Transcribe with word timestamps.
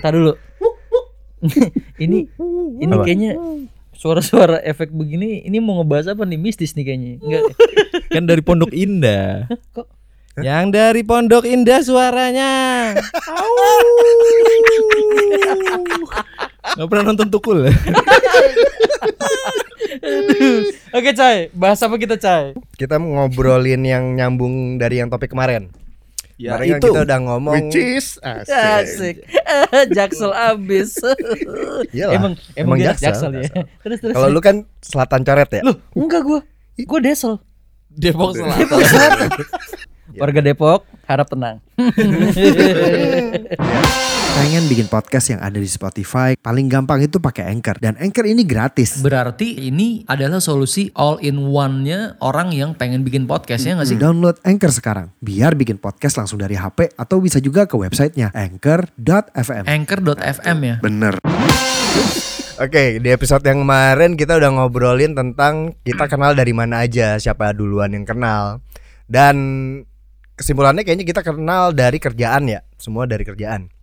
Tar 0.00 0.12
dulu. 0.14 0.34
ini 2.04 2.30
ini 2.78 2.92
Apa? 2.94 3.02
kayaknya 3.02 3.34
suara-suara 3.92 4.62
efek 4.62 4.94
begini 4.94 5.42
ini 5.42 5.58
mau 5.58 5.82
ngebahas 5.82 6.14
apa 6.14 6.22
nih 6.22 6.38
mistis 6.38 6.74
nih 6.78 6.84
kayaknya. 6.86 7.12
Enggak. 7.22 7.42
Kan 8.14 8.24
dari 8.30 8.42
Pondok 8.42 8.72
Indah. 8.72 9.50
Kok 9.74 9.86
Yang 10.40 10.66
dari 10.72 11.02
Pondok 11.04 11.44
Indah 11.44 11.84
suaranya. 11.84 12.52
Gak 16.72 16.88
pernah 16.88 17.04
nonton 17.12 17.28
Tukul 17.28 17.68
ya? 17.68 17.72
Oke, 20.92 21.12
Cai. 21.12 21.52
Bahas 21.52 21.84
apa 21.84 22.00
kita, 22.00 22.16
Cai? 22.16 22.56
Kita 22.80 22.96
ngobrolin 22.96 23.84
yang 23.84 24.16
nyambung 24.16 24.80
dari 24.80 25.04
yang 25.04 25.12
topik 25.12 25.36
kemarin. 25.36 25.68
Ya, 26.42 26.58
kan 26.58 26.66
itu. 26.66 26.90
kita 26.90 27.06
udah 27.06 27.18
ngomong 27.22 27.54
Which 27.54 27.78
is 27.78 28.18
asik. 28.18 28.50
Asik. 28.50 29.16
Jaksel 29.96 30.34
abis. 30.34 30.98
Iyalah, 31.94 32.18
emang 32.18 32.32
emang, 32.58 32.58
emang 32.58 32.76
dia 32.82 32.98
Jaksel, 32.98 33.30
Jaksel, 33.30 33.32
ya. 33.38 33.62
Terus 33.86 33.98
terus. 34.02 34.14
Kalau 34.18 34.26
lu 34.26 34.40
kan 34.42 34.66
selatan 34.82 35.22
coret 35.22 35.50
ya? 35.54 35.62
Loh, 35.62 35.78
enggak 35.94 36.26
gua. 36.26 36.42
Gua 36.82 36.98
Desel. 36.98 37.38
Depok 37.94 38.34
Selatan. 38.34 38.58
Depok 38.58 38.80
Selatan. 38.82 39.28
Warga 40.20 40.40
Depok 40.42 40.80
harap 41.06 41.30
tenang. 41.30 41.62
Pengen 44.32 44.64
bikin 44.64 44.88
podcast 44.88 45.28
yang 45.28 45.44
ada 45.44 45.60
di 45.60 45.68
Spotify, 45.68 46.32
paling 46.40 46.64
gampang 46.64 47.04
itu 47.04 47.20
pakai 47.20 47.52
Anchor. 47.52 47.76
Dan 47.76 48.00
Anchor 48.00 48.24
ini 48.24 48.48
gratis. 48.48 49.04
Berarti 49.04 49.68
ini 49.68 50.08
adalah 50.08 50.40
solusi 50.40 50.88
all 50.96 51.20
in 51.20 51.52
one-nya 51.52 52.16
orang 52.24 52.48
yang 52.48 52.72
pengen 52.72 53.04
bikin 53.04 53.28
podcast 53.28 53.68
ya 53.68 53.76
nggak 53.76 53.92
sih? 53.92 54.00
Download 54.00 54.40
Anchor 54.40 54.72
sekarang, 54.72 55.12
biar 55.20 55.52
bikin 55.52 55.76
podcast 55.76 56.16
langsung 56.16 56.40
dari 56.40 56.56
HP 56.56 56.96
atau 56.96 57.20
bisa 57.20 57.44
juga 57.44 57.68
ke 57.68 57.76
websitenya 57.76 58.32
anchor.fm. 58.32 59.68
Anchor.fm 59.68 60.58
ya. 60.64 60.76
Bener. 60.80 61.20
Oke, 62.56 63.04
di 63.04 63.08
episode 63.12 63.44
yang 63.44 63.68
kemarin 63.68 64.16
kita 64.16 64.40
udah 64.40 64.48
ngobrolin 64.48 65.12
tentang 65.12 65.76
kita 65.84 66.08
kenal 66.08 66.32
dari 66.32 66.56
mana 66.56 66.88
aja, 66.88 67.20
siapa 67.20 67.52
duluan 67.52 67.92
yang 67.92 68.08
kenal. 68.08 68.64
Dan 69.04 69.36
kesimpulannya 70.40 70.88
kayaknya 70.88 71.04
kita 71.04 71.20
kenal 71.20 71.76
dari 71.76 72.00
kerjaan 72.00 72.48
ya, 72.48 72.64
semua 72.80 73.04
dari 73.04 73.28
kerjaan. 73.28 73.81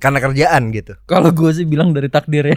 Karena 0.00 0.16
kerjaan 0.16 0.72
gitu. 0.72 0.96
Kalau 1.04 1.28
gue 1.28 1.52
sih 1.52 1.68
bilang 1.68 1.92
dari 1.92 2.08
takdir 2.08 2.48
ya. 2.48 2.56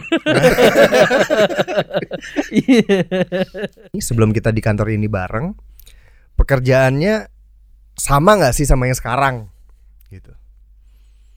Ini 3.92 4.00
Sebelum 4.00 4.32
kita 4.32 4.48
di 4.48 4.64
kantor 4.64 4.96
ini 4.96 5.06
bareng, 5.12 5.52
pekerjaannya 6.40 7.28
sama 7.94 8.40
nggak 8.40 8.54
sih 8.56 8.64
sama 8.64 8.88
yang 8.88 8.96
sekarang? 8.96 9.52
Gitu. 10.08 10.32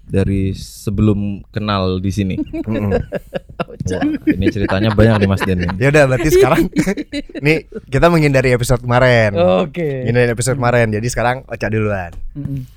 Dari 0.08 0.56
sebelum 0.56 1.44
kenal 1.52 2.00
di 2.00 2.12
sini. 2.16 2.40
Wah, 2.40 2.96
ini 4.24 4.48
ceritanya 4.48 4.96
banyak 4.96 5.20
nih 5.20 5.28
Mas 5.28 5.44
Den. 5.44 5.68
Ya 5.76 5.92
udah 5.92 6.08
berarti 6.08 6.32
sekarang 6.32 6.72
nih 7.46 7.68
kita 7.92 8.08
menghindari 8.08 8.56
episode 8.56 8.80
kemarin. 8.80 9.36
Oke. 9.36 10.08
Menghindari 10.08 10.32
episode 10.32 10.56
kemarin. 10.56 10.96
Jadi 10.96 11.08
sekarang 11.12 11.44
Ocha 11.52 11.68
duluan. 11.68 12.16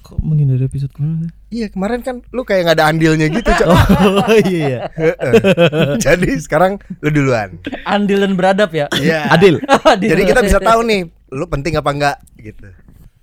Kok 0.02 0.18
menghindari 0.18 0.66
episode 0.66 0.90
kemarin? 0.90 1.30
Iya 1.50 1.66
kemarin 1.66 1.98
kan 1.98 2.22
lu 2.30 2.46
kayak 2.46 2.62
nggak 2.62 2.76
ada 2.78 2.86
andilnya 2.86 3.26
gitu 3.26 3.50
Cok. 3.50 3.66
Oh 4.22 4.38
iya. 4.46 4.86
Heeh. 5.02 5.32
Jadi 5.98 6.38
sekarang 6.38 6.78
lu 7.02 7.10
duluan. 7.10 7.58
Andil 7.82 8.22
dan 8.22 8.38
beradab 8.38 8.70
ya. 8.70 8.86
Iya. 8.94 9.26
Adil. 9.34 9.58
Adil. 9.66 10.14
Jadi 10.14 10.22
kita 10.30 10.40
bisa 10.46 10.62
tahu 10.62 10.86
nih 10.86 11.10
lu 11.34 11.44
penting 11.50 11.74
apa 11.74 11.90
enggak 11.90 12.16
gitu. 12.38 12.70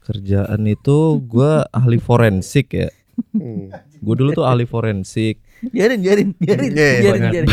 Kerjaan 0.04 0.60
itu 0.68 1.24
gua 1.24 1.72
ahli 1.72 2.00
forensik 2.00 2.76
ya. 2.76 2.92
Hmm. 3.32 3.72
Gue 3.98 4.14
dulu 4.14 4.30
tuh 4.36 4.46
ahli 4.46 4.68
forensik. 4.68 5.42
biarin 5.74 5.98
biarin 5.98 6.30
biarin 6.38 6.70
Iya, 6.70 6.70
iya, 6.70 7.00
biarin 7.02 7.12
banyak. 7.18 7.32
biarin. 7.34 7.50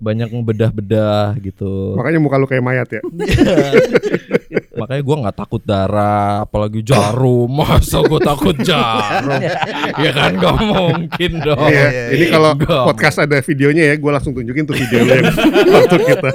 Banyak 0.00 0.28
ngebedah-bedah 0.32 1.26
gitu. 1.44 1.92
Makanya 1.92 2.20
muka 2.22 2.40
lu 2.40 2.48
kayak 2.48 2.64
mayat 2.64 2.88
ya. 2.88 3.02
Makanya 4.74 5.02
gua 5.06 5.16
nggak 5.26 5.36
takut 5.38 5.62
darah, 5.62 6.42
apalagi 6.42 6.80
jarum. 6.82 7.50
Masa 7.58 8.02
gua 8.04 8.20
takut 8.20 8.56
jarum? 8.60 9.40
ya 10.04 10.10
kan 10.10 10.32
gak 10.36 10.56
mungkin 10.60 11.32
dong. 11.42 11.70
Iya, 11.70 11.86
iya, 11.90 12.04
ini 12.14 12.24
iya. 12.28 12.34
kalau 12.34 12.50
podcast 12.90 13.16
ada 13.22 13.38
videonya 13.38 13.84
ya, 13.92 13.94
gue 13.96 14.10
langsung 14.10 14.32
tunjukin 14.34 14.64
tuh 14.66 14.76
videonya 14.76 15.14
yang 15.22 15.34
waktu 15.78 15.96
kita 16.02 16.32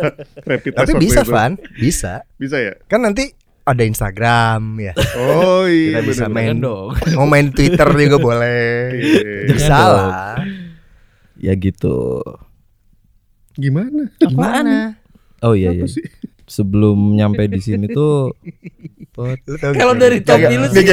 rapid 0.47 0.71
test 0.71 0.79
Tapi 0.79 0.91
bisa 0.99 1.21
itu. 1.21 1.31
Van, 1.31 1.51
bisa. 1.75 2.13
Bisa 2.39 2.57
ya? 2.57 2.73
Kan 2.87 3.03
nanti 3.03 3.31
ada 3.67 3.83
Instagram 3.85 4.61
ya. 4.81 4.93
Oh 5.19 5.69
iya, 5.69 6.01
Kita 6.01 6.09
bisa 6.09 6.25
main 6.31 6.57
dong. 6.57 6.95
Mau 7.13 7.27
main 7.29 7.53
Twitter 7.53 7.85
juga 7.85 8.17
boleh. 8.17 8.97
Iya. 8.97 9.53
Bisa 9.53 9.77
lah. 9.77 10.41
Ya 11.37 11.53
gitu. 11.53 12.23
Gimana? 13.59 14.09
Apaan? 14.23 14.95
Oh 15.43 15.53
iya 15.55 15.71
iya. 15.71 15.85
Apa 15.85 15.91
sih? 15.91 16.05
Sebelum 16.49 17.13
nyampe 17.13 17.45
di 17.45 17.61
sini 17.61 17.85
tuh 17.97 18.33
Kalau 19.59 19.93
dari 19.99 20.23
topi 20.23 20.55
lu 20.55 20.67
sih, 20.71 20.83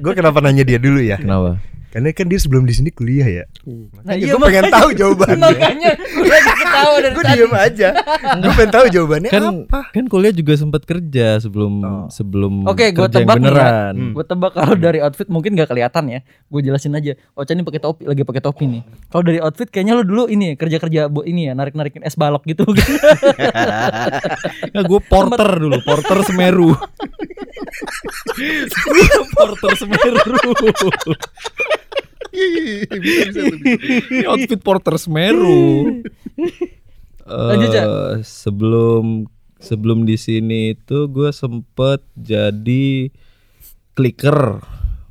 gua 0.00 0.12
kenapa 0.16 0.40
nanya 0.40 0.64
dia 0.64 0.80
dulu 0.80 0.98
ya? 1.04 1.20
kenapa? 1.20 1.60
Karena 1.86 2.10
kan 2.10 2.26
dia 2.26 2.36
sebelum 2.36 2.62
di 2.62 2.72
sini 2.72 2.90
kuliah 2.90 3.24
ya. 3.24 3.44
Nah, 3.62 3.88
Makanya 3.96 4.14
iya, 4.14 4.26
gue 4.26 4.36
pengen 4.36 4.44
makanya- 4.62 4.74
tahu 4.74 4.88
jawabannya. 4.92 5.40
Makanya 5.48 5.90
gue 5.96 6.26
lagi 6.28 6.52
ketawa 6.56 6.96
dari 6.96 7.08
Gue 7.10 7.24
tadi. 7.24 7.32
diem 7.32 7.54
aja. 7.56 7.88
Gue 8.36 8.52
pengen 8.52 8.70
tahu 8.70 8.86
jawabannya 8.88 9.30
Kan 9.30 9.42
apa. 9.64 9.80
kan 9.90 10.04
kuliah 10.06 10.30
juga 10.30 10.52
sempat 10.54 10.82
kerja 10.82 11.26
sebelum 11.38 11.72
Oh. 11.78 12.06
sebelum 12.08 12.52
Oke, 12.64 12.90
gue 12.90 13.00
kerja 13.00 13.16
yang 13.16 13.24
tebak 13.24 13.34
nih 13.34 13.42
ya. 13.42 13.48
beneran. 13.48 13.94
Gue 14.12 14.24
tebak 14.24 14.52
kalau 14.52 14.76
dari 14.76 14.98
outfit 14.98 15.26
mungkin 15.26 15.54
gak 15.54 15.68
kelihatan 15.68 16.04
ya. 16.06 16.20
Gue 16.46 16.60
jelasin 16.60 16.92
aja. 16.92 17.16
Ocha 17.32 17.50
ini 17.50 17.62
pakai 17.62 17.80
topi, 17.80 18.02
lagi 18.04 18.22
pakai 18.22 18.40
topi 18.40 18.64
nih. 18.66 18.82
Kalau 19.06 19.22
dari 19.22 19.38
outfit 19.38 19.66
kayaknya 19.66 19.94
lu 19.94 20.04
dulu 20.04 20.24
ini 20.26 20.44
ya, 20.46 20.54
kerja-kerja 20.54 21.00
buat 21.06 21.24
ini 21.24 21.48
ya, 21.48 21.52
narik-narikin 21.52 22.02
es 22.02 22.14
balok 22.14 22.44
gitu. 22.44 22.68
Nah, 24.68 24.82
gue 24.82 25.00
porter 25.02 25.50
dulu, 25.56 25.78
porter 25.80 26.18
Semeru. 26.22 26.76
porter 29.32 29.72
Semeru. 29.74 30.24
Iya, 32.32 32.96
bisa, 32.98 33.28
bisa, 33.28 33.40
tuh, 33.46 33.58
bisa. 33.60 33.78
Ini 34.10 34.24
outfit 34.26 34.60
porter 34.60 34.94
Semeru. 34.96 36.02
Lanjut. 37.26 37.70
Eh, 37.74 38.14
sebelum 38.22 39.26
sebelum 39.58 40.06
di 40.06 40.14
sini 40.14 40.74
itu 40.74 41.06
gue 41.06 41.30
sempet 41.34 42.02
jadi 42.14 43.10
clicker. 43.92 44.62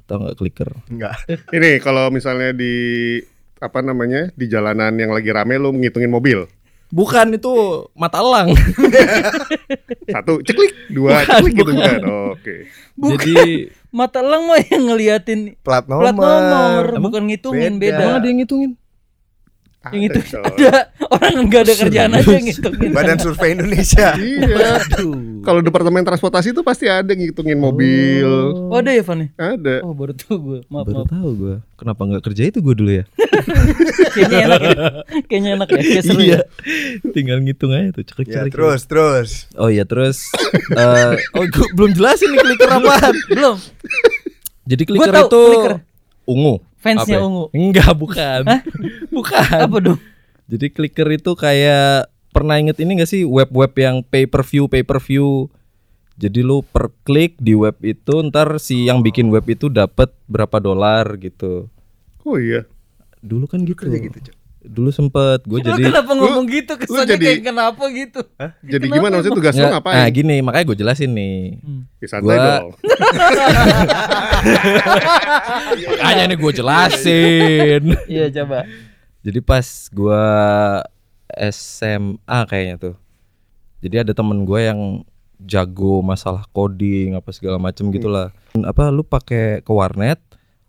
Tau 0.06 0.22
nggak 0.22 0.38
clicker? 0.38 0.70
Enggak. 0.88 1.18
Ini 1.52 1.82
kalau 1.82 2.08
misalnya 2.14 2.54
di 2.54 3.18
apa 3.58 3.80
namanya 3.82 4.30
di 4.36 4.46
jalanan 4.46 4.94
yang 5.00 5.10
lagi 5.10 5.32
rame 5.32 5.56
lu 5.58 5.72
ngitungin 5.74 6.12
mobil 6.12 6.44
Bukan 6.94 7.34
itu 7.34 7.50
mata 7.98 8.22
elang. 8.22 8.54
satu 10.16 10.38
ceklik 10.46 10.70
dua 10.94 11.26
Bukan, 11.26 11.26
ceklik 11.26 11.54
gitu 11.58 11.72
bukan. 11.74 11.82
bukan 11.82 12.02
oke 12.38 12.56
Jadi 13.18 13.36
Mata 13.96 14.20
elang 14.20 14.44
mah 14.44 14.60
yang 14.68 14.84
ngeliatin 14.86 15.56
Plat 15.64 15.88
nomor. 15.88 16.04
plat 16.04 16.16
nomor, 16.16 16.86
Emang 16.92 17.04
bukan 17.08 17.24
ngitungin 17.32 17.80
beda. 17.80 17.96
beda. 17.96 18.04
emang 18.04 18.16
ada 18.20 18.28
yang 18.28 18.40
ngitungin. 18.44 18.72
Yang 19.94 20.04
itu 20.10 20.20
Ada, 20.34 20.40
ada 20.50 20.78
orang 21.06 21.34
nggak 21.46 21.62
ada 21.62 21.74
kerjaan 21.78 22.12
aja 22.18 22.30
yang 22.32 22.46
ngitungin. 22.50 22.90
Badan 22.90 23.18
Survei 23.22 23.50
Indonesia. 23.54 24.08
iya 24.22 24.82
kalau 25.46 25.62
departemen 25.62 26.02
transportasi 26.02 26.58
itu 26.58 26.62
pasti 26.66 26.90
ada 26.90 27.14
ngitungin 27.14 27.62
mobil 27.62 28.26
Oh 28.74 28.82
ada 28.82 28.90
ya 28.90 29.06
Van 29.06 29.22
ya? 29.22 29.30
ada 29.38 29.86
Oh 29.86 29.94
baru 29.94 30.18
tahu 30.18 30.36
gue. 30.42 30.60
Maaf 30.68 30.86
Baru 30.90 30.96
maaf. 31.06 31.10
tahu 31.14 31.30
gue. 31.38 31.56
Kenapa 31.76 32.02
nggak 32.08 32.24
kerja 32.26 32.42
itu 32.50 32.60
gue 32.64 32.74
dulu 32.74 32.92
ya? 32.92 33.06
Kayaknya 34.16 34.38
enak 34.48 34.62
ya. 34.62 34.76
Kayaknya 35.28 35.50
enak 35.60 35.68
ya. 35.70 35.82
Kayak 35.84 36.04
seru 36.08 36.22
ya. 36.24 36.42
Tinggal 37.14 37.38
ngitung 37.46 37.72
aja 37.76 37.90
tuh 37.94 38.04
cekik 38.08 38.26
Ya 38.32 38.42
terus 38.50 38.82
terus. 38.90 39.30
Oh 39.54 39.70
iya 39.70 39.84
terus 39.86 40.24
eh 40.74 41.14
oh 41.36 41.46
gua 41.46 41.68
belum 41.78 41.92
jelasin 41.94 42.32
nih 42.34 42.40
clicker 42.42 42.70
apaan. 42.72 43.14
Belum. 43.30 43.56
Jadi 44.66 44.82
tahu 44.82 44.96
itu 44.98 45.42
clicker. 45.54 45.74
ungu. 46.26 46.56
Fansnya 46.86 47.18
Apa 47.18 47.26
ya? 47.26 47.26
ungu. 47.26 47.46
Enggak, 47.50 47.92
bukan. 47.98 48.42
bukan. 49.18 49.58
Apa 49.66 49.78
dong? 49.82 50.00
Jadi 50.46 50.70
clicker 50.70 51.10
itu 51.10 51.34
kayak 51.34 52.14
pernah 52.30 52.62
inget 52.62 52.78
ini 52.78 53.02
gak 53.02 53.10
sih 53.10 53.26
web-web 53.26 53.74
yang 53.74 54.06
pay 54.06 54.30
per 54.30 54.46
view 54.46 54.70
pay 54.70 54.86
per 54.86 55.02
view. 55.02 55.50
Jadi 56.16 56.46
lu 56.46 56.62
per 56.62 56.94
klik 57.04 57.42
di 57.42 57.58
web 57.58 57.76
itu 57.82 58.22
ntar 58.30 58.62
si 58.62 58.86
yang 58.86 59.02
bikin 59.02 59.34
web 59.34 59.44
itu 59.50 59.68
dapat 59.68 60.14
berapa 60.30 60.62
dolar 60.62 61.18
gitu. 61.18 61.68
oh 62.24 62.38
iya 62.40 62.64
Dulu 63.26 63.50
kan 63.50 63.66
gitu. 63.66 63.90
Kerja 63.90 63.98
gitu, 63.98 64.18
Cok. 64.30 64.45
Dulu 64.66 64.90
sempet 64.90 65.40
gue 65.46 65.58
Lu 65.58 65.64
jadi 65.64 65.84
kenapa 65.88 66.12
ngomong 66.12 66.46
gitu? 66.50 66.74
Kesannya 66.76 67.08
jadi- 67.08 67.28
kayak 67.28 67.42
kenapa 67.46 67.84
gitu? 67.88 68.22
jadi 68.66 68.82
Kenapa 68.82 68.96
gimana 68.98 69.14
maksudnya 69.16 69.38
tugas 69.38 69.56
lu 69.56 69.68
ngapain 69.70 69.96
Nah 69.96 70.08
gini 70.10 70.36
makanya 70.42 70.66
gue 70.66 70.78
jelasin 70.78 71.12
nih. 71.14 71.38
Ya, 71.98 72.08
santai 72.10 72.26
Gua- 72.26 72.42
dong 72.42 72.68
Makanya 75.92 76.24
nih 76.26 76.38
gue 76.38 76.52
jelasin. 76.54 77.82
Iya 78.06 78.26
coba. 78.34 78.60
Jadi 79.22 79.40
pas 79.42 79.66
gua 79.90 80.24
SMA 81.36 82.40
kayaknya 82.46 82.76
tuh. 82.80 82.96
Jadi 83.82 83.96
ada 84.02 84.12
temen 84.14 84.46
gue 84.46 84.60
yang 84.62 84.82
jago 85.38 86.00
masalah 86.00 86.48
coding 86.50 87.14
apa 87.14 87.30
segala 87.30 87.58
macem 87.58 87.90
gitulah. 87.92 88.30
Apa 88.56 88.90
lu 88.90 89.02
pakai 89.02 89.62
ke 89.62 89.70
warnet, 89.70 90.22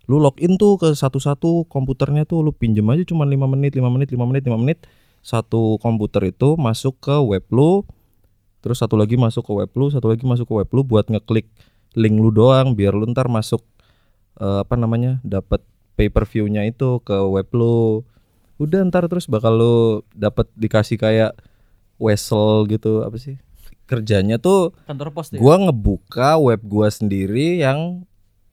lu 0.06 0.22
login 0.22 0.54
tuh 0.54 0.78
ke 0.78 0.94
satu-satu 0.94 1.66
komputernya 1.66 2.22
tuh 2.26 2.42
lu 2.46 2.54
pinjem 2.54 2.86
aja 2.90 3.02
cuma 3.02 3.26
5 3.26 3.34
menit 3.50 3.74
5 3.74 3.82
menit 3.90 4.08
5 4.14 4.22
menit 4.22 4.42
5 4.46 4.62
menit 4.62 4.78
satu 5.26 5.82
komputer 5.82 6.30
itu 6.30 6.54
masuk 6.54 7.02
ke 7.02 7.16
web 7.18 7.42
lu 7.50 7.82
terus 8.62 8.78
satu 8.78 8.94
lagi 8.94 9.18
masuk 9.18 9.42
ke 9.42 9.52
web 9.52 9.70
lu 9.74 9.90
satu 9.90 10.06
lagi 10.06 10.22
masuk 10.22 10.46
ke 10.46 10.54
web 10.54 10.68
lu 10.70 10.86
buat 10.86 11.10
ngeklik 11.10 11.50
link 11.98 12.16
lu 12.18 12.30
doang 12.30 12.78
biar 12.78 12.94
lu 12.94 13.10
ntar 13.10 13.26
masuk 13.26 13.66
eh, 14.38 14.62
apa 14.62 14.78
namanya 14.78 15.18
dapat 15.26 15.62
pay 15.98 16.06
per 16.06 16.28
view-nya 16.30 16.62
itu 16.62 17.02
ke 17.02 17.16
web 17.26 17.50
lu 17.50 18.06
udah 18.62 18.86
ntar 18.86 19.10
terus 19.10 19.26
bakal 19.26 19.52
lu 19.58 19.76
dapat 20.14 20.46
dikasih 20.54 20.96
kayak 20.96 21.34
wesel 21.98 22.64
gitu 22.70 23.02
apa 23.02 23.18
sih 23.18 23.36
kerjanya 23.86 24.36
tuh 24.36 24.74
Kantor 24.86 25.14
pos 25.14 25.30
deh. 25.30 25.38
gua 25.38 25.56
ngebuka 25.58 26.38
web 26.38 26.60
gua 26.62 26.90
sendiri 26.90 27.62
yang 27.62 28.04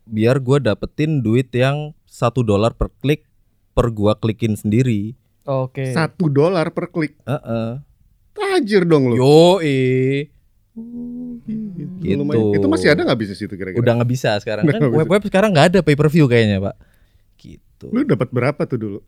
biar 0.05 0.37
gua 0.37 0.57
dapetin 0.57 1.19
duit 1.19 1.47
yang 1.49 1.91
satu 2.03 2.41
dolar 2.41 2.71
per 2.71 2.91
klik 2.97 3.23
per 3.71 3.89
gua 3.89 4.13
klikin 4.13 4.53
sendiri 4.53 5.15
Oke. 5.43 5.91
Satu 5.91 6.31
dolar 6.31 6.71
per 6.71 6.87
klik. 6.87 7.19
Heeh. 7.21 7.83
Tajir 8.31 8.87
dong 8.87 9.11
lu. 9.11 9.15
yo 9.15 9.35
eh 9.59 10.31
Gitu. 10.73 12.15
Lumayan. 12.15 12.55
Itu 12.55 12.65
masih 12.65 12.89
ada 12.89 13.03
nggak 13.03 13.19
bisnis 13.19 13.39
itu 13.39 13.51
kira-kira? 13.51 13.77
udah 13.77 13.93
nggak 13.93 14.09
bisa 14.09 14.39
sekarang 14.39 14.63
Udah 14.63 14.73
kan 14.73 14.81
bisa. 14.81 14.97
web-web 14.97 15.21
sekarang 15.21 15.49
nggak 15.51 15.67
ada 15.67 15.79
pay 15.79 15.93
per 15.93 16.07
view 16.07 16.25
kayaknya 16.25 16.57
pak 16.61 16.75
gitu 17.35 17.91
Lu 17.91 18.01
dapat 18.03 18.31
berapa 18.31 18.61
tuh 18.63 18.79
dulu? 18.79 18.99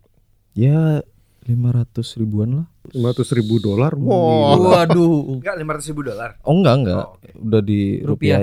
ya 0.52 1.00
500 1.42 1.96
ribuan 2.18 2.50
lah 2.54 2.68
500 2.92 3.32
ribu 3.34 3.56
dolar. 3.58 3.96
Wow. 3.96 4.76
Waduh. 4.76 5.40
Enggak 5.40 5.56
500 5.56 5.90
ribu 5.90 6.02
dolar. 6.04 6.30
oh 6.42 6.54
enggak 6.54 6.76
enggak 6.78 6.98
Oh, 7.02 7.16
udah 7.40 7.62
di 7.62 7.82
Rupiah. 8.02 8.40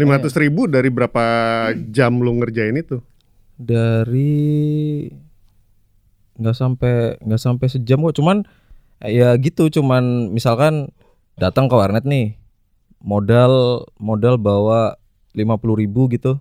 Rupiahin 0.00 0.24
500 0.32 0.42
ribu 0.48 0.66
dari 0.66 0.88
berapa 0.88 1.24
jam 1.92 2.16
lu 2.18 2.40
ngerjain 2.40 2.80
itu? 2.80 3.04
dari 3.60 5.04
nggak 6.40 6.56
sampai 6.56 7.20
nggak 7.20 7.42
sampai 7.42 7.66
sejam 7.68 8.00
kok. 8.00 8.16
Cuman 8.16 8.48
eh, 9.04 9.20
ya 9.20 9.36
gitu 9.36 9.68
cuman 9.68 10.32
misalkan 10.32 10.88
datang 11.36 11.68
ke 11.68 11.76
warnet 11.76 12.08
nih 12.08 12.40
modal 13.04 13.84
modal 14.00 14.40
bawa 14.40 14.96
50.000 15.36 15.80
ribu 15.84 16.08
gitu. 16.08 16.40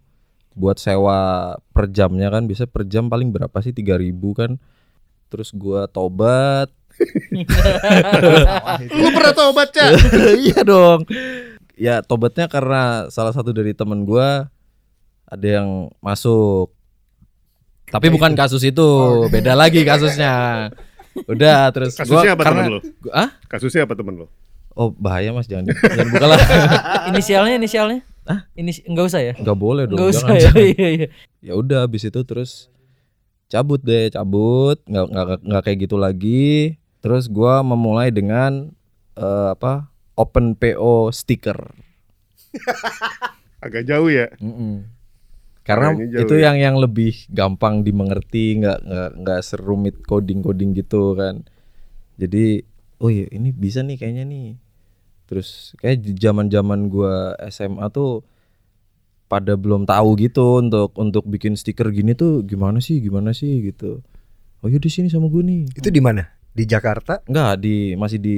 Buat 0.56 0.80
sewa 0.80 1.56
per 1.76 1.92
jamnya 1.92 2.32
kan 2.32 2.48
bisa 2.48 2.64
per 2.66 2.88
jam 2.88 3.12
paling 3.12 3.36
berapa 3.36 3.54
sih? 3.60 3.76
3000 3.76 4.16
kan. 4.40 4.56
Terus 5.28 5.52
gua 5.52 5.92
tobat. 5.92 6.72
Lu 9.00 9.08
pernah 9.16 9.32
tobat, 9.32 9.72
Cak? 9.72 9.92
iya 10.44 10.68
dong 10.68 11.08
ya 11.80 12.02
tobatnya 12.02 12.46
karena 12.46 12.82
salah 13.08 13.32
satu 13.32 13.50
dari 13.50 13.72
temen 13.72 14.04
gua 14.04 14.52
ada 15.26 15.48
yang 15.56 15.70
masuk 16.00 16.76
tapi 17.88 18.08
bukan 18.08 18.36
kasus 18.36 18.62
itu 18.62 18.88
beda 19.28 19.56
lagi 19.56 19.82
kasusnya 19.82 20.68
udah 21.26 21.72
terus 21.72 21.96
gua 21.98 22.22
Kasusnya 22.22 22.32
apa 22.32 22.44
karena 22.44 22.62
temen 22.62 22.70
lu? 22.70 22.80
gua- 23.00 23.16
ah 23.18 23.30
Kasusnya 23.48 23.82
apa 23.84 23.94
temen 23.94 24.14
lu? 24.16 24.26
oh 24.72 24.94
bahaya 24.94 25.32
mas 25.32 25.48
jangan 25.48 25.66
di- 25.66 25.76
jangan 25.76 26.08
buka 26.10 26.26
lah 26.28 26.40
inisialnya 27.10 27.56
inisialnya? 27.58 28.00
Ah, 28.24 28.46
ini 28.54 28.70
enggak 28.86 29.10
usah 29.10 29.22
ya? 29.22 29.34
nggak 29.34 29.58
boleh 29.58 29.84
dong 29.84 29.98
Enggak 29.98 30.10
usah 30.14 30.22
jangan, 30.22 30.38
ya. 30.38 30.44
jangan. 30.46 30.62
Iya 30.78 30.90
iya. 30.94 31.08
ya 31.42 31.54
udah 31.56 31.78
habis 31.82 32.04
itu 32.04 32.20
terus 32.22 32.70
cabut 33.48 33.82
deh 33.82 34.08
cabut 34.10 34.78
nggak 34.86 35.06
nggak 35.10 35.26
nggak 35.42 35.62
kayak 35.66 35.78
gitu 35.82 35.98
lagi 35.98 36.78
terus 37.00 37.26
gua 37.26 37.60
memulai 37.60 38.14
dengan 38.14 38.70
eh, 39.16 39.48
apa 39.50 39.89
open 40.20 40.60
PO 40.60 41.16
sticker 41.16 41.72
Agak 43.66 43.84
jauh 43.88 44.08
ya. 44.08 44.32
Mm-mm. 44.40 44.88
Karena 45.68 45.94
Kayaknya 45.94 46.08
jauh 46.10 46.22
itu 46.26 46.36
ya. 46.40 46.44
yang 46.50 46.58
yang 46.58 46.76
lebih 46.80 47.14
gampang 47.30 47.84
dimengerti, 47.86 48.58
nggak 48.64 48.80
nggak 48.88 49.10
nggak 49.22 49.40
serumit 49.46 49.96
coding 50.08 50.42
coding 50.42 50.72
gitu 50.74 51.14
kan. 51.14 51.44
Jadi, 52.18 52.64
oh 53.04 53.12
iya 53.12 53.28
ini 53.30 53.52
bisa 53.54 53.84
nih 53.84 54.00
kayaknya 54.00 54.26
nih. 54.26 54.48
Terus 55.30 55.78
kayak 55.78 56.02
di 56.02 56.16
zaman 56.18 56.50
zaman 56.50 56.90
gua 56.90 57.38
SMA 57.52 57.86
tuh 57.94 58.26
pada 59.30 59.54
belum 59.54 59.86
tahu 59.86 60.18
gitu 60.18 60.58
untuk 60.58 60.98
untuk 60.98 61.22
bikin 61.30 61.54
stiker 61.54 61.94
gini 61.94 62.18
tuh 62.18 62.42
gimana 62.42 62.82
sih 62.82 62.98
gimana 62.98 63.30
sih 63.36 63.62
gitu. 63.62 64.02
Oh 64.66 64.68
iya 64.68 64.82
di 64.82 64.90
sini 64.90 65.08
sama 65.08 65.30
gue 65.30 65.44
nih. 65.46 65.62
Itu 65.78 65.94
di 65.94 66.02
mana? 66.02 66.26
Di 66.60 66.68
Jakarta, 66.68 67.24
Enggak 67.24 67.64
di 67.64 67.96
masih 67.96 68.20
di 68.20 68.38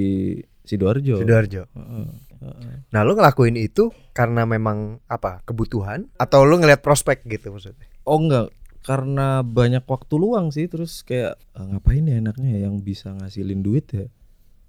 Sidoarjo. 0.62 1.18
Sidoarjo. 1.18 1.66
Heeh, 1.74 2.06
heeh. 2.46 2.76
Nah, 2.94 3.02
lu 3.02 3.18
ngelakuin 3.18 3.58
itu 3.58 3.90
karena 4.14 4.46
memang 4.46 5.02
apa? 5.10 5.42
Kebutuhan 5.42 6.06
atau 6.22 6.46
lu 6.46 6.62
ngelihat 6.62 6.86
prospek 6.86 7.26
gitu 7.26 7.50
maksudnya? 7.50 7.90
Oh 8.06 8.22
enggak, 8.22 8.54
karena 8.86 9.42
banyak 9.42 9.82
waktu 9.90 10.14
luang 10.22 10.54
sih 10.54 10.70
terus 10.70 11.02
kayak 11.02 11.38
"Ah, 11.58 11.66
ngapain 11.66 12.06
ya 12.06 12.22
enaknya 12.22 12.62
ya 12.62 12.70
yang 12.70 12.78
bisa 12.82 13.10
ngasilin 13.18 13.66
duit 13.66 13.90
ya. 13.90 14.06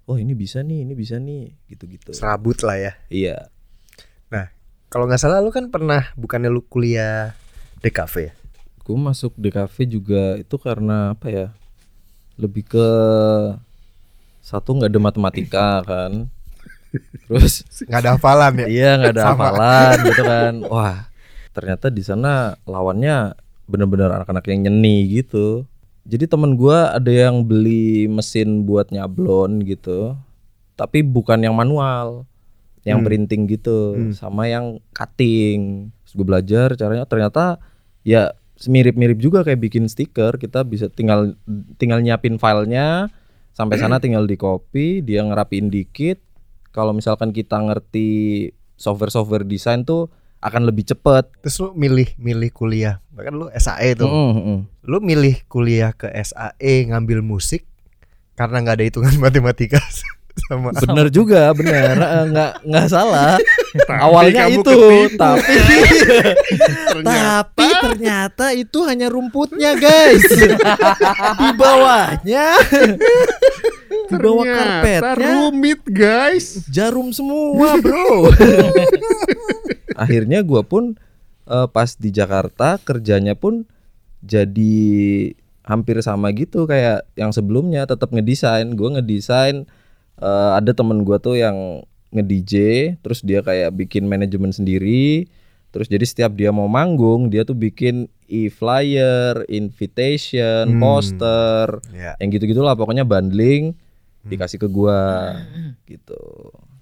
Oh 0.09 0.17
ini 0.17 0.33
bisa 0.33 0.65
nih, 0.65 0.83
ini 0.83 0.93
bisa 0.97 1.15
nih, 1.21 1.53
gitu-gitu. 1.69 2.11
Serabut 2.11 2.57
lah 2.65 2.75
ya. 2.75 2.93
Iya. 3.07 3.47
Nah, 4.33 4.49
kalau 4.89 5.05
nggak 5.07 5.21
salah 5.21 5.39
lu 5.39 5.53
kan 5.53 5.69
pernah 5.69 6.09
bukannya 6.17 6.49
lu 6.51 6.65
kuliah 6.65 7.37
DKV 7.85 8.13
ya? 8.19 8.33
Gue 8.83 8.97
masuk 8.99 9.31
DKV 9.39 9.75
juga 9.87 10.23
itu 10.35 10.55
karena 10.59 11.15
apa 11.15 11.31
ya? 11.31 11.47
Lebih 12.35 12.63
ke 12.65 12.87
satu 14.39 14.75
nggak 14.75 14.91
ada 14.91 15.01
matematika 15.01 15.67
kan. 15.89 16.27
Terus 17.25 17.65
Nggak 17.83 17.99
ada 17.99 18.11
hafalan 18.13 18.53
ya? 18.61 18.67
iya 18.69 18.89
nggak 18.97 19.13
ada 19.17 19.23
Sama. 19.23 19.33
hafalan 19.33 19.95
gitu 20.09 20.21
kan. 20.23 20.53
Wah 20.67 20.97
ternyata 21.53 21.87
di 21.87 22.01
sana 22.01 22.57
lawannya 22.65 23.37
bener-bener 23.65 24.09
anak-anak 24.11 24.45
yang 24.47 24.65
nyeni 24.65 25.21
gitu. 25.21 25.65
Jadi 26.03 26.27
temen 26.27 26.59
gua 26.59 26.91
ada 26.91 27.07
yang 27.07 27.41
beli 27.41 28.11
mesin 28.11 28.67
buat 28.67 28.91
nyablon 28.91 29.63
gitu, 29.63 30.19
tapi 30.75 30.99
bukan 30.99 31.39
yang 31.39 31.55
manual, 31.55 32.27
yang 32.83 32.99
Hmm. 32.99 33.07
printing 33.07 33.47
gitu, 33.47 33.95
Hmm. 33.95 34.11
sama 34.11 34.51
yang 34.51 34.83
cutting. 34.91 35.87
Terus 36.03 36.13
gue 36.13 36.25
belajar 36.27 36.67
caranya 36.75 37.07
ternyata 37.07 37.55
ya 38.03 38.35
mirip-mirip 38.67 39.19
juga 39.19 39.41
kayak 39.41 39.59
bikin 39.59 39.85
stiker. 39.87 40.35
Kita 40.37 40.63
bisa 40.67 40.87
tinggal 40.91 41.35
tinggal 41.77 41.99
nyiapin 42.03 42.37
filenya, 42.37 43.09
sampai 43.53 43.77
sana 43.77 44.01
tinggal 44.01 44.25
di 44.25 44.35
copy, 44.35 45.05
dia 45.05 45.21
ngerapiin 45.23 45.69
dikit. 45.69 46.19
Kalau 46.73 46.91
misalkan 46.91 47.29
kita 47.29 47.61
ngerti 47.61 48.49
software-software 48.77 49.45
desain 49.45 49.85
tuh 49.85 50.09
akan 50.43 50.67
lebih 50.67 50.83
cepet. 50.89 51.29
Terus 51.39 51.55
lu 51.63 51.69
milih 51.77 52.09
milih 52.19 52.49
kuliah, 52.51 52.99
bahkan 53.15 53.33
lu 53.37 53.47
SAE 53.55 53.95
tuh. 53.95 54.09
Mm, 54.09 54.31
mm, 54.33 54.43
mm. 54.43 54.59
Lu 54.89 54.97
milih 54.99 55.35
kuliah 55.47 55.95
ke 55.95 56.11
SAE 56.11 56.91
ngambil 56.91 57.23
musik 57.23 57.63
karena 58.33 58.59
nggak 58.65 58.75
ada 58.81 58.85
hitungan 58.85 59.15
matematika 59.23 59.79
sama 60.49 60.73
Bener 60.73 61.13
juga, 61.13 61.53
bener, 61.53 61.93
nggak 62.33 62.51
nggak 62.65 62.87
salah. 62.89 63.37
Tapi 63.73 63.97
Awalnya 63.97 64.45
kamu 64.45 64.61
itu, 64.61 64.69
ketipu. 64.69 65.17
tapi 65.17 65.53
Ternyata 66.93 67.41
tapi 67.41 67.65
ternyata 67.81 68.45
itu 68.53 68.79
hanya 68.85 69.09
rumputnya 69.09 69.73
guys. 69.73 70.21
di 71.41 71.49
bawahnya, 71.57 72.45
di 73.89 74.15
bawah 74.15 74.45
karpetnya 74.45 75.31
rumit 75.41 75.81
guys. 75.89 76.61
jarum 76.69 77.09
semua 77.09 77.81
bro. 77.81 78.29
Akhirnya 80.05 80.45
gua 80.45 80.61
pun 80.61 80.93
eh, 81.45 81.67
pas 81.69 81.89
di 81.97 82.09
Jakarta 82.09 82.77
kerjanya 82.77 83.33
pun 83.33 83.65
jadi 84.21 85.33
hampir 85.63 85.97
sama 86.03 86.29
gitu 86.35 86.69
kayak 86.69 87.09
yang 87.17 87.33
sebelumnya 87.33 87.89
tetap 87.89 88.13
ngedesain. 88.13 88.69
Gua 88.77 89.01
ngedesain 89.01 89.65
eh, 90.21 90.51
ada 90.53 90.71
temen 90.77 91.01
gua 91.01 91.17
tuh 91.17 91.41
yang 91.41 91.81
nge-DJ 92.13 92.53
terus 92.99 93.19
dia 93.19 93.41
kayak 93.41 93.73
bikin 93.73 94.05
manajemen 94.05 94.49
sendiri. 94.49 95.25
Terus 95.69 95.89
jadi 95.89 96.05
setiap 96.05 96.31
dia 96.31 96.49
mau 96.49 96.65
manggung 96.67 97.27
dia 97.27 97.41
tuh 97.41 97.53
bikin 97.53 98.05
e-flyer, 98.27 99.41
invitation, 99.47 100.69
Hmm. 100.69 100.79
poster, 100.79 101.81
ya. 101.89 102.13
yang 102.17 102.29
gitu-gitulah 102.29 102.73
pokoknya 102.73 103.01
bundling 103.01 103.73
dikasih 104.23 104.55
ke 104.55 104.67
gua 104.67 105.33
gitu. 105.83 106.15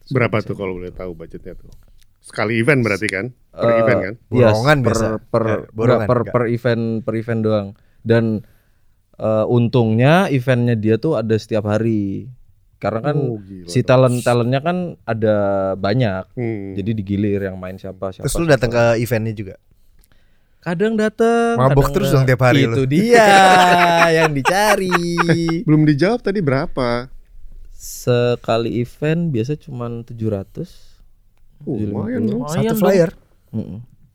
Berapa 0.09 0.43
tuh 0.43 0.53
kalau 0.53 0.75
boleh 0.75 0.91
tahu 0.91 1.15
budgetnya 1.15 1.55
tuh? 1.55 1.71
Sekali 2.19 2.59
event 2.59 2.83
berarti 2.83 3.07
kan? 3.07 3.25
Per 3.49 3.65
Eh, 3.65 3.79
event 3.81 3.99
kan? 3.99 4.13
Yes, 4.29 4.53
Borongan 4.53 4.77
per, 4.77 4.85
biasa. 4.85 5.05
per, 5.25 5.43
Eh, 5.43 5.59
borongan, 5.71 6.05
per, 6.05 6.19
per 6.27 6.43
event 6.47 6.83
per 7.01 7.13
event 7.15 7.41
doang. 7.41 7.67
Dan 8.01 8.43
eh, 9.17 9.45
untungnya 9.47 10.27
eventnya 10.27 10.75
dia 10.75 10.97
tuh 10.97 11.15
ada 11.15 11.33
setiap 11.33 11.63
hari. 11.63 12.27
Karena 12.81 12.99
kan 13.03 13.13
Oh, 13.15 13.37
gila 13.37 13.69
si 13.69 13.79
dong. 13.79 13.87
talent 13.87 14.17
talentnya 14.19 14.59
kan 14.59 14.77
ada 15.03 15.35
banyak. 15.75 16.25
Hmm. 16.33 16.73
Jadi 16.73 16.91
digilir 16.95 17.41
yang 17.43 17.55
main 17.55 17.77
siapa 17.77 18.09
siapa. 18.09 18.25
Terus 18.25 18.35
lu 18.35 18.45
datang 18.45 18.69
ke 18.69 18.83
eventnya 18.97 19.31
juga. 19.31 19.55
kadang 20.59 20.93
datang 20.93 21.57
Mabok 21.57 21.89
kadang 21.89 21.93
terus 21.95 22.09
dong 22.11 22.21
tiap 22.23 22.37
hari 22.39 22.61
Itu 22.63 22.85
lu. 22.85 22.85
dia 22.85 23.25
yang 24.17 24.29
dicari. 24.31 24.93
belum 25.61 25.85
dijawab 25.87 26.21
tadi 26.21 26.37
berapa? 26.39 27.09
Sekali 27.71 28.77
event 28.77 29.29
biasa 29.29 29.57
cuman 29.57 30.01
700. 30.03 30.69
Oh, 31.61 31.77
lumayan 31.77 32.25
dong. 32.25 32.45
Satu 32.45 32.61
dong. 32.67 32.77
flyer. 32.77 33.09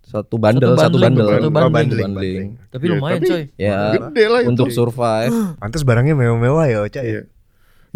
Satu 0.00 0.38
bundle, 0.38 0.78
satu 0.78 0.96
bundling, 0.96 1.18
bundle. 1.18 1.26
satu 1.28 1.42
Oh, 1.42 1.50
bundling. 1.50 1.70
bundling, 1.75 2.06
Bundling. 2.06 2.49
Tapi 2.68 2.85
Iya, 2.85 2.92
lumayan 2.94 3.18
tapi- 3.18 3.26
coy. 3.28 3.42
Ya, 3.58 3.78
Gede 3.92 4.25
lah 4.25 4.40
itu. 4.40 4.49
untuk 4.49 4.68
survive. 4.70 5.35
Pantes 5.56 5.82
barangnya 5.82 6.14
mewah-mewah 6.14 6.64
ya 6.64 6.78
Oca 6.80 7.00
ya. 7.00 7.11
Iya. 7.11 7.23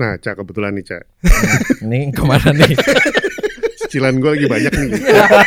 Nah, 0.01 0.17
Cak 0.17 0.41
kebetulan 0.41 0.73
nih, 0.73 0.85
Cak. 0.89 1.03
Ini 1.85 2.09
ke 2.09 2.25
mana 2.25 2.57
nih? 2.57 2.73
Cicilan 3.85 4.17
gue 4.17 4.31
lagi 4.33 4.47
banyak 4.49 4.73
nih. 4.73 4.91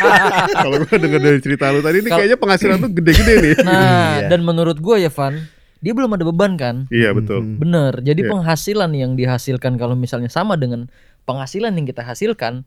Kalau 0.61 0.77
gue 0.77 0.93
denger 0.93 1.21
dari 1.25 1.39
cerita 1.41 1.73
lu 1.73 1.81
tadi, 1.81 2.05
ini 2.05 2.09
kayaknya 2.13 2.37
penghasilan 2.37 2.77
tuh 2.77 2.91
gede-gede 2.93 3.33
nih. 3.41 3.55
Nah, 3.65 4.21
Iya. 4.21 4.29
dan 4.29 4.45
menurut 4.45 4.77
gue 4.77 5.01
ya 5.01 5.09
Van, 5.09 5.41
dia 5.81 5.93
belum 5.97 6.13
ada 6.13 6.23
beban 6.27 6.53
kan? 6.53 6.75
Iya, 6.93 7.17
betul. 7.17 7.41
Bener. 7.41 7.97
Jadi 8.05 8.21
Iya. 8.21 8.29
penghasilan 8.29 8.91
yang 8.93 9.17
dihasilkan 9.17 9.73
kalau 9.81 9.97
misalnya 9.97 10.29
sama 10.29 10.53
dengan 10.53 10.85
penghasilan 11.25 11.73
yang 11.73 11.89
kita 11.89 12.05
hasilkan 12.05 12.61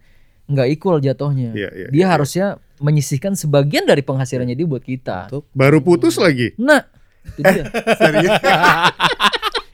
nggak 0.51 0.67
equal 0.73 0.99
jatuhnya. 0.99 1.55
Iya, 1.55 1.71
iya, 1.71 1.87
dia 1.93 2.03
iya, 2.03 2.07
harusnya 2.11 2.47
menyisihkan 2.83 3.39
sebagian 3.39 3.87
dari 3.87 4.03
penghasilannya 4.03 4.59
dia 4.59 4.67
buat 4.67 4.83
kita. 4.83 5.31
Baru 5.55 5.79
putus 5.85 6.19
lagi. 6.19 6.51
Nah, 6.57 6.83
itu 7.37 7.43
dia. 7.47 7.65
Serius. 8.01 8.33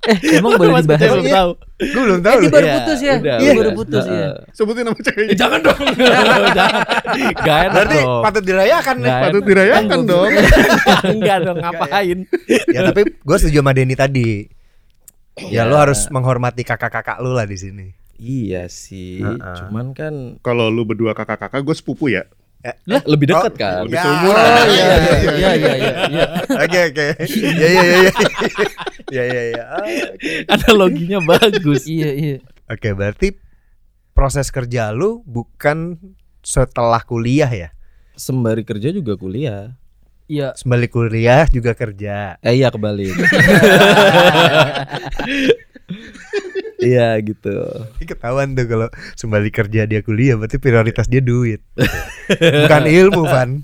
Eh 0.02 0.18
emang 0.34 0.52
boleh 0.56 0.82
dibahas? 0.82 0.98
belum 1.04 1.26
tahu. 1.28 1.50
Gue 1.78 2.02
belum 2.02 2.20
tahu 2.20 2.34
Eh, 2.34 2.40
dia 2.40 2.42
loh. 2.42 2.52
baru 2.52 2.66
Iya, 2.66 2.74
putus 2.76 2.98
ya? 3.00 3.14
udah. 3.16 3.36
baru 3.54 3.70
putus 3.72 4.04
ya. 4.04 4.28
Sebutin 4.50 4.82
nama 4.82 4.98
ceweknya. 4.98 5.34
Jangan 5.36 5.60
dong. 5.60 5.80
Jangan. 6.58 6.82
Gak 7.38 7.58
enak 7.60 7.72
Berarti 7.72 7.98
dong. 7.98 8.20
patut 8.20 8.42
dirayakan 8.42 8.96
nih. 8.98 9.12
Patut 9.20 9.42
dirayakan 9.44 10.00
dong. 10.10 10.30
Enggak 11.08 11.38
dong, 11.40 11.56
ngapain? 11.56 12.18
Ya 12.66 12.80
tapi 12.84 13.00
gue 13.08 13.36
setuju 13.36 13.58
sama 13.58 13.72
Denny 13.72 13.94
tadi. 13.94 14.30
Ya 15.44 15.64
lu 15.64 15.74
harus 15.74 16.06
menghormati 16.08 16.60
kakak-kakak 16.60 17.16
lu 17.18 17.32
lah 17.32 17.44
di 17.44 17.56
sini. 17.56 17.86
Iya 18.14 18.66
sih, 18.66 19.18
Heeh. 19.18 19.38
cuman 19.56 19.90
kan 19.92 20.14
Kalau 20.38 20.66
lu 20.66 20.82
berdua 20.82 21.10
kakak-kakak, 21.10 21.58
gue 21.58 21.72
sepupu 21.72 22.06
ya. 22.06 22.22
Lebih 23.04 23.26
dekat 23.28 23.52
Oh, 23.52 23.58
kan. 23.58 23.82
Lebih 23.84 23.98
Ya. 23.98 24.04
seumuran. 24.04 24.42
Oh 24.42 24.66
iya 24.66 24.86
iya 24.86 24.94
iya 24.96 25.50
iya 25.52 25.72
iya. 25.74 25.92
iya. 26.06 26.26
Oke 26.62 26.78
oke. 26.88 27.06
Ya 27.58 27.68
ya 27.68 27.82
ya 27.82 27.96
ya. 27.98 28.12
Ya 29.12 29.24
ya 29.28 29.42
ya. 29.50 29.62
Ah, 29.68 29.84
Oke. 29.84 30.30
Analoginya 30.48 31.18
bagus. 31.20 31.84
Iya 31.84 32.10
iya. 32.10 32.36
Oke, 32.64 32.94
berarti 32.94 33.36
proses 34.12 34.48
kerja 34.48 34.88
lu 34.88 35.20
bukan 35.24 36.00
setelah 36.40 37.02
kuliah 37.02 37.50
ya? 37.50 37.68
Sembari 38.14 38.62
kerja 38.62 38.88
juga 38.88 39.14
kuliah. 39.14 39.76
Iya. 40.26 40.56
Sembali 40.56 40.88
kuliah 40.88 41.44
juga 41.46 41.76
kerja. 41.76 42.40
Eh 42.40 42.56
iya 42.56 42.72
kebalik. 42.72 43.12
Iya 46.82 47.14
gitu. 47.18 47.54
Ini 47.96 48.04
ketahuan 48.04 48.52
tuh 48.52 48.66
kalau 48.66 48.88
sembali 49.14 49.48
kerja 49.48 49.86
dia 49.86 50.02
kuliah 50.02 50.34
berarti 50.34 50.58
prioritas 50.58 51.06
dia 51.06 51.22
duit. 51.22 51.62
Bukan 52.28 52.82
ilmu, 52.84 53.22
Van. 53.24 53.62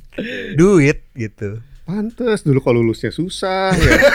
Duit 0.54 1.02
gitu. 1.12 1.58
Pantes 1.82 2.42
dulu 2.42 2.60
kalau 2.60 2.78
lulusnya 2.78 3.10
susah 3.10 3.74
ya. 3.74 3.98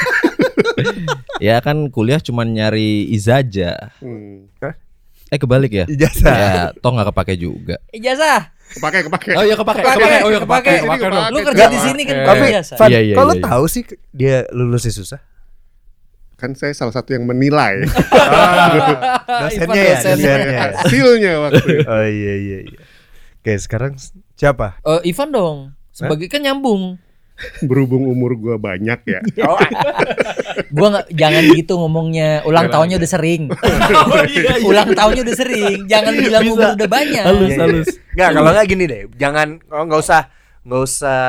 Ya 1.40 1.60
kan 1.60 1.90
kuliah 1.90 2.18
cuman 2.18 2.50
nyari 2.50 3.10
izaja. 3.10 3.92
Hmm. 4.00 4.48
Eh 5.28 5.36
kebalik 5.36 5.74
ya? 5.74 5.86
Ijazah. 5.86 6.30
Ya, 6.30 6.64
toh 6.78 6.94
nggak 6.94 7.10
kepake 7.10 7.36
juga. 7.36 7.82
Ijazah. 7.90 8.54
Kepake, 8.74 9.06
kepake. 9.06 9.32
Oh 9.34 9.44
iya 9.44 9.54
kepake, 9.54 9.82
Kepake, 9.82 9.98
kepake. 9.98 10.18
Oh 10.24 10.30
iya 10.30 10.40
kepake. 10.40 10.72
kepake, 10.72 10.86
kepake 10.86 11.04
dong. 11.04 11.24
Lu 11.26 11.36
Kepake, 11.36 11.48
kerja 11.50 11.64
di 11.64 11.74
kepake. 11.74 11.88
sini 11.90 12.02
kan 12.06 12.16
Tapi 12.24 12.46
ijazah. 12.48 12.78
Van, 12.78 12.90
Iya, 12.90 13.00
iya, 13.02 13.16
kalau 13.18 13.34
iya. 13.34 13.44
tahu 13.44 13.66
sih 13.68 13.84
dia 14.10 14.36
lulusnya 14.50 14.94
susah. 14.94 15.20
Kan 16.34 16.54
saya 16.54 16.72
salah 16.72 16.92
satu 16.92 17.12
yang 17.12 17.24
menilai 17.24 17.86
Dosennya 19.42 19.84
ya, 19.84 19.96
dosen. 19.96 20.18
dosennya. 20.18 20.62
hasilnya 20.76 21.34
waktu 21.40 21.62
itu. 21.62 21.76
Oh 21.92 22.04
iya 22.04 22.34
iya 22.36 22.60
iya. 22.68 22.80
Oke, 23.40 23.54
sekarang 23.58 23.96
siapa? 24.34 24.80
Eh, 24.82 25.10
Ivan 25.10 25.30
dong. 25.30 25.58
Sebagai 25.90 26.28
kan 26.28 26.40
nyambung. 26.40 26.98
Berhubung 27.62 28.06
umur 28.06 28.38
gua 28.38 28.56
banyak 28.56 29.00
ya. 29.04 29.20
Oh, 29.44 29.58
Gua 30.70 30.88
nggak 30.92 31.08
jangan 31.12 31.44
gitu 31.52 31.74
ngomongnya. 31.76 32.42
Ulang 32.44 32.70
tahunnya 32.70 32.98
udah 32.98 33.10
sering. 33.10 33.50
Ulang 34.64 34.90
tahunnya 34.94 35.22
udah 35.24 35.36
sering. 35.36 35.78
Jangan 35.86 36.14
bilang 36.14 36.44
Bisa. 36.46 36.54
umur 36.54 36.70
udah 36.78 36.90
banyak. 36.90 37.24
Halus, 37.24 37.50
Iya, 37.50 37.56
iya. 37.56 37.64
halus. 37.66 37.88
Nggak, 38.14 38.30
kalau 38.32 38.50
nggak 38.54 38.68
gini 38.70 38.84
deh. 38.86 39.02
Jangan 39.18 39.48
oh, 39.70 39.84
nggak 39.86 40.02
usah 40.02 40.22
nggak 40.64 40.82
usah 40.82 41.22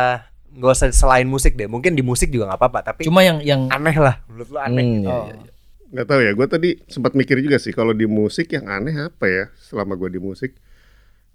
nggak 0.55 0.73
usah 0.73 0.89
selain 0.91 1.27
musik 1.27 1.55
deh. 1.55 1.67
Mungkin 1.67 1.93
di 1.93 2.01
musik 2.01 2.31
juga 2.31 2.49
nggak 2.49 2.61
apa-apa, 2.61 2.81
tapi 2.85 3.03
Cuma 3.03 3.21
yang 3.21 3.43
yang 3.43 3.67
aneh 3.69 3.97
lah. 3.97 4.23
Menurut 4.27 4.49
lu 4.49 4.59
aneh. 4.59 4.81
Hmm, 4.81 4.95
gitu. 4.95 5.03
iya, 5.03 5.13
Oh. 5.13 5.25
iya, 5.25 5.35
iya. 5.37 5.51
Nggak 5.95 6.07
tahu 6.07 6.21
ya, 6.21 6.33
gue 6.33 6.47
tadi 6.49 6.71
sempat 6.87 7.13
mikir 7.15 7.39
juga 7.39 7.57
sih 7.57 7.71
kalau 7.71 7.91
di 7.91 8.03
musik 8.05 8.51
yang 8.51 8.67
aneh 8.67 8.95
apa 8.99 9.27
ya 9.27 9.45
selama 9.61 9.95
gue 9.95 10.11
di 10.11 10.19
musik. 10.19 10.59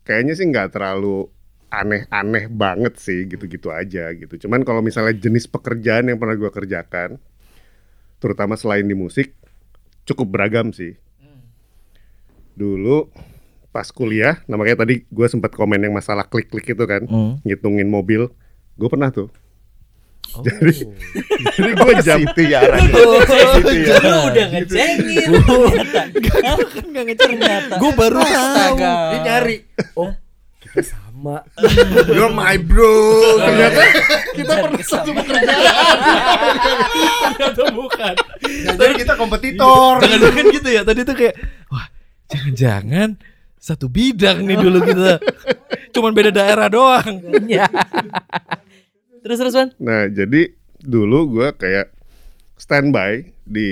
Kayaknya 0.03 0.33
sih 0.33 0.45
nggak 0.45 0.67
terlalu 0.71 1.27
aneh-aneh 1.69 2.49
banget 2.49 2.97
sih 2.97 3.23
gitu-gitu 3.23 3.69
aja 3.69 4.09
gitu. 4.11 4.35
Cuman 4.41 4.63
kalau 4.63 4.81
misalnya 4.81 5.13
jenis 5.13 5.45
pekerjaan 5.45 6.07
yang 6.07 6.17
pernah 6.17 6.33
gue 6.33 6.49
kerjakan, 6.49 7.21
terutama 8.17 8.55
selain 8.55 8.83
di 8.83 8.97
musik, 8.97 9.31
cukup 10.03 10.27
beragam 10.27 10.73
sih. 10.73 10.97
Dulu 12.51 13.07
pas 13.69 13.85
kuliah, 13.87 14.41
nah 14.43 14.57
makanya 14.57 14.83
tadi 14.83 15.05
gue 15.05 15.27
sempat 15.29 15.53
komen 15.53 15.79
yang 15.79 15.93
masalah 15.93 16.25
klik-klik 16.25 16.65
itu 16.67 16.83
kan, 16.83 17.05
Hmm. 17.05 17.37
ngitungin 17.45 17.87
mobil, 17.87 18.33
gue 18.79 18.89
pernah 18.89 19.11
tuh. 19.11 19.27
Jadi, 20.29 20.85
jadi 21.57 21.71
gue 21.73 21.93
jam 22.05 22.19
Situ 22.21 22.41
ya 22.53 22.61
arahnya. 22.61 22.93
Oh, 23.01 23.17
Gitu 23.25 23.73
ya. 23.81 23.97
lu 23.97 24.17
udah 24.29 24.45
ngecengin 24.53 25.29
ternyata. 27.17 27.73
Gue 27.81 27.91
baru 27.97 28.21
tahu. 28.21 28.77
Dia 28.77 29.19
nyari. 29.25 29.57
Oh, 29.97 30.13
kita 30.61 30.81
sama. 30.85 31.43
You're 32.15 32.31
my 32.31 32.55
bro. 32.61 33.41
ternyata 33.41 33.81
kita 34.37 34.53
pernah 34.63 34.83
satu 34.85 35.09
Ternyata 37.27 37.63
bukan. 37.73 38.13
Jadi 38.79 38.93
kita 39.01 39.13
kompetitor. 39.17 39.99
Jangan-jangan 39.99 40.45
gitu 40.53 40.69
ya. 40.69 40.81
Tadi 40.85 41.01
tuh 41.03 41.15
kayak 41.17 41.35
wah, 41.73 41.87
jangan-jangan 42.31 43.17
satu 43.59 43.91
bidang 43.91 44.45
nih 44.47 44.57
dulu 44.61 44.79
kita. 44.85 45.19
Cuman 45.91 46.13
beda 46.15 46.31
daerah 46.31 46.69
doang. 46.71 47.17
Terus 49.29 49.37
terus 49.39 49.53
Van. 49.53 49.69
Nah, 49.77 50.09
jadi 50.09 50.41
dulu 50.81 51.29
gua 51.29 51.53
kayak 51.53 51.93
standby 52.57 53.29
di 53.39 53.69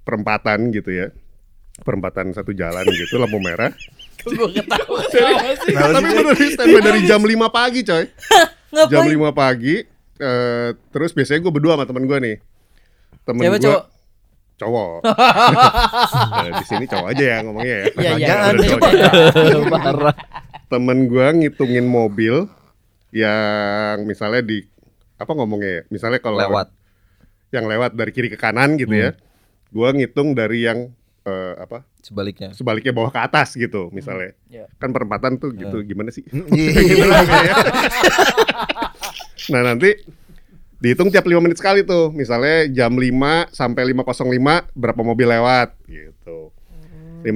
perempatan 0.00 0.70
gitu 0.70 0.94
ya. 0.94 1.10
Perempatan 1.76 2.30
satu 2.30 2.54
jalan 2.54 2.86
gitu, 2.86 3.18
lampu 3.20 3.36
merah. 3.36 3.74
Gue 4.22 4.46
ketawa. 4.52 5.02
Tapi 5.66 6.06
bener 6.08 6.34
standby 6.48 6.80
dari 6.80 7.00
jam 7.02 7.18
5 7.18 7.34
pagi, 7.48 7.82
coy. 7.82 8.04
Jam 8.90 9.02
Ngapain? 9.02 9.32
5 9.32 9.32
pagi. 9.32 9.76
eh, 10.16 10.70
terus 10.88 11.10
biasanya 11.10 11.40
gue 11.40 11.50
berdua 11.50 11.74
sama 11.74 11.84
temen 11.84 12.04
gue 12.04 12.18
nih. 12.20 12.36
Temen 13.22 13.42
gua- 13.42 13.58
cowok. 13.58 13.84
Cowok. 14.56 14.98
Nah, 16.36 16.50
di 16.54 16.64
sini 16.64 16.84
cowok 16.86 17.06
aja 17.10 17.24
ya 17.26 17.36
ngomongnya 17.42 17.76
ya. 17.76 17.86
Iya 17.92 18.10
iya. 18.14 18.26
Jangan, 18.26 18.52
Iya, 18.56 18.76
iya. 18.80 19.58
Parah. 19.68 20.16
Temen 20.66 20.98
gue 21.06 21.26
ngitungin 21.36 21.84
mobil 21.84 22.48
yang 23.12 24.02
misalnya 24.02 24.40
di 24.40 24.64
apa 25.16 25.32
ngomongnya 25.32 25.70
ya? 25.70 25.82
Misalnya 25.88 26.20
kalau 26.20 26.38
Lewat. 26.40 26.68
yang 27.52 27.64
lewat 27.64 27.96
dari 27.96 28.12
kiri 28.12 28.28
ke 28.28 28.38
kanan 28.38 28.76
gitu 28.76 28.92
ya. 28.92 29.10
Gua 29.72 29.92
ngitung 29.92 30.36
dari 30.36 30.64
yang 30.68 30.92
eh, 31.26 31.54
apa? 31.58 31.82
Sebaliknya. 32.00 32.54
Sebaliknya 32.54 32.92
bawah 32.94 33.10
ke 33.10 33.20
atas 33.20 33.58
gitu 33.58 33.90
misalnya. 33.90 34.36
Ya. 34.46 34.70
Kan 34.78 34.94
perempatan 34.94 35.42
tuh 35.42 35.50
gitu 35.56 35.82
gimana 35.82 36.14
sih? 36.14 36.22
Iya. 36.56 37.06
Nah, 39.46 39.62
nanti 39.62 39.94
dihitung 40.82 41.08
tiap 41.14 41.22
5 41.22 41.38
menit 41.38 41.58
sekali 41.58 41.86
tuh. 41.86 42.10
Misalnya 42.10 42.66
jam 42.70 42.94
5 42.94 43.54
sampai 43.54 43.82
5.05 43.94 44.74
berapa 44.74 45.00
mobil 45.02 45.28
lewat 45.30 45.70
gitu. 45.86 46.50
5.05 47.22 47.26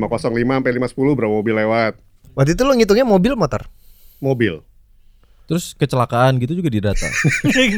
sampai 0.59 0.71
5.10 0.79 1.19
berapa 1.19 1.35
mobil 1.35 1.55
lewat? 1.55 1.95
Waktu 2.35 2.55
itu 2.55 2.63
lo 2.63 2.73
ngitungnya 2.79 3.07
mobil 3.07 3.35
motor. 3.35 3.67
Mobil. 4.23 4.63
Terus 5.51 5.75
kecelakaan 5.75 6.39
gitu 6.39 6.55
juga 6.55 6.71
didata. 6.71 7.11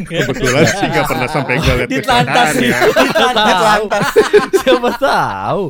Kebetulan 0.04 0.64
sih 0.68 0.86
gak 0.86 1.06
pernah 1.08 1.24
sampai 1.26 1.56
gue 1.56 1.74
lihat 1.74 1.88
Ditelantas 1.88 2.46
kecelakaan 2.52 2.54
sih. 2.54 2.68
ya. 2.68 2.78
Ditelantas. 3.00 4.04
Siapa 4.60 4.90
tahu. 4.94 5.62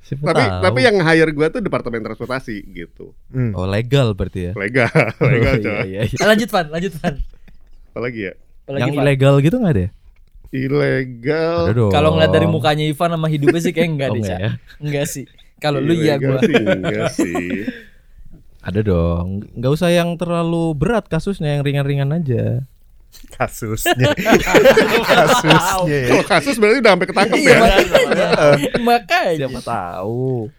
Siapa 0.00 0.24
Tapi 0.24 0.40
tahu. 0.40 0.62
tapi 0.62 0.78
yang 0.80 0.96
hire 0.96 1.30
gue 1.30 1.46
tuh 1.50 1.60
departemen 1.60 2.00
transportasi 2.00 2.56
gitu. 2.70 3.12
Hmm. 3.28 3.50
Oh 3.52 3.66
legal 3.66 4.14
berarti 4.14 4.40
ya. 4.40 4.52
Legal, 4.54 4.88
legal 5.26 5.52
Oh, 5.52 5.60
coy. 5.60 5.74
iya, 5.84 5.84
iya, 5.84 6.00
iya. 6.06 6.22
Lanjut 6.24 6.48
Van, 6.48 6.66
lanjut 6.70 6.92
Van. 6.96 7.14
Apalagi 7.90 8.20
ya? 8.22 8.32
Apalagi, 8.62 8.78
Yang 8.78 8.88
Van? 8.88 9.02
ilegal 9.02 9.34
gitu 9.40 9.56
nggak 9.58 9.74
ada? 9.74 9.82
ya? 9.82 9.90
Ilegal. 10.48 11.60
Kalau 11.88 12.10
ngeliat 12.14 12.30
dari 12.30 12.46
mukanya 12.46 12.84
Ivan 12.84 13.10
sama 13.12 13.26
hidupnya 13.26 13.60
sih 13.60 13.72
kayak 13.72 13.88
enggak 13.90 14.08
Oh, 14.08 14.14
deh, 14.14 14.22
enggak 14.22 14.38
ya? 14.38 14.50
Enggak 14.78 15.06
sih. 15.06 15.24
Kalau 15.58 15.78
lu 15.78 15.92
iya 15.92 16.14
gua. 16.16 16.38
sih 16.40 16.54
enggak 16.54 17.10
sih. 17.12 17.66
Ada 18.68 18.80
dong. 18.84 19.48
Nggak 19.56 19.72
usah 19.72 19.88
yang 19.88 20.12
terlalu 20.14 20.76
berat 20.76 21.08
kasusnya, 21.08 21.56
yang 21.56 21.64
ringan-ringan 21.64 22.12
aja. 22.12 22.68
Kasusnya. 23.32 24.12
Kasusnya. 25.08 25.56
ya. 25.88 26.00
Kalau 26.06 26.24
kasus 26.28 26.60
berarti 26.60 26.78
udah 26.78 26.92
sampai 26.92 27.08
ketangkep 27.08 27.38
Iya, 27.38 27.48
ya. 27.48 27.58
makanya. 27.58 28.26
makanya. 28.92 29.46
Siapa 29.48 29.60
tahu. 29.64 30.52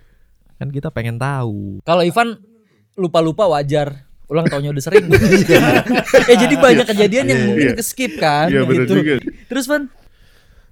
Kan 0.58 0.68
kita 0.70 0.90
pengen 0.90 1.16
tahu. 1.16 1.78
Kalau 1.82 2.02
Ivan 2.02 2.42
lupa-lupa 2.96 3.46
wajar. 3.48 4.10
ulang 4.26 4.46
tahunnya 4.46 4.70
udah 4.70 4.84
sering. 4.84 5.10
ya 6.30 6.36
jadi 6.38 6.54
banyak 6.54 6.86
kejadian 6.86 7.26
yang 7.26 7.42
mungkin 7.50 7.74
Iya. 7.74 7.78
ke 7.78 7.82
skip 7.82 8.14
kan 8.18 8.46
Iya, 8.46 8.62
gitu. 8.62 9.02
juga. 9.02 9.18
Terus 9.50 9.66
Van, 9.66 9.90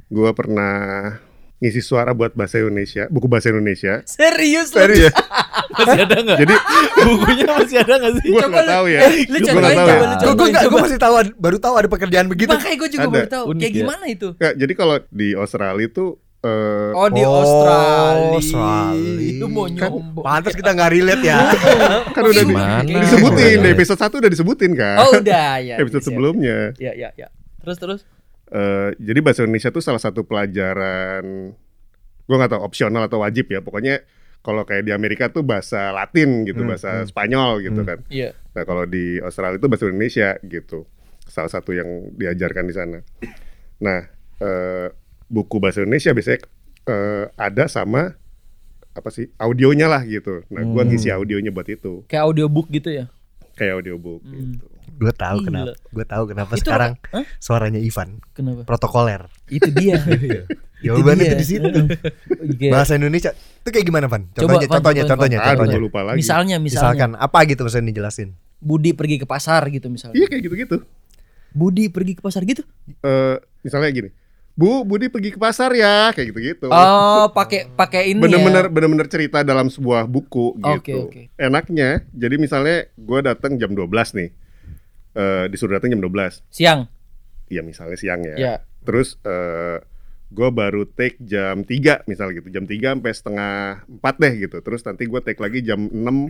Gua 0.07 0.29
pernah 0.31 1.17
ngisi 1.57 1.81
suara 1.81 2.11
buat 2.11 2.31
bahasa 2.31 2.57
Indonesia, 2.57 3.05
buku 3.07 3.25
bahasa 3.25 3.49
Indonesia. 3.49 4.05
serius 4.05 4.69
lu? 4.69 4.77
Serius. 4.79 5.13
Masih 5.77 6.01
ada 6.03 6.15
nggak? 6.17 6.37
Jadi 6.39 6.55
bukunya 6.99 7.45
masih 7.47 7.77
ada 7.77 7.93
nggak 7.95 8.13
sih? 8.15 8.27
gua 8.27 8.39
Coba 8.39 8.49
nggak 8.51 8.67
tahu 8.67 8.85
ya. 8.87 8.99
eh, 8.99 9.13
lu 9.23 9.37
contohin, 9.37 9.57
nggak 9.57 9.73
tahu 9.75 9.87
ya. 9.87 9.97
Gue 9.99 10.33
contohin, 10.33 10.53
gue 10.65 10.79
masih 10.79 10.99
tahu 10.99 11.13
baru 11.35 11.57
tahu 11.59 11.73
ada 11.75 11.87
pekerjaan 11.87 12.25
begitu. 12.27 12.49
Makanya 12.49 12.77
gue 12.77 12.89
juga 12.89 13.03
Ada. 13.03 13.13
baru 13.13 13.27
tahu 13.27 13.43
Unik 13.47 13.59
kayak 13.59 13.69
ya. 13.69 13.77
gimana 13.77 14.03
itu. 14.07 14.27
Nggak, 14.33 14.53
jadi 14.55 14.73
kalau 14.73 14.95
di 15.07 15.27
Australia 15.33 15.85
itu 15.85 16.05
eh, 16.39 16.91
Oh 16.93 17.07
di 17.07 17.21
Oh, 17.21 17.33
Australia. 17.35 18.29
Australia. 18.33 19.33
Lu 19.35 19.47
mau 19.47 19.65
nyombong. 19.67 20.23
Pantas 20.23 20.53
kita 20.55 20.69
nggak 20.71 20.89
relate 20.91 21.23
ya. 21.23 21.37
kan 22.07 22.21
udah 22.23 22.43
di- 22.43 22.55
disebutin 22.95 23.57
di 23.59 23.67
iya. 23.67 23.75
episode 23.75 23.99
1 23.99 24.13
udah 24.15 24.31
disebutin 24.31 24.71
kan. 24.73 24.97
Oh 24.99 25.09
udah 25.11 25.49
ya. 25.59 25.75
episode 25.77 25.99
siap. 25.99 26.09
sebelumnya. 26.09 26.57
Ya 26.77 26.93
ya 26.93 27.09
ya. 27.13 27.27
Terus 27.59 27.77
terus. 27.77 28.01
Eh, 28.47 28.89
jadi 28.97 29.19
bahasa 29.19 29.43
Indonesia 29.43 29.69
tuh 29.69 29.83
salah 29.83 29.99
satu 29.99 30.23
pelajaran 30.23 31.51
gue 32.23 32.35
nggak 32.35 32.51
tahu 32.51 32.61
opsional 32.61 33.03
atau 33.03 33.19
wajib 33.19 33.47
ya. 33.47 33.59
Pokoknya 33.59 34.03
kalau 34.39 34.63
kayak 34.63 34.83
di 34.83 34.91
Amerika 34.91 35.27
tuh 35.27 35.43
bahasa 35.43 35.91
Latin 35.91 36.43
gitu, 36.43 36.63
Hmm, 36.63 36.71
bahasa 36.71 37.03
Spanyol 37.03 37.59
gitu 37.61 37.83
Hmm. 37.83 37.87
kan. 37.87 37.99
Iya. 38.07 38.31
Nah 38.53 38.63
kalau 38.63 38.83
di 38.83 39.19
Australia 39.19 39.55
itu 39.55 39.67
bahasa 39.67 39.85
Indonesia 39.85 40.29
gitu. 40.41 40.87
Salah 41.23 41.49
satu 41.49 41.71
yang 41.71 41.87
diajarkan 42.13 42.63
di 42.63 42.73
sana. 42.73 42.99
Nah 43.77 44.07
eh, 44.37 44.87
buku 45.27 45.57
bahasa 45.57 45.81
Indonesia 45.81 46.11
biasanya 46.11 46.39
eh, 46.85 47.25
ada 47.35 47.67
sama 47.67 48.15
apa 48.93 49.09
sih 49.09 49.27
audionya 49.35 49.85
lah 49.85 50.01
gitu. 50.01 50.47
Nah 50.47 50.63
gue 50.63 50.73
Hmm. 50.77 50.87
ngisi 50.87 51.09
audionya 51.09 51.51
buat 51.51 51.67
itu 51.67 52.07
Kayak 52.07 52.23
audiobook 52.25 52.67
gitu 52.69 52.89
ya. 52.89 53.11
kayak 53.53 53.81
audiobook 53.81 54.21
Hmm. 54.21 54.55
gitu. 54.55 54.67
Gue 54.97 55.13
tahu 55.13 55.37
Gila. 55.39 55.47
kenapa. 55.47 55.71
Gue 55.87 56.05
tahu 56.05 56.23
kenapa 56.25 56.51
Itu 56.51 56.61
sekarang 56.61 56.91
Hah? 57.07 57.23
suaranya 57.37 57.77
Ivan 57.77 58.17
Kenapa? 58.31 58.65
protokoler. 58.65 59.29
Itu 59.45 59.69
dia. 59.69 60.01
Jawabannya 60.83 61.23
dia. 61.23 61.31
tuh 61.31 61.39
di 61.39 61.47
situ. 61.47 61.67
Iya. 62.57 62.71
Bahasa 62.71 62.95
Indonesia 62.95 63.31
itu 63.33 63.69
kayak 63.69 63.85
gimana, 63.85 64.05
Van? 64.07 64.25
Coba, 64.27 64.57
Contohnya, 64.57 64.65
Van, 64.65 64.73
contohnya, 64.73 65.03
contohin, 65.03 65.05
contohnya, 65.05 65.39
Aduh 65.43 65.59
contohnya. 65.59 65.77
lupa 65.79 65.99
lagi. 66.01 66.17
Misalnya, 66.17 66.57
misalnya. 66.57 66.95
Misalkan 66.97 67.09
apa 67.13 67.37
gitu 67.45 67.61
maksudnya 67.61 67.87
dijelasin? 67.87 68.29
Budi 68.57 68.91
pergi 68.91 69.15
ke 69.17 69.25
pasar 69.25 69.61
gitu 69.67 69.85
misalnya. 69.87 70.15
Iya 70.15 70.25
kayak 70.27 70.41
gitu-gitu. 70.43 70.77
Budi 71.51 71.87
pergi 71.87 72.13
ke 72.13 72.21
pasar 72.21 72.41
gitu. 72.43 72.61
eh 72.99 73.35
misalnya 73.61 73.89
gini, 73.91 74.09
Bu, 74.53 74.81
Budi 74.81 75.05
pergi 75.07 75.29
ke 75.29 75.37
pasar 75.37 75.69
ya, 75.71 76.09
kayak 76.11 76.27
gitu-gitu. 76.27 76.65
Oh, 76.67 77.29
pakai 77.29 77.69
pakai 77.69 78.09
ini 78.09 78.19
Bener-bener 78.19 78.65
ya. 78.65 78.71
bener-bener 78.71 79.05
cerita 79.05 79.41
dalam 79.41 79.67
sebuah 79.67 80.05
buku 80.05 80.57
Oke, 80.57 80.81
gitu. 80.83 81.05
oke. 81.05 81.21
Enaknya, 81.35 82.01
jadi 82.09 82.35
misalnya 82.37 82.89
gue 82.91 83.19
datang 83.21 83.53
jam 83.55 83.69
12 83.69 83.85
nih, 84.17 84.29
eh 85.17 85.45
disuruh 85.49 85.73
datang 85.73 85.89
jam 85.89 85.99
12, 85.99 86.45
Siang. 86.47 86.85
ya 87.47 87.61
misalnya 87.61 87.97
siang 87.97 88.21
ya. 88.21 88.35
Ya. 88.37 88.53
Terus 88.83 89.17
eh 89.23 89.81
gue 90.27 90.49
baru 90.49 90.83
take 90.85 91.17
jam 91.19 91.63
3 91.63 92.03
misalnya 92.05 92.33
gitu, 92.37 92.51
jam 92.51 92.63
3 92.63 92.93
sampai 92.93 93.11
setengah 93.11 93.53
4 93.89 94.15
deh 94.17 94.33
gitu. 94.39 94.57
Terus 94.59 94.81
nanti 94.83 95.03
gue 95.03 95.19
take 95.19 95.39
lagi 95.39 95.59
jam 95.61 95.87
6 95.87 96.29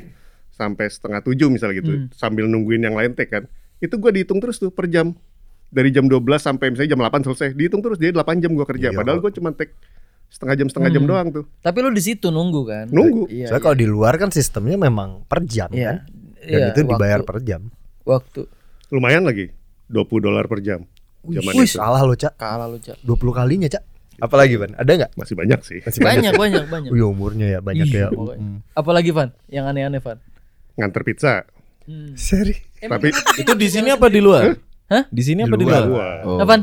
sampai 0.49 0.85
setengah 0.87 1.19
7 1.19 1.49
misalnya 1.49 1.75
gitu, 1.77 1.91
Hmm. 1.91 2.07
sambil 2.11 2.45
nungguin 2.45 2.79
yang 2.79 2.93
lain 2.93 3.11
take 3.11 3.29
kan. 3.29 3.43
Itu 3.77 3.97
gue 3.97 4.09
dihitung 4.11 4.37
terus 4.37 4.57
tuh 4.57 4.69
per 4.69 4.87
jam. 4.87 5.13
Dari 5.67 5.91
jam 5.91 6.07
12 6.07 6.23
sampai 6.39 6.71
misalnya 6.71 6.95
jam 6.95 7.01
8 7.03 7.25
selesai, 7.25 7.51
dihitung 7.51 7.81
terus 7.81 7.97
dia 7.97 8.09
8 8.09 8.39
jam 8.39 8.53
gue 8.53 8.63
kerja. 8.63 8.89
Iya. 8.89 8.95
Padahal 8.95 9.19
gue 9.19 9.31
cuma 9.31 9.51
take 9.51 9.75
setengah 10.27 10.55
jam 10.55 10.67
setengah 10.67 10.89
jam 10.91 11.03
Hmm. 11.03 11.11
doang 11.11 11.27
tuh. 11.33 11.45
Tapi 11.59 11.77
lu 11.81 11.89
di 11.89 11.99
situ 11.99 12.27
nunggu 12.29 12.61
kan? 12.63 12.85
Nunggu. 12.87 13.27
Iya. 13.27 13.49
Soalnya 13.49 13.63
kalau 13.65 13.75
di 13.75 13.85
luar 13.85 14.15
kan 14.15 14.29
sistemnya 14.29 14.77
memang 14.77 15.25
per 15.25 15.43
jam 15.43 15.67
Iya. 15.69 15.89
kan. 15.91 15.97
Dan 16.37 16.47
Iya, 16.53 16.67
itu 16.71 16.79
dibayar 16.85 17.19
waktu, 17.19 17.27
per 17.27 17.37
jam. 17.43 17.61
waktu. 18.03 18.41
Lumayan 18.87 19.27
lagi, 19.27 19.51
20 19.91 20.07
dolar 20.23 20.47
per 20.47 20.63
jam. 20.63 20.87
Wih, 21.27 21.43
itu 21.43 21.75
salah 21.75 21.99
lo, 22.07 22.15
Cak. 22.15 22.39
Kalah 22.39 22.71
lu, 22.71 22.79
Cak. 22.79 23.03
20 23.03 23.35
kalinya, 23.35 23.67
Cak. 23.67 23.83
Apalagi, 24.17 24.55
Van? 24.57 24.71
Ada 24.73 24.91
nggak? 24.95 25.11
masih 25.13 25.35
banyak 25.37 25.59
sih. 25.61 25.79
Masih 25.83 26.01
Banyak, 26.01 26.33
banyak, 26.33 26.63
banyak. 26.71 26.89
Wih, 26.89 27.03
umurnya 27.05 27.47
ya 27.53 27.59
banyak 27.61 27.85
Iya, 27.85 28.07
ya. 28.07 28.15
Hmm. 28.15 28.63
Apalagi 28.73 29.11
Van? 29.11 29.29
Yang 29.51 29.65
aneh-aneh 29.69 30.01
Van? 30.01 30.17
Nganter 30.79 31.01
pizza. 31.03 31.33
Hmm. 31.85 32.15
Seri. 32.15 32.55
Tapi 32.79 33.11
Itu 33.37 33.53
di 33.53 33.67
sini 33.69 33.91
apa 33.91 34.07
di 34.07 34.23
luar? 34.23 34.55
Hah? 34.87 35.03
Di 35.11 35.21
sini 35.21 35.43
Di 35.43 35.51
apa 35.51 35.55
di 35.59 35.65
luar. 35.67 35.83
luar? 35.85 36.15
Oh. 36.23 36.39
Apaan? 36.39 36.61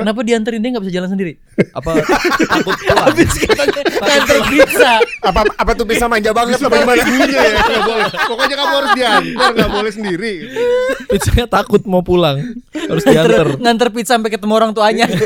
Kenapa 0.00 0.20
dianterin 0.22 0.58
dia 0.58 0.70
nggak 0.72 0.84
bisa 0.84 0.94
jalan 0.96 1.10
sendiri? 1.10 1.32
Apa 1.70 2.00
takut 2.48 2.72
pulang? 2.78 3.04
Habis 3.12 3.30
katanya 3.36 3.82
nganter 4.00 4.38
pizza. 4.48 4.92
apa 5.20 5.40
apa 5.52 5.70
tuh 5.74 5.84
bisa 5.84 6.08
manja 6.08 6.32
banget 6.32 6.56
apa 6.56 6.72
Gimana 6.72 6.96
ibunya 6.96 7.36
ya? 7.36 7.52
Nggak 7.60 7.82
boleh. 7.84 8.06
Pokoknya 8.24 8.56
kamu 8.56 8.72
harus 8.74 8.92
diantar, 8.94 9.50
nggak 9.52 9.70
boleh 9.70 9.92
sendiri. 9.92 10.32
Pizzanya 11.06 11.46
takut 11.46 11.82
mau 11.84 12.00
pulang. 12.00 12.40
Harus 12.72 13.04
diantar. 13.04 13.46
nganter 13.60 13.88
pizza 13.90 14.16
sampai 14.16 14.30
ketemu 14.30 14.52
orang 14.56 14.70
tuanya. 14.72 15.04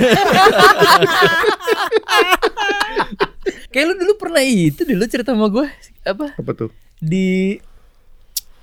Kayak 3.70 3.86
lu 3.86 4.00
dulu 4.00 4.12
pernah 4.16 4.40
itu 4.40 4.82
dulu 4.82 5.04
cerita 5.04 5.36
sama 5.36 5.52
gue 5.52 5.66
apa 6.02 6.32
Apa 6.32 6.52
tuh? 6.56 6.70
di 6.96 7.60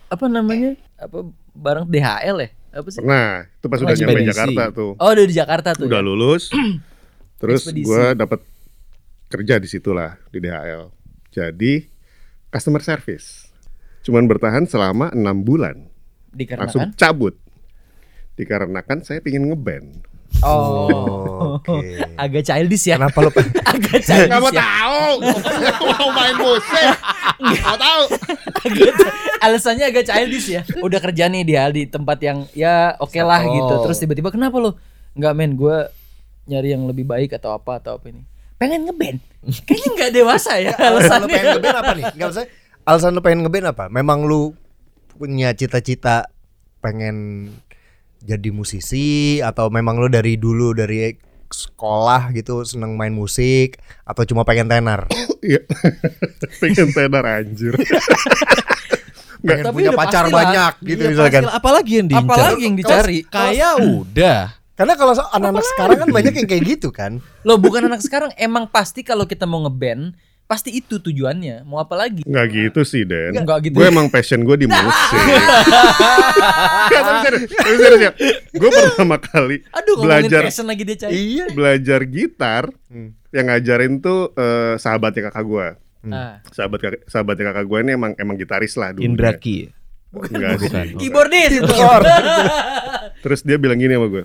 apa 0.09 0.25
namanya 0.25 0.73
apa 0.97 1.21
barang 1.53 1.85
DHL 1.85 2.37
ya 2.41 2.49
apa 2.73 2.87
sih? 2.89 2.99
Pernah. 2.99 3.45
Itu 3.47 3.65
pas 3.69 3.79
udah 3.79 3.95
nyampe. 3.95 4.21
Jakarta 4.25 4.63
tuh. 4.73 4.91
Oh 4.97 5.09
udah 5.13 5.25
di 5.29 5.35
Jakarta 5.37 5.69
tuh. 5.77 5.85
Udah 5.85 6.01
ya? 6.01 6.05
lulus. 6.05 6.49
Terus 7.41 7.69
gue 7.69 8.03
dapat 8.17 8.39
kerja 9.29 9.61
di 9.61 9.67
situ 9.69 9.93
lah 9.93 10.17
di 10.33 10.41
DHL. 10.41 10.89
Jadi 11.33 11.85
customer 12.49 12.81
service. 12.81 13.49
Cuman 14.03 14.27
bertahan 14.27 14.65
selama 14.65 15.13
enam 15.13 15.41
bulan. 15.45 15.89
Langsung 16.33 16.89
Dikarenakan. 16.89 16.97
cabut. 16.97 17.35
Dikarenakan 18.33 18.99
saya 19.05 19.21
pingin 19.21 19.45
ngeband. 19.49 20.12
Oh. 20.41 21.59
Oke. 21.61 22.01
Agak 22.15 22.43
childish 22.43 22.87
ya. 22.87 22.97
Kenapa 22.97 23.17
lo 23.19 23.29
Agak 23.71 23.99
childish 24.01 24.27
Gak 24.27 24.39
mau 24.39 24.49
ya. 24.49 24.59
tahu. 24.59 25.03
Mau 25.85 26.07
main 26.09 26.35
musik. 26.35 26.87
Gak 27.37 27.61
mau 27.61 27.77
tahu. 27.77 28.01
Agak- 28.63 28.97
alasannya 29.39 29.85
agak 29.85 30.03
childish 30.03 30.47
ya. 30.49 30.61
Udah 30.79 30.99
kerja 30.99 31.27
nih 31.27 31.43
dia 31.43 31.67
di 31.67 31.83
tempat 31.83 32.17
yang 32.19 32.47
ya 32.51 32.95
oke 32.97 33.15
lah 33.17 33.39
Settle. 33.39 33.55
gitu. 33.55 33.73
Terus 33.83 33.97
tiba-tiba 33.99 34.29
kenapa 34.29 34.55
lo? 34.57 34.79
Nggak 35.13 35.33
men, 35.35 35.51
gue 35.53 35.77
nyari 36.43 36.69
yang 36.71 36.83
lebih 36.87 37.05
baik 37.05 37.35
atau 37.35 37.53
apa 37.53 37.77
atau 37.77 37.95
apa 37.95 38.09
ini. 38.09 38.23
Pengen 38.57 38.87
ngeband. 38.87 39.19
Kayaknya 39.67 39.89
nggak 39.93 40.11
dewasa 40.13 40.51
ya 40.57 40.71
alasan 40.73 40.87
lo 40.87 40.97
alasannya. 40.97 41.27
pengen 41.29 41.47
ngeband 41.53 41.77
apa 41.77 41.91
nih? 41.93 42.05
Enggak 42.15 42.29
usah. 42.31 42.43
Alasan 42.83 43.11
lo 43.13 43.21
pengen 43.21 43.39
ngeband 43.43 43.65
apa? 43.69 43.85
Memang 43.87 44.23
lu 44.23 44.55
punya 45.13 45.53
cita-cita 45.53 46.27
pengen 46.79 47.47
jadi 48.23 48.49
musisi 48.49 49.37
atau 49.39 49.67
memang 49.67 49.99
lu 49.99 50.07
dari 50.07 50.35
dulu 50.35 50.71
dari 50.71 51.11
sekolah 51.45 52.33
gitu 52.33 52.63
seneng 52.63 52.95
main 52.95 53.11
musik 53.11 53.77
atau 54.03 54.23
cuma 54.23 54.41
pengen 54.41 54.65
tenar? 54.65 55.05
Iya. 55.43 55.59
Pengen 56.63 56.95
tenar 56.95 57.27
anjir. 57.27 57.75
pengen 59.43 59.65
Tapi 59.67 59.75
punya 59.75 59.91
udah 59.91 59.99
pacar 59.99 60.23
pastilah. 60.23 60.39
banyak 60.39 60.73
gitu 60.81 61.01
Iya, 61.03 61.09
misalkan. 61.11 61.43
Apalagi 61.51 61.91
yang 61.99 62.07
diincar? 62.07 62.31
Apalagi 62.31 62.61
yang 62.63 62.75
dicari. 62.79 63.17
Kayak 63.27 63.73
udah. 63.99 64.39
Karena 64.73 64.93
kalau 64.95 65.13
so- 65.13 65.27
anak-anak 65.29 65.65
sekarang 65.67 65.97
kan 65.99 66.09
banyak 66.09 66.33
yang 66.33 66.47
kayak 66.47 66.63
gitu 66.65 66.89
kan. 66.89 67.19
Lo 67.43 67.59
bukan 67.59 67.85
anak 67.85 67.99
sekarang 67.99 68.31
emang 68.39 68.71
pasti 68.71 69.03
kalau 69.03 69.27
kita 69.27 69.43
mau 69.43 69.61
ngeband 69.61 70.15
pasti 70.45 70.69
itu 70.75 70.99
tujuannya. 70.99 71.65
Mau 71.65 71.79
apa 71.81 71.95
lagi? 71.97 72.21
Nggak 72.27 72.45
gitu 72.51 72.81
sih 72.85 73.03
Den. 73.07 73.33
Nggak 73.33 73.71
gitu. 73.71 73.75
Gue 73.79 73.87
emang 73.89 74.07
passion 74.11 74.43
gue 74.43 74.57
di 74.59 74.67
musik. 74.69 75.17
Tapi 76.93 77.11
serius, 77.25 78.01
ya. 78.01 78.11
Gue 78.53 78.69
pertama 78.69 79.17
kali 79.17 79.63
Aduh 79.71 80.03
belajar 80.03 80.45
passion 80.45 80.67
lagi 80.67 80.83
dia 80.85 80.97
cari. 80.99 81.13
Iya. 81.13 81.45
belajar 81.55 81.99
gitar 82.05 82.63
yang 83.33 83.45
ngajarin 83.49 83.97
tuh 84.03 84.29
eh, 84.37 84.75
sahabatnya 84.77 85.31
kakak 85.31 85.45
gue. 85.47 85.67
Nah, 86.03 86.43
Sahabat 86.51 86.79
kakak, 86.83 87.01
sahabatnya 87.07 87.55
kakak 87.55 87.65
gue 87.65 87.79
ini 87.79 87.91
emang 87.95 88.11
emang 88.19 88.35
gitaris 88.35 88.75
lah 88.75 88.91
dulu. 88.91 89.07
Indra 89.07 89.31
Ki. 89.39 89.71
Enggak 90.13 90.61
sih. 90.61 90.69
keyboardis 90.99 91.63
itu. 91.63 91.73
Terus 93.23 93.39
dia 93.41 93.57
bilang 93.57 93.79
gini 93.79 93.95
sama 93.95 94.07
gue. 94.11 94.23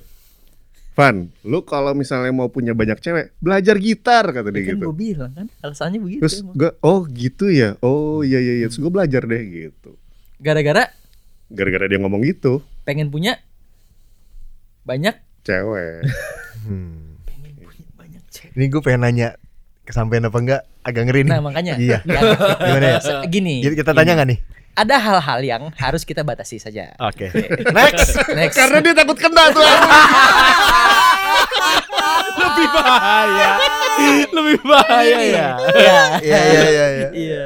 Van, 0.98 1.30
lu 1.46 1.62
kalau 1.62 1.94
misalnya 1.94 2.34
mau 2.34 2.50
punya 2.50 2.74
banyak 2.74 2.98
cewek, 2.98 3.30
belajar 3.38 3.78
gitar 3.78 4.34
kata 4.34 4.50
dia 4.50 4.66
kan 4.66 4.82
gitu. 4.82 4.90
gue 4.90 4.96
bilang 4.98 5.30
kan 5.30 5.46
alasannya 5.62 6.02
begitu. 6.02 6.26
Terus 6.26 6.42
emang. 6.42 6.58
gue, 6.58 6.70
oh 6.82 7.00
gitu 7.06 7.46
ya, 7.54 7.78
oh 7.78 8.26
iya 8.26 8.42
iya 8.42 8.54
iya. 8.58 8.66
Terus 8.66 8.82
gue 8.82 8.90
belajar 8.90 9.22
deh 9.22 9.38
gitu. 9.46 9.94
Gara-gara 10.42 10.90
Gara-gara 11.48 11.86
dia 11.86 12.02
ngomong 12.02 12.18
gitu, 12.26 12.66
pengen 12.82 13.14
punya 13.14 13.38
banyak 14.82 15.14
cewek. 15.46 16.02
Hmm. 16.58 17.14
pengen 17.22 17.54
punya 17.62 17.86
banyak 17.94 18.22
cewek. 18.34 18.58
Ini 18.58 18.64
gue 18.66 18.80
pengen 18.82 19.00
nanya 19.06 19.28
kesampaian 19.86 20.26
apa 20.26 20.38
enggak 20.42 20.62
agak 20.82 21.02
ngeri 21.06 21.20
nih. 21.22 21.30
Nah 21.30 21.40
makanya 21.40 21.72
Iya. 21.78 22.02
Ya, 22.02 22.20
Gimana 22.58 22.86
ya? 22.90 23.00
gini 23.30 23.54
Jadi 23.62 23.74
kita 23.78 23.94
tanya 23.94 24.18
nggak 24.18 24.28
nih? 24.34 24.38
Ada 24.78 24.94
hal-hal 24.94 25.40
yang 25.42 25.62
harus 25.74 26.06
kita 26.06 26.22
batasi 26.22 26.62
saja 26.62 26.94
Oke. 27.02 27.26
Next. 27.74 28.14
next 28.30 28.54
Karena 28.54 28.78
dia 28.78 28.94
takut 28.94 29.18
kena 29.18 29.50
tuh. 29.50 29.62
Lebih 32.38 32.66
bahaya. 32.70 33.50
Lebih 34.30 34.58
bahaya 34.62 35.18
ya. 35.18 35.48
Iya. 35.74 36.00
Iya 36.22 36.38
iya 36.38 36.62
iya 36.70 36.86
iya. 36.88 37.08
Iya. 37.10 37.42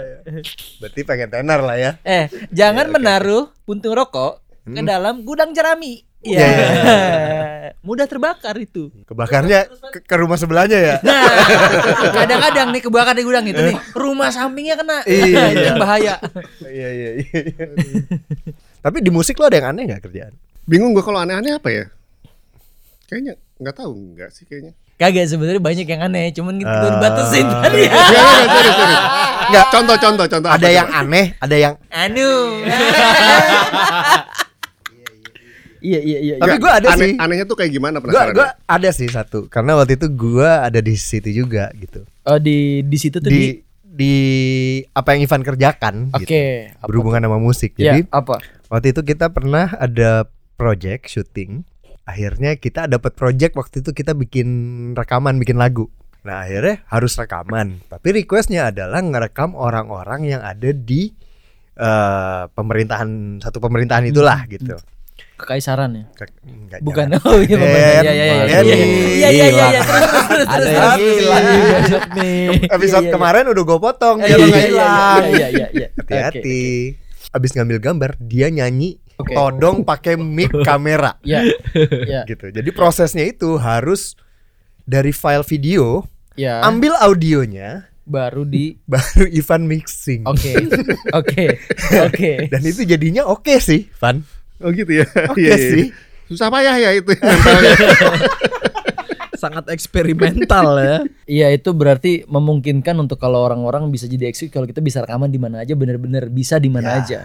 Berarti 0.80 1.00
pengen 1.04 1.28
tenar 1.32 1.60
lah 1.64 1.76
ya. 1.80 1.90
eh 2.04 2.28
jangan 2.52 2.92
menaruh 2.92 3.48
puntung 3.64 3.96
rokok 3.96 4.40
ke 4.68 4.80
dalam 4.84 5.24
gudang 5.24 5.56
jerami. 5.56 6.04
Iya. 6.22 6.38
Iya, 6.38 6.48
iya, 6.48 7.70
Mudah 7.86 8.06
terbakar 8.06 8.54
itu. 8.56 8.94
Kebakarnya 9.02 9.66
ke, 9.90 9.98
ke 10.00 10.14
rumah 10.14 10.38
sebelahnya 10.38 10.78
ya. 10.78 10.94
Nah, 11.02 11.26
kadang-kadang 12.14 12.70
nih 12.70 12.78
kebakar 12.80 13.10
di 13.12 13.22
gudang 13.22 13.42
itu 13.42 13.58
nih, 13.58 13.74
rumah 13.92 14.30
sampingnya 14.30 14.78
kena. 14.78 15.02
Iya. 15.02 15.42
itu 15.50 15.64
yang 15.66 15.82
bahaya. 15.82 16.14
Iya 16.62 16.88
iya 16.88 17.10
iya. 17.18 17.40
Tapi 18.78 18.98
di 18.98 19.10
musik 19.10 19.34
lo 19.36 19.46
ada 19.46 19.58
yang 19.58 19.74
aneh 19.74 19.82
nggak 19.84 20.02
kerjaan? 20.04 20.30
Bingung 20.62 20.94
gua 20.94 21.02
kalau 21.02 21.18
aneh-aneh 21.18 21.58
apa 21.58 21.68
ya? 21.68 21.84
Kayaknya 23.06 23.34
nggak 23.58 23.74
tahu 23.74 23.90
nggak 24.14 24.30
sih 24.30 24.46
kayaknya. 24.46 24.78
Kagak 24.94 25.26
sebenarnya 25.26 25.58
banyak 25.58 25.82
yang 25.84 26.02
aneh, 26.06 26.30
cuman 26.30 26.54
gitu 26.56 26.70
Ah. 26.70 26.86
dibatasin 26.86 27.42
tadi. 27.42 27.90
Enggak, 27.90 28.06
enggak, 28.06 28.46
sorry, 28.46 28.70
sorry. 28.70 28.96
Nggak. 29.50 29.64
Contoh, 29.74 29.96
contoh, 29.98 30.26
contoh. 30.30 30.50
Ada 30.54 30.62
apa 30.62 30.70
yang 30.70 30.86
coba? 30.86 31.00
aneh, 31.02 31.26
ada 31.42 31.56
yang. 31.58 31.74
Anu. 31.90 32.30
Iya 35.82 36.00
iya 36.00 36.18
iya. 36.22 36.34
Tapi 36.38 36.62
gue 36.62 36.70
ada 36.70 36.88
aneh, 36.94 36.98
sih. 37.02 37.12
Anehnya 37.18 37.44
tuh 37.44 37.58
kayak 37.58 37.74
gimana 37.74 37.98
penasaran? 37.98 38.32
gue 38.32 38.48
ada 38.70 38.88
sih 38.94 39.10
satu. 39.10 39.50
Karena 39.50 39.74
waktu 39.74 39.98
itu 39.98 40.06
gue 40.14 40.46
ada 40.46 40.78
di 40.78 40.94
situ 40.94 41.28
juga 41.34 41.74
gitu. 41.74 42.06
Oh 42.22 42.38
di 42.38 42.86
di 42.86 42.96
situ 42.96 43.18
tuh 43.18 43.28
di, 43.28 43.34
Di 43.36 43.72
di 43.92 44.14
apa 44.96 45.12
yang 45.12 45.28
Ivan 45.28 45.42
kerjakan 45.44 45.94
Oke. 46.16 46.24
gitu. 46.24 46.34
apa 46.80 46.88
Berhubungan 46.88 47.20
sama 47.28 47.38
musik. 47.42 47.76
tuh? 47.76 47.84
Ya, 47.84 47.98
Jadi 47.98 48.08
apa? 48.08 48.40
waktu 48.72 48.86
itu 48.96 49.00
kita 49.04 49.28
pernah 49.28 49.68
ada 49.76 50.24
project 50.56 51.12
syuting. 51.12 51.66
Akhirnya 52.08 52.56
kita 52.56 52.88
dapat 52.88 53.12
project 53.14 53.52
waktu 53.58 53.84
itu 53.84 53.90
kita 53.92 54.16
bikin 54.16 54.48
rekaman, 54.96 55.36
bikin 55.36 55.60
lagu. 55.60 55.90
Nah 56.22 56.46
akhirnya 56.46 56.80
harus 56.88 57.18
rekaman. 57.18 57.82
Tapi 57.90 58.22
requestnya 58.22 58.70
adalah 58.70 59.02
ngerekam 59.02 59.58
orang-orang 59.58 60.30
yang 60.38 60.42
ada 60.42 60.70
di 60.70 61.10
eh, 61.76 62.42
pemerintahan 62.48 63.42
satu 63.42 63.58
pemerintahan 63.60 64.08
itulah 64.08 64.46
gitu. 64.48 64.78
Kekaisaran 65.42 65.90
ya? 65.92 66.04
Ke- 66.14 66.30
enggak, 66.42 66.78
Bukan. 66.80 67.06
jangan. 67.10 67.26
Oh 67.26 67.38
iya 67.38 67.56
Den, 67.56 67.66
Iya 67.66 68.00
iya 68.00 68.12
iya 68.14 68.24
iya. 68.24 68.44
Iya 68.46 68.60
iya 69.28 69.28
iya 69.28 69.66
iya. 69.68 69.82
Ada 70.42 70.64
yang 70.64 70.82
terus. 70.96 71.16
hilang 71.18 71.42
Iya, 71.42 71.98
nih 72.14 72.38
iya. 72.56 72.70
Episode 72.70 72.96
Iya, 72.96 73.08
iya. 73.08 73.12
kemarin 73.12 73.44
udah 73.46 73.62
gue 73.62 73.78
potong 73.78 74.16
Iya 74.18 74.26
biar 74.28 74.38
lo 74.38 74.40
iya 74.40 74.48
nggak 74.48 74.58
iya, 74.58 74.68
hilang. 74.68 75.22
Iya 75.24 75.46
iya 75.48 75.66
iya. 75.72 75.88
Hati-hati. 75.92 76.64
Abis 77.30 77.50
ngambil 77.52 77.78
gambar, 77.78 78.10
dia 78.18 78.46
nyanyi 78.48 78.90
Oke. 79.14 79.32
todong 79.32 79.82
pakai 79.82 80.14
mic 80.14 80.52
kamera 80.68 81.18
Iya. 81.20 81.42
Iya. 81.74 82.20
gitu. 82.24 82.48
Jadi 82.48 82.70
prosesnya 82.70 83.22
itu 83.22 83.56
harus 83.56 84.14
dari 84.82 85.10
file 85.10 85.42
video, 85.42 86.06
Iya. 86.32 86.62
ambil 86.62 86.94
audionya, 86.96 87.88
Baru 88.02 88.42
di 88.42 88.74
baru 88.90 89.30
Ivan 89.30 89.62
mixing. 89.64 90.26
Oke. 90.26 90.58
Oke. 91.14 91.44
Oke. 92.06 92.32
Dan 92.50 92.62
itu 92.62 92.82
jadinya 92.82 93.22
oke 93.24 93.56
sih, 93.56 93.86
Van. 93.94 94.26
Oh 94.62 94.70
gitu 94.70 94.92
ya. 94.92 95.06
Oke 95.28 95.42
Iya, 95.42 95.54
iya. 95.54 95.68
sih. 95.68 95.84
Susah 96.26 96.48
payah 96.48 96.76
ya 96.76 96.90
itu. 96.94 97.12
Sangat 99.34 99.66
eksperimental 99.68 100.78
ya. 100.78 100.96
Iya 101.26 101.46
itu 101.50 101.70
berarti 101.72 102.22
memungkinkan 102.24 102.94
untuk 102.96 103.18
kalau 103.18 103.42
orang-orang 103.42 103.90
bisa 103.90 104.06
jadi 104.06 104.30
eksis 104.30 104.48
kalau 104.48 104.64
kita 104.64 104.78
bisa 104.78 105.02
rekaman 105.02 105.26
di 105.26 105.36
mana 105.36 105.60
aja 105.60 105.74
bener-bener 105.74 106.30
bisa 106.30 106.56
di 106.56 106.70
mana 106.70 106.94
Ya. 106.94 106.98
aja. 107.02 107.20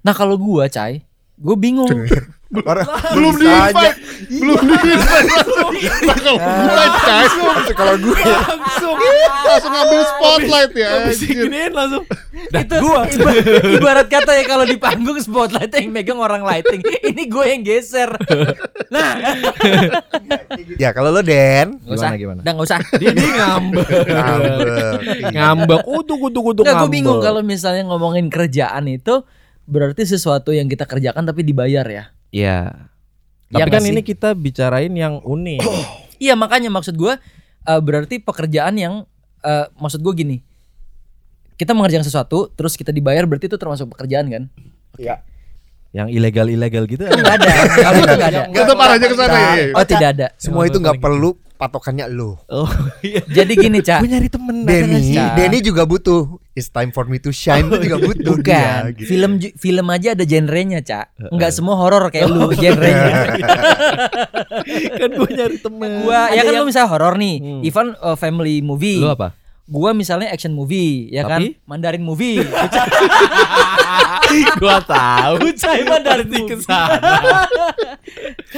Nah 0.00 0.14
kalau 0.14 0.38
gua 0.38 0.70
cai, 0.70 1.02
gue 1.34 1.56
bingung. 1.58 1.90
Orang 2.46 2.86
Belum 3.10 3.34
di 3.34 3.44
aja. 3.44 3.90
Belum 4.30 4.54
di 4.62 4.76
Kalau 6.14 6.38
gue 6.38 6.86
cai. 7.02 7.26
Kalau 7.74 7.94
gue 7.98 8.16
Langsung 8.22 8.94
langsung 9.42 9.72
ngambil 9.72 10.00
spotlight 10.04 10.72
ya. 10.72 10.88
anjir. 11.02 11.26
Giniin 11.42 11.72
langsung. 11.72 12.04
itu 12.36 12.76
iba- 13.16 13.34
ibarat 13.72 14.06
kata 14.06 14.30
ya 14.32 14.44
kalau 14.44 14.62
di 14.62 14.76
panggung 14.76 15.18
spotlight 15.18 15.72
yang 15.72 15.90
megang 15.90 16.16
orang 16.16 16.42
lighting, 16.42 16.78
ini 17.02 17.26
gue 17.26 17.44
yang 17.46 17.62
geser. 17.62 18.14
Nah, 18.86 19.18
ya 20.76 20.90
kalau 20.90 21.10
lo 21.10 21.20
Den 21.20 21.80
nggak 21.80 21.92
usah, 21.92 22.08
Gimana, 22.08 22.16
gimana? 22.16 22.40
Udah 22.40 22.52
nggak 22.52 22.66
usah. 22.66 22.80
Dia 22.96 23.10
dia 23.10 23.30
ngambek. 23.32 23.88
ngambek. 24.06 24.66
Iya. 24.66 25.28
ngambek. 25.32 25.78
Kutuk 25.82 26.18
kutuk 26.20 26.42
kutuk 26.44 26.62
Nggak, 26.62 26.74
gue 26.74 26.80
ngambek. 26.80 26.94
bingung 26.94 27.18
kalau 27.20 27.40
misalnya 27.42 27.82
ngomongin 27.84 28.26
kerjaan 28.28 28.86
itu 28.86 29.26
berarti 29.64 30.02
sesuatu 30.04 30.50
yang 30.50 30.66
kita 30.66 30.84
kerjakan 30.84 31.24
tapi 31.24 31.42
dibayar 31.42 31.82
ya. 31.84 32.04
Iya. 32.36 32.58
Iya 33.46 33.62
Tapi 33.62 33.68
nggak 33.70 33.80
kan 33.80 33.84
ini 33.88 34.00
kita 34.04 34.28
bicarain 34.36 34.92
yang 34.92 35.24
unik. 35.24 35.62
Iya 36.16 36.32
makanya 36.32 36.72
maksud 36.72 36.96
gue 36.96 37.12
eh, 37.68 37.80
berarti 37.84 38.16
pekerjaan 38.16 38.72
yang 38.80 39.04
eh, 39.44 39.68
maksud 39.76 40.00
gue 40.00 40.12
gini. 40.16 40.36
Kita 41.60 41.76
mengerjakan 41.76 42.08
sesuatu 42.08 42.48
terus 42.56 42.72
kita 42.72 42.88
dibayar 42.88 43.28
berarti 43.28 43.52
itu 43.52 43.60
termasuk 43.60 43.92
pekerjaan 43.92 44.24
kan? 44.32 44.44
Iya. 44.96 45.20
yang 45.92 46.08
ilegal-ilegal 46.12 46.88
gitu. 46.88 47.04
Enggak 47.08 47.40
ada. 47.40 47.48
Kalau 47.84 48.00
itu 48.00 48.14
enggak 48.16 48.30
ada. 48.32 48.42
Tetap 48.48 48.76
arahnya 48.80 49.06
ke 49.08 49.16
sana 49.16 49.36
ya. 49.36 49.52
ya. 49.56 49.64
Oh 49.76 49.84
tidak 49.84 50.08
ada. 50.12 50.26
Semua 50.36 50.64
itu 50.68 50.76
nggak 50.80 51.00
perlu 51.00 51.36
patokannya 51.56 52.04
lo. 52.12 52.40
Oh 52.52 52.68
iya. 53.04 53.20
Jadi 53.24 53.52
gini, 53.56 53.78
Cak. 53.80 54.04
Gue 54.04 54.08
nyari 54.12 54.28
temen. 54.28 54.56
Denny. 54.64 55.16
Denny 55.16 55.58
juga 55.64 55.88
butuh. 55.88 56.36
It's 56.56 56.72
time 56.72 56.88
for 56.88 57.04
me 57.04 57.20
to 57.20 57.28
shine 57.30 57.68
itu 57.68 57.84
juga 57.84 57.96
butuh. 58.00 58.32
Bukan. 58.32 58.48
dia, 58.48 58.88
gitu. 58.96 59.12
Film 59.12 59.36
film 59.36 59.86
aja 59.92 60.16
ada 60.16 60.24
genrenya, 60.24 60.80
Cak. 60.80 61.28
Enggak 61.28 61.52
semua 61.52 61.76
horor 61.76 62.08
kayak 62.08 62.26
lu 62.26 62.48
genrenya. 62.56 63.36
kan 65.04 65.10
gue 65.12 65.30
nyari 65.30 65.56
temen. 65.60 65.90
gua 66.00 66.32
ya 66.32 66.40
kan 66.40 66.50
yang- 66.50 66.64
lu 66.64 66.64
misalnya 66.64 66.88
horor 66.88 67.20
nih. 67.20 67.34
Hmm. 67.38 67.60
Ivan 67.60 67.86
uh, 68.00 68.16
family 68.16 68.64
movie. 68.64 69.04
Lu 69.04 69.12
apa? 69.12 69.36
Gua 69.66 69.90
misalnya 69.92 70.32
action 70.32 70.54
movie, 70.54 71.10
ya 71.12 71.28
kan? 71.28 71.44
Tapi? 71.44 71.60
Mandarin 71.68 72.00
movie. 72.00 72.38
gua 74.62 74.78
tahu. 74.80 75.34
Ucai 75.52 75.82
Mandarin 75.84 76.30
ke 76.30 76.56
sana. 76.62 77.44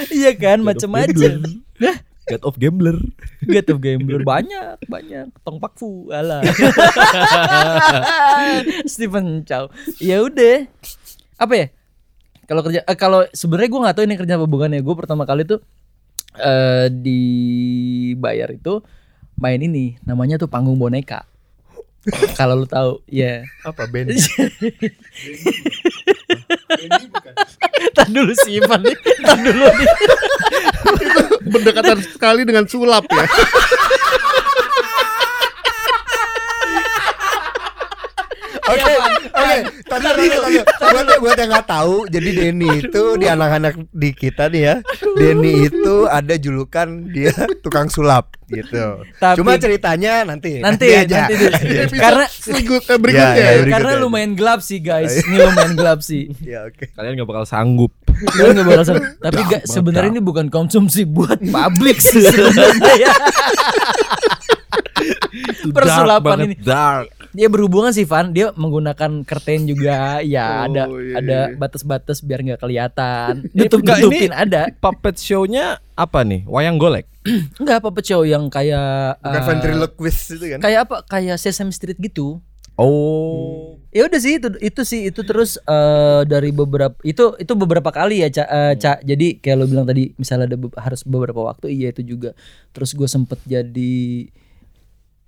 Iya 0.06 0.32
kan, 0.38 0.62
macem-macem. 0.62 1.42
Nah, 1.80 1.96
God 2.28 2.42
of 2.44 2.54
Gambler. 2.60 2.98
Get 3.52 3.72
of 3.72 3.80
Gambler 3.80 4.20
banyak, 4.22 4.84
banyak. 4.84 5.32
Tong 5.42 5.56
Pak 5.56 5.72
Fu, 5.80 6.12
alah. 6.12 6.44
Stephen 8.92 9.48
Chow. 9.48 9.72
Ya 9.96 10.20
udah. 10.20 10.68
Apa 11.40 11.54
ya? 11.56 11.66
Kalau 12.48 12.64
kerja 12.64 12.80
eh, 12.84 12.96
kalau 12.96 13.24
sebenarnya 13.32 13.68
gue 13.68 13.80
nggak 13.84 13.96
tahu 13.96 14.04
ini 14.04 14.16
kerja 14.20 14.34
apa 14.36 14.46
bukannya. 14.48 14.80
Gue 14.84 14.94
pertama 14.96 15.24
kali 15.24 15.48
tuh 15.48 15.60
eh 16.38 16.92
dibayar 16.92 18.52
itu 18.52 18.84
main 19.40 19.58
ini 19.58 19.96
namanya 20.04 20.36
tuh 20.36 20.50
panggung 20.50 20.76
boneka. 20.76 21.24
kalau 22.38 22.64
lu 22.64 22.66
tahu, 22.66 23.04
ya. 23.04 23.44
Apa 23.68 23.84
Ben? 23.90 24.08
Tar 27.96 28.08
dulu 28.08 28.32
sih 28.44 28.62
Ivan 28.62 28.80
nih. 28.80 28.96
Tar 29.20 29.38
dulu 29.44 29.64
nih. 29.68 29.88
Berdekatan 31.48 31.98
sekali 32.02 32.42
dengan 32.42 32.64
sulap 32.64 33.04
ya. 33.06 33.24
Oke, 38.68 38.92
oke. 39.32 39.56
Tadi. 39.88 40.26
Buat 40.78 41.06
buat 41.18 41.36
yang 41.36 41.48
nggak 41.48 41.66
tahu, 41.66 42.04
jadi 42.06 42.28
Denny 42.34 42.68
itu 42.82 43.02
di 43.16 43.24
anak-anak 43.24 43.80
di 43.88 44.10
kita 44.12 44.52
nih 44.52 44.62
ya. 44.62 44.74
Denny 45.16 45.64
itu 45.64 46.04
ada 46.04 46.36
julukan 46.36 46.84
dia 47.08 47.32
tukang 47.64 47.88
sulap 47.88 48.36
gitu. 48.46 49.00
Tapi- 49.16 49.36
Cuma 49.36 49.56
ceritanya 49.56 50.20
nanti. 50.22 50.60
Nanti, 50.60 50.84
aja. 50.92 51.24
nanti 51.24 51.34
dulu. 51.38 51.56
Karena 51.96 52.26
Berikut, 52.28 52.82
eh, 52.84 52.98
berikutnya 52.98 53.24
Ya, 53.24 53.32
ya, 53.32 53.40
ya. 53.40 53.48
berikutnya. 53.54 53.72
karena 53.72 53.92
lumayan 53.98 54.32
gelap 54.34 54.60
sih 54.60 54.78
guys. 54.80 55.12
Ini 55.18 55.36
lumayan 55.38 55.72
gelap 55.72 55.98
sih. 56.00 56.22
Ya 56.44 56.68
oke. 56.68 56.84
Kalian 56.92 57.16
gak 57.16 57.28
bakal 57.28 57.44
sanggup. 57.44 57.92
Nggak 58.18 58.64
bakal 58.64 58.84
sama- 58.84 59.04
Tapi 59.18 59.40
gak, 59.46 59.62
sebenarnya 59.64 60.10
ini 60.10 60.20
bukan 60.20 60.46
konsumsi 60.48 61.04
buat 61.04 61.38
publik 61.54 61.98
sih 61.98 62.20
sebenarnya 62.20 62.92
ya. 63.00 63.12
Persulapan 65.68 66.36
ini. 66.44 66.54
Dark. 66.58 67.12
Dia 67.28 67.46
berhubungan 67.46 67.92
sih 67.92 68.02
Van, 68.02 68.32
dia 68.32 68.50
menggunakan 68.52 69.22
curtain 69.22 69.68
juga, 69.68 70.18
ya 70.24 70.64
Oh, 70.64 70.66
ada 70.66 70.82
iya, 70.90 71.14
ada 71.14 71.38
iya. 71.46 71.54
batas-batas 71.54 72.18
biar 72.18 72.40
nggak 72.42 72.58
kelihatan. 72.58 73.44
Nutup 73.56 73.84
nutupin 73.84 74.32
ini- 74.32 74.34
ada. 74.34 74.72
Puppet 74.74 75.14
show-nya 75.14 75.78
apa 75.92 76.24
nih? 76.24 76.42
Wayang 76.48 76.80
golek. 76.80 77.06
Enggak 77.60 77.84
apa 77.84 78.00
show 78.00 78.24
yang 78.24 78.48
kayak 78.48 79.20
Bukan 79.20 79.36
eh, 79.36 79.46
ventriloquist 79.46 80.22
itu 80.34 80.44
kan? 80.50 80.58
kayak 80.58 80.80
apa? 80.88 80.96
Kayak 81.04 81.36
Sesame 81.38 81.70
Street 81.70 82.00
gitu. 82.00 82.40
Oh. 82.74 83.77
Ya 83.88 84.04
udah 84.04 84.20
sih 84.20 84.36
itu 84.36 84.48
itu 84.60 84.82
sih 84.84 85.00
itu 85.08 85.20
terus 85.24 85.56
eh, 85.58 86.22
dari 86.28 86.52
beberapa 86.52 86.92
itu 87.00 87.32
itu 87.36 87.52
beberapa 87.56 87.88
kali 87.88 88.20
ya 88.20 88.28
Cak. 88.28 88.48
Eh, 88.48 88.74
Cak. 88.76 88.98
Jadi 89.00 89.40
kayak 89.40 89.56
lo 89.56 89.64
bilang 89.64 89.88
tadi 89.88 90.12
misalnya 90.14 90.44
ada 90.44 90.56
be- 90.56 90.76
harus 90.76 91.00
beberapa 91.02 91.40
waktu 91.40 91.72
iya 91.72 91.88
itu 91.88 92.04
juga. 92.04 92.36
Terus 92.70 92.92
gue 92.92 93.08
sempet 93.08 93.40
jadi 93.42 94.28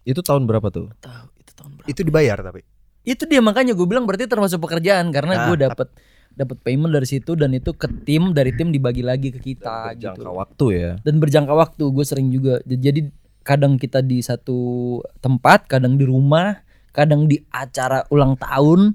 Itu 0.03 0.21
tahun 0.21 0.45
berapa 0.45 0.69
tuh? 0.69 0.93
tahu 0.99 1.27
itu 1.37 1.53
tahun 1.53 1.71
berapa? 1.77 1.89
Itu 1.89 2.01
dibayar 2.03 2.39
tapi. 2.41 2.61
Itu 3.01 3.25
dia 3.25 3.41
makanya 3.41 3.73
gue 3.73 3.87
bilang 3.89 4.05
berarti 4.05 4.29
termasuk 4.29 4.61
pekerjaan 4.61 5.09
karena 5.09 5.33
Nah, 5.35 5.45
gue 5.49 5.57
dapat 5.61 5.89
dapat 6.31 6.57
payment 6.61 6.93
dari 6.93 7.09
situ 7.09 7.33
dan 7.35 7.53
itu 7.53 7.73
ke 7.73 7.89
tim 8.05 8.31
dari 8.33 8.53
tim 8.53 8.71
dibagi 8.71 9.01
lagi 9.01 9.33
ke 9.33 9.41
kita 9.41 9.97
Jangka 9.97 10.21
gitu. 10.21 10.37
waktu 10.37 10.65
ya. 10.73 10.91
Dan 11.01 11.17
berjangka 11.17 11.53
waktu 11.53 11.85
gue 11.89 12.05
sering 12.05 12.29
juga 12.29 12.61
jadi 12.65 13.09
kadang 13.41 13.81
kita 13.81 14.05
di 14.05 14.21
satu 14.21 15.01
tempat, 15.19 15.65
kadang 15.65 15.97
di 15.97 16.05
rumah, 16.05 16.61
kadang 16.91 17.27
di 17.27 17.39
acara 17.51 18.05
ulang 18.11 18.35
tahun. 18.37 18.95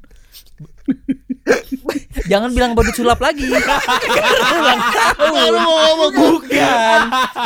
Jangan 2.31 2.49
bilang 2.53 2.73
badut 2.73 2.95
sulap 2.95 3.19
lagi. 3.21 3.45
ulang 3.45 4.81
tahun. 4.93 6.12
Bukan. 6.13 6.99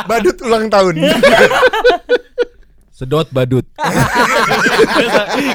Badut 0.08 0.36
ulang 0.44 0.64
tahun. 0.68 0.94
Sedot 2.92 3.28
badut. 3.32 3.64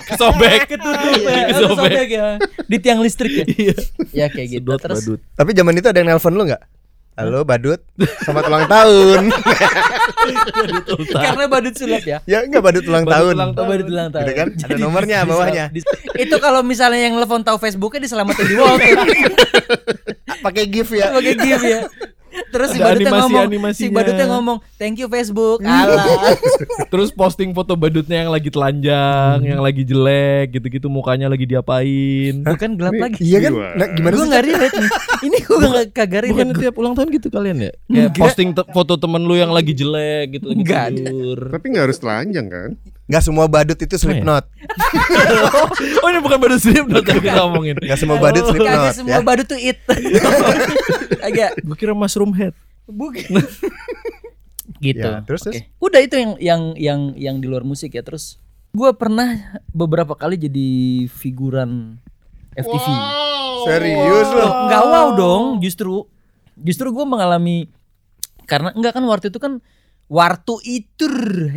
Kesobek. 0.10 0.66
Ketutup 0.66 1.22
ya, 1.22 1.54
Kesobek. 1.54 1.94
kesobek 1.94 2.10
ya. 2.10 2.28
Di 2.66 2.78
tiang 2.82 3.00
listrik 3.06 3.46
ya. 3.46 3.78
ya 4.10 4.26
kayak 4.34 4.48
gitu. 4.62 4.66
Sedot 4.74 4.82
Terus 4.82 5.00
badut. 5.06 5.20
Tapi 5.38 5.52
zaman 5.54 5.78
itu 5.78 5.88
ada 5.90 5.98
yang 6.02 6.10
nelpon 6.10 6.34
lu 6.34 6.44
nggak? 6.50 6.64
Halo 7.16 7.48
Badut, 7.48 7.80
selamat 8.22 8.44
ulang 8.52 8.66
tahun. 8.68 9.24
karena 11.16 11.48
badut 11.48 11.72
sulap 11.74 12.04
ya. 12.04 12.20
ya 12.28 12.44
enggak 12.44 12.60
Badut 12.60 12.84
ulang 12.84 13.08
Badut 13.08 13.16
tahun. 13.16 13.34
ulang 13.34 13.52
badut 13.56 13.88
ulang 13.88 14.10
tahun. 14.12 14.26
Gitu 14.26 14.34
kan? 14.36 14.48
Ada 14.52 14.68
Jadi 14.68 14.82
nomornya 14.84 15.18
di- 15.18 15.30
bawahnya. 15.32 15.66
di- 15.72 15.88
itu 16.20 16.36
kalau 16.38 16.60
misalnya 16.60 17.00
yang 17.00 17.16
telepon 17.16 17.40
tahu 17.42 17.56
Facebooknya 17.56 18.04
diselamatin 18.04 18.44
di 18.44 18.56
wall. 18.60 18.76
Pakai 20.44 20.68
gift 20.68 20.92
ya. 20.92 21.08
Sebagai 21.10 21.34
gift 21.40 21.64
ya. 21.64 21.80
Terus 22.50 22.68
si 22.70 22.80
badutnya 22.80 23.12
ngomong, 23.12 23.30
si 23.30 23.48
animasi-animasinya. 23.48 23.96
badutnya 23.96 24.26
ngomong, 24.28 24.58
thank 24.76 24.96
you 24.96 25.08
Facebook. 25.08 25.60
Alah. 25.62 26.36
Terus 26.92 27.10
posting 27.10 27.52
foto 27.52 27.74
badutnya 27.74 28.24
yang 28.24 28.32
lagi 28.32 28.48
telanjang, 28.48 29.38
yang 29.42 29.60
lagi 29.60 29.84
jelek, 29.84 30.56
gitu-gitu 30.56 30.88
mukanya 30.88 31.28
lagi 31.28 31.44
diapain. 31.44 32.44
Bukan 32.44 32.70
gelap 32.76 32.96
lagi. 32.96 33.20
Iya 33.20 33.38
kan? 33.42 33.52
Gimana? 33.52 33.74
Nah, 33.76 33.88
gimana 33.92 34.14
Gue 34.14 34.20
sih? 34.20 34.30
nggak 34.30 34.44
relate 34.44 34.76
nih. 34.76 34.92
Ini 35.22 35.38
gue 35.38 35.58
nggak 35.58 35.88
kagak 35.92 36.22
relate. 36.24 36.32
Bukan 36.32 36.48
tiap 36.60 36.76
ulang 36.76 36.94
tahun 36.94 37.10
gitu 37.12 37.28
kalian 37.28 37.58
ya? 37.60 37.72
Kayak 37.88 38.12
posting 38.16 38.50
te- 38.52 38.70
foto 38.70 38.94
temen 38.96 39.22
lu 39.24 39.36
yang 39.36 39.52
lagi 39.52 39.72
jelek 39.72 40.40
gitu 40.40 40.52
lagi 40.52 40.64
tidur. 40.64 41.40
Tapi 41.52 41.66
nggak 41.72 41.84
harus 41.88 42.00
telanjang 42.00 42.48
kan? 42.48 42.70
Nggak 43.06 43.24
semua 43.24 43.46
badut 43.46 43.78
itu 43.78 43.96
Slipknot. 44.02 44.50
oh 46.02 46.08
ini 46.10 46.20
bukan 46.26 46.38
badut 46.42 46.58
Slipknot 46.58 47.06
yang 47.06 47.22
kita 47.22 47.42
ngomongin. 47.46 47.76
Nggak 47.78 48.00
semua 48.02 48.18
badut 48.18 48.44
Slipknot 48.50 48.98
semua 48.98 49.18
ya. 49.18 49.22
badut 49.22 49.46
tuh 49.46 49.60
it. 49.62 49.78
Agak 51.28 51.62
Gue 51.62 51.78
kira 51.78 51.94
mushroom 51.94 52.34
head. 52.34 52.58
bukan. 52.90 53.22
gitu. 54.86 55.06
Ya, 55.06 55.22
terus, 55.22 55.46
Oke. 55.46 55.70
Udah 55.78 56.02
itu 56.02 56.16
yang 56.18 56.32
yang 56.42 56.62
yang 56.78 57.02
yang 57.14 57.36
di 57.38 57.46
luar 57.46 57.62
musik 57.62 57.94
ya. 57.94 58.02
Terus 58.02 58.42
gue 58.74 58.90
pernah 58.98 59.62
beberapa 59.70 60.18
kali 60.18 60.42
jadi 60.42 60.70
figuran 61.14 62.02
FTV. 62.58 62.88
Serius 63.66 64.30
Loh, 64.34 64.46
loh. 64.46 64.52
nggak 64.70 64.84
wow 64.86 65.08
dong, 65.14 65.44
justru 65.62 66.06
justru 66.58 66.90
gue 66.90 67.06
mengalami 67.06 67.70
karena 68.46 68.72
enggak 68.74 68.94
kan 68.98 69.04
waktu 69.10 69.34
itu 69.34 69.40
kan 69.42 69.60
waktu 70.06 70.56
itu 70.64 71.06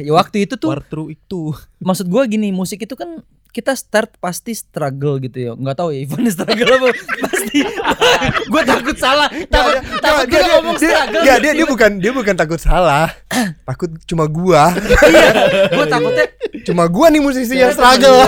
ya 0.01 0.13
waktu 0.17 0.49
itu 0.49 0.57
tuh 0.57 0.73
Wartru 0.73 1.13
itu. 1.13 1.53
maksud 1.89 2.09
gue 2.09 2.23
gini 2.29 2.53
musik 2.53 2.85
itu 2.85 2.95
kan 2.97 3.23
kita 3.49 3.73
start 3.73 4.15
pasti 4.21 4.53
struggle 4.53 5.17
gitu 5.19 5.39
ya. 5.41 5.53
Nggak 5.57 5.77
tahu 5.81 5.89
ya 5.91 6.05
Ivan 6.05 6.29
struggle 6.35 6.69
apa? 6.69 6.89
Pasti. 7.27 7.59
Gue 8.53 8.63
takut 8.63 8.97
salah. 9.01 9.29
Takut 9.49 9.81
Nggak, 9.81 10.03
takut 10.05 10.27
dia, 10.29 10.39
dia, 10.39 10.53
ngomong 10.53 10.77
dia, 10.77 10.89
struggle 10.93 11.23
ya, 11.25 11.35
dia, 11.41 11.53
dia 11.57 11.67
bukan 11.67 11.91
dia 11.99 12.13
bukan 12.13 12.35
takut 12.37 12.61
salah. 12.61 13.09
takut 13.69 13.91
cuma 14.05 14.29
gua. 14.29 14.77
gue 15.77 15.87
takutnya 15.89 16.27
Cuma 16.69 16.85
gua 16.93 17.09
nih 17.09 17.25
musisi 17.25 17.57
yang 17.57 17.73
struggle. 17.73 18.21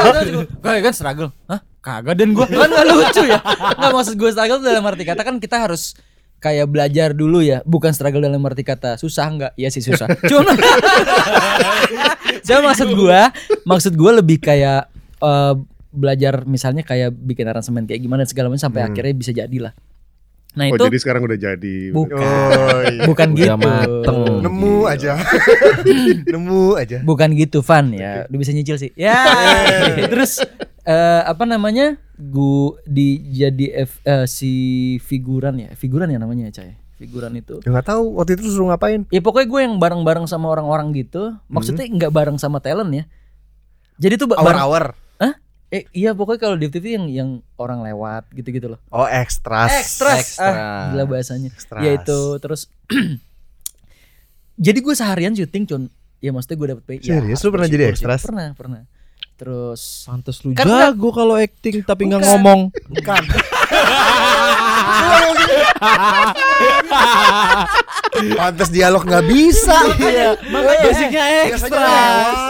Kayak 0.65 0.83
kan 0.89 0.95
struggle. 0.97 1.31
Hah? 1.47 1.61
Kagak 1.81 2.21
dan 2.21 2.37
gue 2.37 2.45
Kan 2.45 2.69
gak 2.69 2.87
lucu 2.93 3.23
ya. 3.25 3.41
Nggak 3.77 3.93
maksud 3.93 4.15
gue 4.17 4.31
struggle 4.33 4.61
dalam 4.61 4.85
arti 4.85 5.05
kata 5.05 5.23
kan 5.25 5.37
kita 5.41 5.57
harus 5.65 5.97
Kayak 6.41 6.67
belajar 6.73 7.09
dulu 7.13 7.45
ya 7.45 7.61
Bukan 7.69 7.93
struggle 7.93 8.25
dalam 8.25 8.41
arti 8.49 8.65
kata 8.65 8.97
Susah 8.97 9.29
nggak? 9.29 9.53
Iya 9.61 9.69
sih 9.69 9.85
susah 9.85 10.09
Cuma 10.31 10.51
Cuma 12.49 12.61
maksud 12.73 12.89
gue 12.91 13.21
Maksud 13.69 13.93
gue 13.95 14.13
lebih 14.25 14.41
kayak 14.41 14.89
eh, 15.21 15.55
Belajar 15.93 16.49
misalnya 16.49 16.81
kayak 16.81 17.13
Bikin 17.13 17.45
aransemen 17.45 17.85
kayak 17.85 18.01
gimana 18.01 18.25
segala 18.25 18.49
macam 18.49 18.73
Sampai 18.73 18.89
akhirnya 18.89 19.15
bisa 19.15 19.37
jadilah 19.37 19.77
Nah 20.51 20.67
Oh 20.67 20.75
itu 20.75 20.83
jadi 20.91 20.99
sekarang 20.99 21.23
udah 21.31 21.39
jadi. 21.39 21.95
Bukan 21.95 22.19
Oh, 22.19 22.83
iya. 22.83 23.07
Bukan 23.07 23.29
gitu 23.39 23.55
mateng. 23.55 24.43
Nemu 24.43 24.83
aja. 24.83 25.15
Nemu 26.35 26.75
aja. 26.75 26.99
Bukan 27.07 27.39
gitu 27.39 27.63
Van 27.63 27.87
ya 27.95 28.27
Udah 28.27 28.39
bisa 28.43 28.51
nyicil 28.51 28.75
sih 28.75 28.91
Ya 28.99 29.15
Terus 30.11 30.43
eh, 30.85 31.23
Apa 31.27 31.45
namanya? 31.45 31.99
Gu 32.21 32.77
di 32.85 33.21
jadi 33.33 33.89
F, 33.89 34.05
eh, 34.05 34.27
si 34.29 34.53
figuran 35.01 35.57
ya? 35.57 35.71
Figuran 35.73 36.13
ya 36.13 36.21
namanya 36.21 36.53
ya 36.53 36.61
Cay 36.61 36.77
Figuran 37.01 37.33
itu. 37.33 37.65
Ya 37.65 37.73
nggak 37.73 37.89
tahu 37.97 38.21
waktu 38.21 38.37
itu 38.37 38.53
suruh 38.53 38.69
ngapain. 38.69 39.09
Ya 39.09 39.25
pokoknya 39.25 39.49
gue 39.49 39.61
yang 39.65 39.75
bareng-bareng 39.81 40.29
sama 40.29 40.53
orang-orang 40.53 40.93
gitu. 40.93 41.33
Maksudnya 41.49 41.89
nggak 41.89 42.13
bareng 42.13 42.37
sama 42.37 42.61
talent 42.61 42.93
ya. 42.93 43.05
Jadi 43.97 44.21
tuh 44.21 44.29
Hour-hour. 44.37 44.93
Hah? 45.17 45.33
Eh 45.73 45.89
iya 45.97 46.13
pokoknya 46.13 46.41
kalau 46.45 46.57
di 46.61 46.69
TV 46.69 47.01
yang 47.01 47.09
yang 47.09 47.31
orang 47.57 47.81
lewat 47.81 48.29
gitu-gitu 48.37 48.77
loh. 48.77 48.81
Oh, 48.93 49.09
ekstras. 49.09 49.73
Ekstras 49.73 50.37
ah, 50.45 50.93
Gila 50.93 51.09
bahasanya. 51.09 51.49
Ekstras. 51.49 51.81
Ya 51.81 51.97
itu 51.97 52.37
terus 52.37 52.69
Jadi 54.69 54.79
gue 54.85 54.93
seharian 54.93 55.33
syuting 55.33 55.65
Con 55.65 55.89
Ya 56.21 56.37
maksudnya 56.37 56.57
gue 56.61 56.69
dapet 56.77 56.85
pay 56.85 56.97
ya, 57.01 57.17
Serius? 57.17 57.41
harus 57.41 57.49
Lu 57.49 57.51
pernah 57.57 57.69
jadi 57.73 57.85
ekstras? 57.97 58.21
Pernah 58.21 58.53
pernah 58.53 58.85
Terus 59.41 60.05
Pantes 60.05 60.45
lu 60.45 60.53
Kan 60.53 60.69
jago 60.69 61.09
kalau 61.17 61.33
acting 61.41 61.81
tapi 61.81 62.13
nggak 62.13 62.29
ngomong. 62.29 62.69
Bukan. 62.93 63.23
Pantes 68.37 68.69
dialog 68.69 69.01
nggak 69.09 69.25
bisa. 69.25 69.81
Iya. 69.97 70.37
Makanya 70.45 70.81
basicnya. 70.85 71.25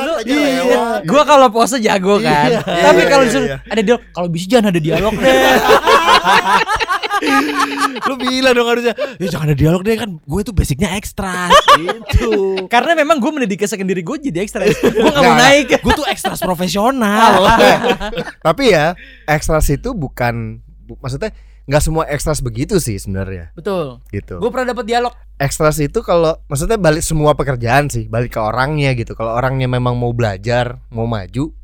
Lu, 0.02 0.12
aja 0.18 0.34
lewat. 0.34 1.00
Gua 1.06 1.22
kalau 1.22 1.46
pose 1.54 1.78
jago 1.78 2.18
kan. 2.18 2.58
Iya, 2.58 2.60
Tapi 2.66 3.06
iya, 3.06 3.06
kalau 3.06 3.22
iya, 3.22 3.30
disuruh 3.30 3.46
iya. 3.46 3.58
ada 3.70 3.82
dialog, 3.86 4.02
kalau 4.10 4.26
bisa 4.26 4.46
jangan 4.50 4.74
ada 4.74 4.80
dialog 4.82 5.14
deh. 5.14 5.30
lu 8.08 8.14
bilang 8.16 8.52
dong 8.52 8.68
harusnya, 8.68 8.94
ya 9.16 9.26
jangan 9.28 9.52
ada 9.52 9.56
dialog 9.56 9.82
deh 9.82 9.96
kan. 9.96 10.10
Gue 10.24 10.40
itu 10.40 10.52
basicnya 10.52 10.94
ekstras 10.94 11.52
gitu. 11.76 12.56
Karena 12.74 12.96
memang 12.96 13.20
gue 13.20 13.30
mendedikasikan 13.30 13.84
diri 13.84 14.00
gue 14.00 14.16
jadi 14.20 14.42
ekstra. 14.42 14.64
Gue 14.66 14.80
gak 15.10 15.22
mau 15.22 15.34
Nggak, 15.34 15.38
naik. 15.38 15.66
Gue 15.80 15.94
tuh 15.94 16.06
ekstras 16.08 16.40
profesional. 16.40 17.46
Tapi 18.46 18.72
ya, 18.72 18.96
ekstras 19.24 19.68
itu 19.68 19.92
bukan 19.92 20.58
bu- 20.84 20.98
maksudnya 20.98 21.30
nggak 21.70 21.84
semua 21.86 22.02
ekstras 22.10 22.42
begitu 22.42 22.82
sih 22.82 22.98
sebenarnya 22.98 23.54
Betul. 23.54 24.02
gitu. 24.10 24.42
Gue 24.42 24.50
pernah 24.50 24.74
dapat 24.74 24.90
dialog. 24.90 25.14
Ekstras 25.38 25.78
itu 25.78 26.02
kalau 26.02 26.34
maksudnya 26.50 26.74
balik 26.74 27.00
semua 27.00 27.38
pekerjaan 27.38 27.86
sih, 27.86 28.10
balik 28.10 28.34
ke 28.34 28.40
orangnya 28.42 28.90
gitu. 28.98 29.14
Kalau 29.14 29.38
orangnya 29.38 29.70
memang 29.70 29.94
mau 29.94 30.10
belajar, 30.10 30.82
mau 30.90 31.06
maju, 31.06 31.54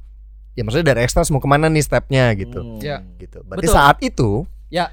ya 0.55 0.63
maksudnya 0.63 0.95
dari 0.95 1.03
ekstras 1.03 1.29
mau 1.29 1.43
ke 1.43 1.49
mana 1.51 1.67
nih 1.67 1.83
stepnya 1.83 2.31
gitu. 2.39 2.79
Ya. 2.79 3.03
Gitu. 3.19 3.43
Berarti 3.43 3.67
Betul. 3.67 3.75
saat 3.75 3.99
itu 3.99 4.31
Ya. 4.67 4.91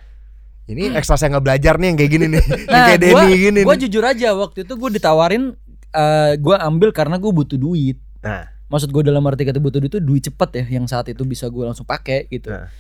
Ini 0.66 0.92
ekstras 0.92 1.20
yang 1.20 1.34
nggak 1.34 1.46
belajar 1.46 1.74
nih 1.76 1.88
yang 1.88 1.98
kayak 1.98 2.12
gini 2.12 2.26
nih. 2.30 2.44
yang 2.48 2.68
Nah, 2.68 2.86
kayak 2.88 3.00
gue 3.00 3.10
Denny 3.20 3.36
gini 3.38 3.60
gue 3.62 3.76
jujur 3.84 4.04
aja 4.04 4.28
waktu 4.32 4.64
itu 4.64 4.74
gue 4.74 4.90
ditawarin 4.92 5.44
eh 5.92 6.34
gue 6.36 6.56
ambil 6.58 6.90
karena 6.90 7.16
gue 7.18 7.30
butuh 7.30 7.56
duit. 7.56 8.00
Nah, 8.20 8.48
Maksud 8.66 8.90
gue 8.90 9.04
dalam 9.04 9.22
arti 9.24 9.44
kata 9.44 9.60
butuh 9.60 9.78
duit 9.78 9.92
itu 9.92 10.00
duit 10.00 10.24
cepet 10.24 10.50
ya 10.56 10.66
yang 10.74 10.86
saat 10.86 11.06
itu 11.06 11.22
bisa 11.24 11.46
gue 11.46 11.62
langsung 11.62 11.84
pakai 11.84 12.26
gitu. 12.28 12.50
Nah. 12.50 12.72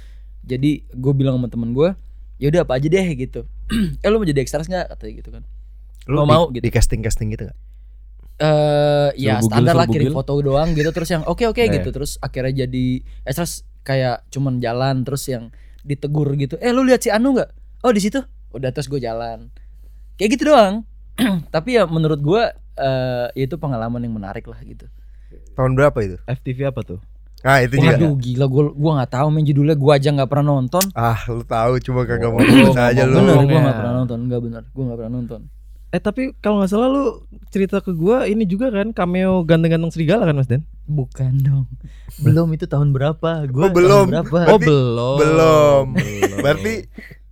Jadi 0.41 0.87
gue 0.89 1.13
bilang 1.13 1.37
sama 1.37 1.47
temen 1.47 1.69
gue, 1.71 1.93
ya 2.35 2.49
udah 2.49 2.63
apa 2.63 2.75
aja 2.75 2.87
deh 2.87 3.07
gitu. 3.13 3.45
eh 4.01 4.07
lu 4.07 4.17
mau 4.17 4.25
jadi 4.25 4.39
ekstras 4.39 4.65
nggak 4.65 4.89
katanya 4.89 5.13
gitu 5.15 5.29
kan? 5.31 5.43
lu 6.03 6.17
Mau 6.17 6.25
di, 6.25 6.29
mau 6.29 6.43
gitu. 6.49 6.59
di 6.59 6.69
casting-casting 6.69 7.29
gitu 7.31 7.43
gak? 7.45 7.57
eh 8.35 9.09
ya 9.15 9.37
Suruh 9.37 9.47
standar 9.47 9.71
bugil, 9.71 9.79
lah 9.79 9.87
kirim 9.87 10.07
bugil. 10.09 10.17
foto 10.17 10.31
doang 10.41 10.69
gitu 10.73 10.89
terus 10.89 11.07
yang 11.07 11.23
oke 11.23 11.45
oke 11.45 11.59
Eh. 11.59 11.69
gitu 11.69 11.89
terus 11.89 12.17
akhirnya 12.17 12.65
jadi 12.65 12.85
eh 12.99 13.31
terus 13.31 13.53
kayak 13.81 14.25
cuman 14.27 14.57
jalan 14.57 15.05
terus 15.05 15.23
yang 15.27 15.53
ditegur 15.79 16.27
gitu 16.33 16.57
eh 16.57 16.71
lu 16.71 16.81
lihat 16.81 16.99
si 16.99 17.07
Anu 17.07 17.31
nggak 17.31 17.49
oh 17.83 17.91
di 17.91 17.99
situ 17.99 18.19
udah 18.49 18.69
terus 18.69 18.87
gue 18.87 18.97
jalan 18.97 19.51
kayak 20.15 20.29
gitu 20.33 20.49
doang 20.49 20.87
tapi 21.53 21.75
ya 21.75 21.85
menurut 21.85 22.19
gue 22.19 22.43
eh 22.73 23.27
itu 23.37 23.55
pengalaman 23.55 23.99
yang 23.99 24.13
menarik 24.13 24.45
lah 24.45 24.57
gitu 24.59 24.87
Tahun 25.53 25.71
berapa 25.71 25.93
itu? 25.99 26.17
FTV 26.23 26.59
apa 26.67 26.81
tuh? 26.83 26.97
Nah, 27.43 27.59
itu 27.59 27.75
juga. 27.75 27.93
waduh 27.93 28.13
gila 28.15 28.45
gue 28.47 28.63
gua 28.71 28.91
nggak 28.97 29.11
tahu 29.11 29.27
main 29.29 29.43
judulnya 29.43 29.75
gue 29.75 29.91
aja 29.91 30.09
nggak 30.09 30.25
pernah 30.27 30.45
nonton 30.51 30.81
Ah, 30.91 31.19
lu 31.27 31.43
tahu 31.43 31.77
cuma 31.79 32.01
kagak 32.03 32.29
mau 32.29 32.39
nulis 32.39 32.71
aja 32.73 33.03
lu. 33.03 33.19
bener 33.19 33.37
ya. 33.43 33.59
nggak 33.59 33.75
pernah 33.75 33.93
nonton 33.95 34.19
nggak 34.23 34.41
bener 34.41 34.63
gue 34.65 34.83
nggak 34.83 34.97
pernah 34.97 35.13
nonton 35.13 35.41
Eh 35.89 35.99
tapi 35.99 36.33
kalau 36.35 36.57
nggak 36.57 36.71
salah 36.71 36.87
lu 36.87 37.21
cerita 37.49 37.77
ke 37.77 37.93
gua 37.93 38.25
ini 38.25 38.45
juga 38.45 38.71
kan 38.71 38.89
cameo 38.89 39.43
ganteng-ganteng 39.43 39.91
serigala 39.91 40.23
kan 40.23 40.33
Mas 40.33 40.47
Den? 40.47 40.65
bukan 40.83 41.33
dong 41.37 41.65
belum 42.19 42.47
itu 42.49 42.65
tahun 42.65 42.89
berapa 42.89 43.45
gue 43.45 43.61
Oh, 43.61 43.69
belum. 43.69 44.05
berapa 44.09 44.37
Oh 44.47 44.57
belum. 44.59 45.17
belum. 45.19 45.85
Berarti 46.39 46.73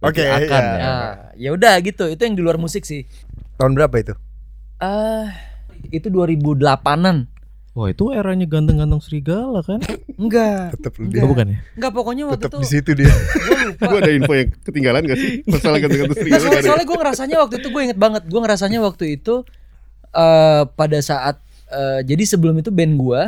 oke 0.02 0.18
Berarti 0.18 0.46
akan 0.50 0.64
ya. 0.64 0.78
ya. 0.78 0.94
ya 1.38 1.50
udah 1.54 1.74
gitu 1.82 2.06
itu 2.10 2.22
yang 2.22 2.36
di 2.36 2.44
luar 2.44 2.58
musik 2.58 2.84
sih 2.84 3.06
Tahun 3.56 3.78
berapa 3.78 3.94
itu? 3.94 4.14
Ah, 4.82 5.30
itu 5.94 6.10
2008-an. 6.10 7.30
Wah 7.72 7.88
itu 7.88 8.10
eranya 8.10 8.50
ganteng-ganteng 8.50 8.98
serigala 9.00 9.62
kan? 9.62 9.78
Enggak. 10.18 10.74
Tetap 10.74 10.98
lu 10.98 11.08
Enggak. 11.08 11.22
Oh, 11.22 11.30
bukan 11.30 11.46
ya? 11.54 11.58
Enggak 11.78 11.92
pokoknya 11.94 12.24
waktu 12.26 12.50
Tetap 12.50 12.58
itu 12.58 12.58
di 12.58 12.68
situ 12.68 12.92
dia. 12.98 13.14
Gue 13.80 14.00
ada 14.02 14.10
info 14.10 14.34
yang 14.34 14.50
ketinggalan 14.66 15.06
gak 15.06 15.20
sih? 15.22 15.46
Masalah 15.46 15.78
Nah, 15.78 15.82
ganti-ganti 15.86 16.16
serigala 16.18 16.42
soalnya, 16.42 16.50
gak 16.50 16.58
ada. 16.58 16.68
soalnya 16.74 16.88
gue 16.90 16.98
ngerasanya 16.98 17.36
waktu 17.38 17.56
itu 17.62 17.68
gue 17.70 17.82
inget 17.86 18.00
banget 18.02 18.24
gue 18.26 18.40
ngerasanya 18.42 18.80
waktu 18.82 19.06
itu 19.22 19.36
eh 20.12 20.64
pada 20.68 21.00
saat 21.06 21.36
eh, 21.70 22.00
jadi 22.02 22.24
sebelum 22.26 22.58
itu 22.58 22.74
band 22.74 22.98
gue 22.98 23.22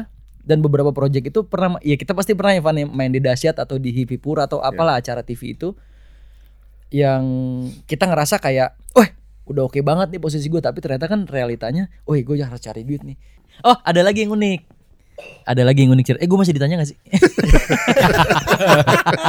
dan 0.44 0.58
beberapa 0.60 0.90
project 0.92 1.30
itu 1.30 1.40
pernah 1.46 1.78
ya 1.86 1.96
kita 1.96 2.12
pasti 2.12 2.34
pernah 2.34 2.58
ya 2.58 2.62
Van, 2.66 2.76
ya, 2.76 2.90
main 2.90 3.14
di 3.14 3.22
Dasyat 3.22 3.62
atau 3.62 3.78
di 3.78 3.94
Hipipur 3.94 4.42
atau 4.42 4.60
apalah 4.60 4.98
acara 4.98 5.22
TV 5.22 5.54
itu 5.56 5.72
yang 6.94 7.24
kita 7.84 8.06
ngerasa 8.06 8.38
kayak, 8.38 8.78
wah 8.94 9.10
udah 9.44 9.66
oke 9.66 9.82
banget 9.82 10.14
nih 10.14 10.22
posisi 10.22 10.46
gue, 10.46 10.62
tapi 10.62 10.78
ternyata 10.80 11.10
kan 11.10 11.26
realitanya, 11.26 11.90
wah 12.06 12.14
gue 12.14 12.36
harus 12.38 12.62
cari 12.62 12.86
duit 12.86 13.02
nih. 13.02 13.18
Oh 13.66 13.74
ada 13.82 14.06
lagi 14.06 14.24
yang 14.24 14.34
unik, 14.34 14.62
ada 15.44 15.62
lagi 15.66 15.84
yang 15.84 15.92
unik 15.94 16.06
cerita. 16.06 16.22
Eh 16.22 16.30
gue 16.30 16.38
masih 16.38 16.54
ditanya 16.54 16.76
gak 16.80 16.90
sih? 16.90 16.98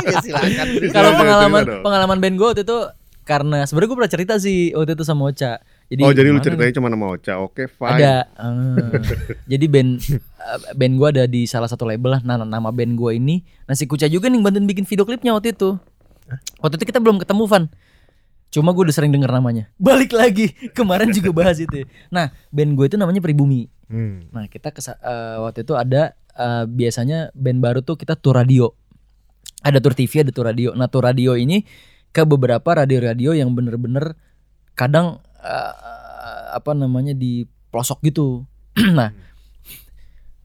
ya 0.04 0.16
silakan. 0.20 0.66
Kalau 0.94 1.10
Iya, 1.10 1.18
pengalaman 1.18 1.60
cerita 1.60 1.72
dong. 1.72 1.82
pengalaman 1.82 2.18
band 2.20 2.34
gue 2.36 2.46
waktu 2.46 2.62
itu 2.62 2.78
karena 3.24 3.64
sebenarnya 3.64 3.88
gue 3.88 3.98
pernah 4.04 4.12
cerita 4.12 4.34
sih 4.36 4.58
waktu 4.76 4.92
itu 4.94 5.04
sama 5.04 5.32
Ocha. 5.32 5.56
Jadi 5.84 6.00
oh 6.00 6.12
jadi 6.12 6.28
lu 6.28 6.40
ceritanya 6.40 6.72
cuma 6.72 6.88
nama 6.88 7.06
Ocha, 7.12 7.36
oke 7.36 7.68
fine. 7.68 7.96
Ada. 7.96 8.14
eh, 8.24 9.00
jadi 9.52 9.64
band 9.68 9.90
eh, 10.00 10.18
band 10.72 10.94
gua 10.96 11.08
ada 11.12 11.24
di 11.24 11.44
salah 11.44 11.68
satu 11.68 11.84
label 11.84 12.16
lah. 12.16 12.20
Nah, 12.24 12.40
nama 12.40 12.68
band 12.68 12.96
gua 12.96 13.12
ini 13.12 13.44
Nasi 13.64 13.84
Kuca 13.84 14.08
juga 14.08 14.28
nih 14.28 14.40
bantuin 14.40 14.64
bikin 14.64 14.84
video 14.84 15.04
klipnya 15.04 15.32
waktu 15.32 15.52
itu. 15.52 15.76
Waktu 16.60 16.74
itu 16.80 16.86
kita 16.88 17.00
belum 17.00 17.20
ketemu 17.20 17.44
Van. 17.46 17.64
Cuma 18.54 18.70
gue 18.70 18.86
udah 18.86 18.94
sering 18.94 19.10
denger 19.10 19.30
namanya. 19.34 19.66
Balik 19.76 20.14
lagi 20.14 20.54
kemarin 20.78 21.10
juga 21.10 21.34
bahas 21.34 21.58
itu. 21.58 21.84
Nah, 22.08 22.30
band 22.54 22.78
gue 22.78 22.86
itu 22.86 22.96
namanya 22.96 23.18
Pribumi. 23.18 23.66
Hmm. 23.90 24.30
Nah, 24.30 24.46
kita 24.46 24.70
kesa- 24.70 25.00
eh, 25.02 25.36
waktu 25.42 25.66
itu 25.66 25.74
ada 25.74 26.14
eh, 26.34 26.64
biasanya 26.66 27.34
band 27.34 27.58
baru 27.58 27.82
tuh 27.82 27.98
kita 27.98 28.14
tour 28.14 28.38
radio. 28.38 28.70
Ada 29.64 29.82
tour 29.82 29.92
TV, 29.98 30.22
ada 30.22 30.32
tour 30.32 30.46
radio. 30.46 30.70
Nah, 30.72 30.86
tour 30.86 31.02
radio 31.02 31.34
ini 31.34 31.66
ke 32.14 32.22
beberapa 32.22 32.78
radio-radio 32.78 33.34
yang 33.34 33.50
bener-bener 33.58 34.14
kadang 34.78 35.18
eh, 35.42 35.74
apa 36.54 36.72
namanya 36.78 37.10
di 37.10 37.42
pelosok 37.74 38.06
gitu. 38.06 38.46
nah, 38.98 39.10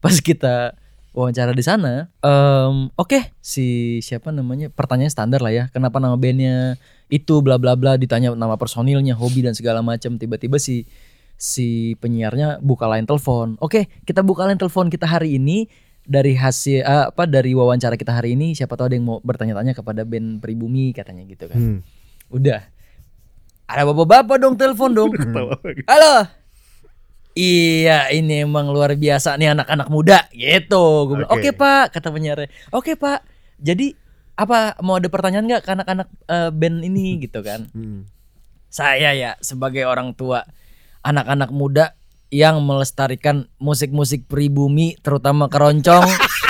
pas 0.02 0.16
kita 0.18 0.74
wawancara 1.14 1.52
di 1.58 1.64
sana, 1.66 2.08
em, 2.22 2.94
oke 2.94 3.34
si 3.42 3.98
siapa 4.06 4.30
namanya 4.30 4.70
pertanyaan 4.70 5.10
standar 5.10 5.42
lah 5.42 5.52
ya, 5.52 5.64
kenapa 5.74 5.98
nama 5.98 6.16
bandnya 6.16 6.78
itu 7.10 7.42
bla 7.42 7.58
bla 7.58 7.74
bla 7.74 7.98
ditanya 7.98 8.32
nama 8.38 8.56
personilnya, 8.56 9.18
hobi 9.18 9.42
dan 9.42 9.58
segala 9.58 9.82
macam. 9.82 10.22
Tiba-tiba 10.22 10.62
si 10.62 10.86
si 11.40 11.98
penyiarnya 11.98 12.62
buka 12.62 12.86
line 12.86 13.08
telepon. 13.10 13.58
Oke, 13.64 13.90
kita 14.06 14.22
buka 14.22 14.46
line 14.46 14.60
telepon 14.60 14.92
kita 14.92 15.10
hari 15.10 15.40
ini 15.42 15.66
dari 16.10 16.34
hasil 16.34 16.82
eh, 16.82 17.06
apa 17.10 17.30
dari 17.30 17.54
wawancara 17.54 17.94
kita 17.94 18.14
hari 18.14 18.34
ini 18.34 18.58
siapa 18.58 18.74
tahu 18.74 18.90
ada 18.90 18.96
yang 18.98 19.06
mau 19.06 19.18
bertanya-tanya 19.22 19.78
kepada 19.78 20.02
band 20.06 20.42
Pribumi 20.42 20.94
katanya 20.94 21.26
gitu 21.26 21.46
kan. 21.50 21.58
Hmm. 21.58 21.80
Udah. 22.30 22.66
Ada 23.70 23.86
bapak-bapak 23.86 24.38
dong 24.42 24.58
telepon 24.58 24.90
dong. 24.98 25.12
Halo. 25.86 26.39
Iya, 27.38 28.10
ini 28.12 28.44
emang 28.44 28.74
luar 28.74 28.98
biasa 28.98 29.38
nih 29.38 29.54
anak-anak 29.54 29.88
muda 29.88 30.26
gitu. 30.34 31.08
Gue 31.08 31.24
bilang, 31.24 31.32
Oke. 31.32 31.50
"Oke, 31.50 31.50
Pak," 31.56 31.86
kata 31.94 32.10
penyiarnya. 32.10 32.50
"Oke, 32.74 32.98
Pak. 32.98 33.24
Jadi 33.62 33.94
apa 34.40 34.80
mau 34.82 34.98
ada 34.98 35.08
pertanyaan 35.12 35.46
nggak 35.46 35.64
ke 35.64 35.70
anak-anak 35.72 36.08
eh, 36.28 36.50
band 36.52 36.78
ini 36.84 37.22
gitu 37.22 37.40
kan?" 37.46 37.70
Hmm. 37.72 38.10
Saya 38.70 39.14
ya 39.14 39.32
sebagai 39.42 39.86
orang 39.86 40.14
tua 40.14 40.46
anak-anak 41.06 41.50
muda 41.54 41.96
yang 42.30 42.62
melestarikan 42.62 43.50
musik-musik 43.58 44.30
pribumi 44.30 44.94
terutama 45.02 45.50
keroncong 45.50 46.06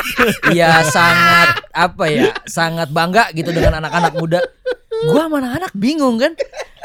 ya 0.57 0.83
sangat 0.83 1.63
apa 1.71 2.05
ya 2.11 2.29
sangat 2.43 2.91
bangga 2.91 3.31
gitu 3.31 3.55
dengan 3.55 3.79
anak-anak 3.79 4.13
muda 4.19 4.39
gua 5.07 5.31
sama 5.31 5.39
anak-anak 5.39 5.71
bingung 5.79 6.19
kan 6.19 6.35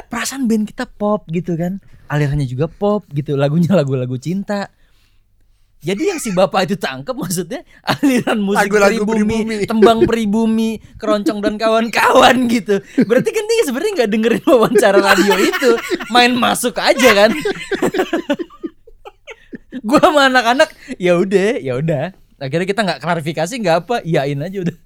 perasaan 0.07 0.47
band 0.47 0.71
kita 0.71 0.87
pop 0.87 1.27
gitu 1.35 1.59
kan 1.59 1.83
alirannya 2.09 2.49
juga 2.49 2.67
pop 2.69 3.05
gitu 3.13 3.37
lagunya 3.39 3.73
lagu-lagu 3.73 4.17
cinta 4.21 4.69
jadi 5.85 6.17
yang 6.17 6.19
si 6.19 6.33
bapak 6.33 6.65
itu 6.65 6.81
tangkep 6.81 7.13
maksudnya 7.13 7.61
aliran 7.85 8.41
musik 8.41 8.73
Lagu-lagu 8.73 9.05
pribumi, 9.05 9.45
pribumi. 9.45 9.69
tembang 9.69 9.99
pribumi, 10.09 10.71
keroncong 10.97 11.45
dan 11.45 11.61
kawan-kawan 11.61 12.49
gitu. 12.49 12.81
Berarti 13.05 13.31
kan 13.37 13.45
dia 13.45 13.65
sebenarnya 13.69 13.93
nggak 14.01 14.11
dengerin 14.17 14.45
wawancara 14.49 14.97
radio 15.05 15.37
itu, 15.37 15.77
main 16.09 16.33
masuk 16.33 16.81
aja 16.81 17.29
kan. 17.29 17.37
gua 19.85 20.01
sama 20.01 20.33
anak-anak 20.33 20.73
ya 20.97 21.21
udah, 21.21 21.61
ya 21.61 21.77
udah. 21.77 22.17
Akhirnya 22.41 22.65
kita 22.65 22.81
nggak 22.81 23.01
klarifikasi 23.05 23.53
nggak 23.61 23.77
apa, 23.85 23.97
iyain 24.09 24.41
aja 24.41 24.65
udah. 24.65 24.77